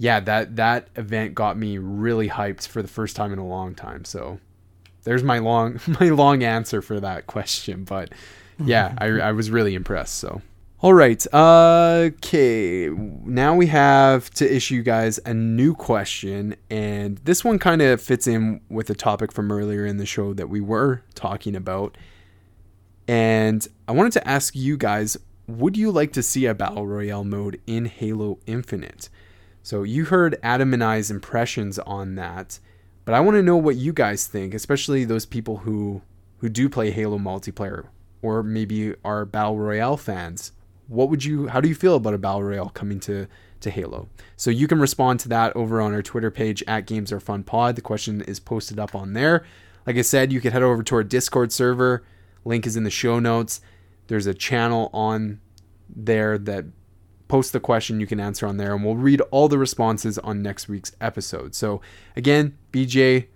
[0.01, 3.75] yeah, that that event got me really hyped for the first time in a long
[3.75, 4.03] time.
[4.03, 4.39] So
[5.03, 8.11] there's my long my long answer for that question, but
[8.65, 10.15] yeah, I, I was really impressed.
[10.15, 10.41] So.
[10.83, 11.23] All right.
[11.31, 12.89] Okay.
[12.89, 16.55] Now we have to issue you guys a new question.
[16.71, 20.33] And this one kind of fits in with the topic from earlier in the show
[20.33, 21.99] that we were talking about.
[23.07, 27.25] And I wanted to ask you guys would you like to see a Battle Royale
[27.25, 29.07] mode in Halo Infinite?
[29.61, 32.59] So you heard Adam and I's impressions on that,
[33.05, 36.01] but I want to know what you guys think, especially those people who
[36.39, 37.89] who do play Halo multiplayer
[38.23, 40.53] or maybe are Battle Royale fans.
[40.91, 43.27] What would you how do you feel about a Battle Royale coming to
[43.61, 44.09] to Halo.
[44.35, 47.43] So you can respond to that over on our Twitter page at Games Are Fun
[47.43, 47.75] Pod.
[47.75, 49.45] The question is posted up on there.
[49.87, 52.03] Like I said, you can head over to our Discord server.
[52.43, 53.61] Link is in the show notes.
[54.07, 55.39] There's a channel on
[55.89, 56.65] there that
[57.27, 60.41] posts the question you can answer on there, and we'll read all the responses on
[60.41, 61.55] next week's episode.
[61.55, 61.81] So
[62.15, 63.27] again, BJ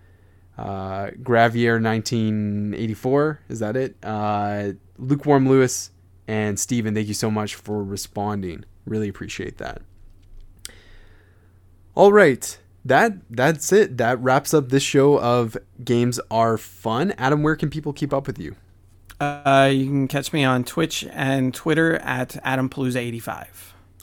[0.58, 3.96] uh, Gravier 1984 is that it?
[4.04, 5.92] Uh, Lukewarm Lewis
[6.28, 8.66] and Stephen, thank you so much for responding.
[8.86, 9.82] Really appreciate that.
[11.96, 12.58] All right.
[12.84, 13.98] That that's it.
[13.98, 17.14] That wraps up this show of Games Are Fun.
[17.18, 18.56] Adam, where can people keep up with you?
[19.20, 23.48] Uh, you can catch me on Twitch and Twitter at AdamPalooza85.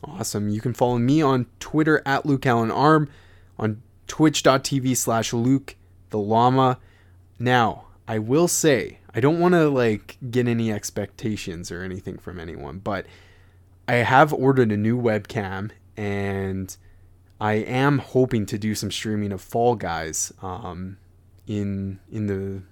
[0.05, 0.49] Awesome.
[0.49, 3.09] You can follow me on Twitter at Luke Allen Arm,
[3.59, 5.77] on twitch.tv slash Luke
[6.11, 6.79] the Llama.
[7.39, 12.39] Now, I will say, I don't want to like get any expectations or anything from
[12.39, 13.07] anyone, but
[13.87, 16.75] I have ordered a new webcam and
[17.41, 20.99] I am hoping to do some streaming of Fall Guys um,
[21.47, 22.63] in in the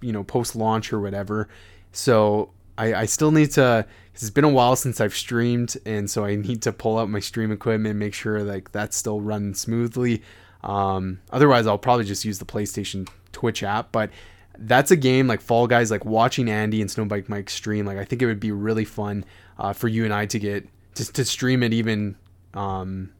[0.00, 1.48] you know post launch or whatever.
[1.92, 3.86] So I, I still need to.
[4.14, 7.20] It's been a while since I've streamed, and so I need to pull out my
[7.20, 10.22] stream equipment, make sure like that's still running smoothly.
[10.62, 13.92] Um, otherwise, I'll probably just use the PlayStation Twitch app.
[13.92, 14.10] But
[14.58, 17.86] that's a game like Fall Guys, like watching Andy and Snowbike Mike stream.
[17.86, 19.24] Like I think it would be really fun
[19.58, 22.16] uh, for you and I to get to, to stream it even
[22.54, 23.12] um,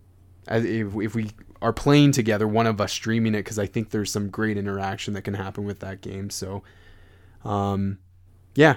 [0.51, 4.11] if, if we are playing together, one of us streaming it because I think there's
[4.11, 6.31] some great interaction that can happen with that game.
[6.31, 6.63] So,
[7.45, 7.99] um,
[8.55, 8.77] yeah,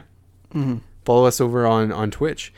[0.53, 0.77] mm-hmm.
[1.05, 2.53] follow us over on on Twitch,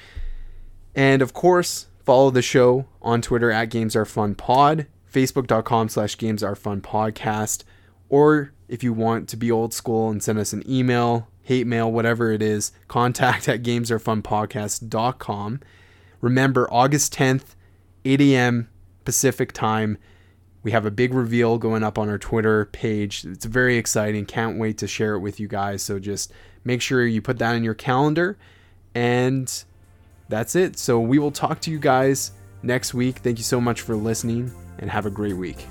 [0.95, 6.17] and of course follow the show on Twitter at Games Are Fun Pod, Facebook.com slash
[6.17, 7.63] Games Are Fun Podcast,
[8.09, 11.91] or if you want to be old school and send us an email, hate mail,
[11.91, 15.59] whatever it is, contact at gamesarefunpodcast.com.
[16.21, 17.53] Remember, August 10th,
[18.03, 18.69] 8 a.m.
[19.05, 19.99] Pacific time.
[20.63, 23.23] We have a big reveal going up on our Twitter page.
[23.25, 24.25] It's very exciting.
[24.25, 25.83] Can't wait to share it with you guys.
[25.83, 26.33] So just
[26.63, 28.39] make sure you put that in your calendar.
[28.95, 29.63] And
[30.29, 30.79] that's it.
[30.79, 32.31] So we will talk to you guys
[32.63, 33.19] next week.
[33.19, 35.67] Thank you so much for listening and have a great week.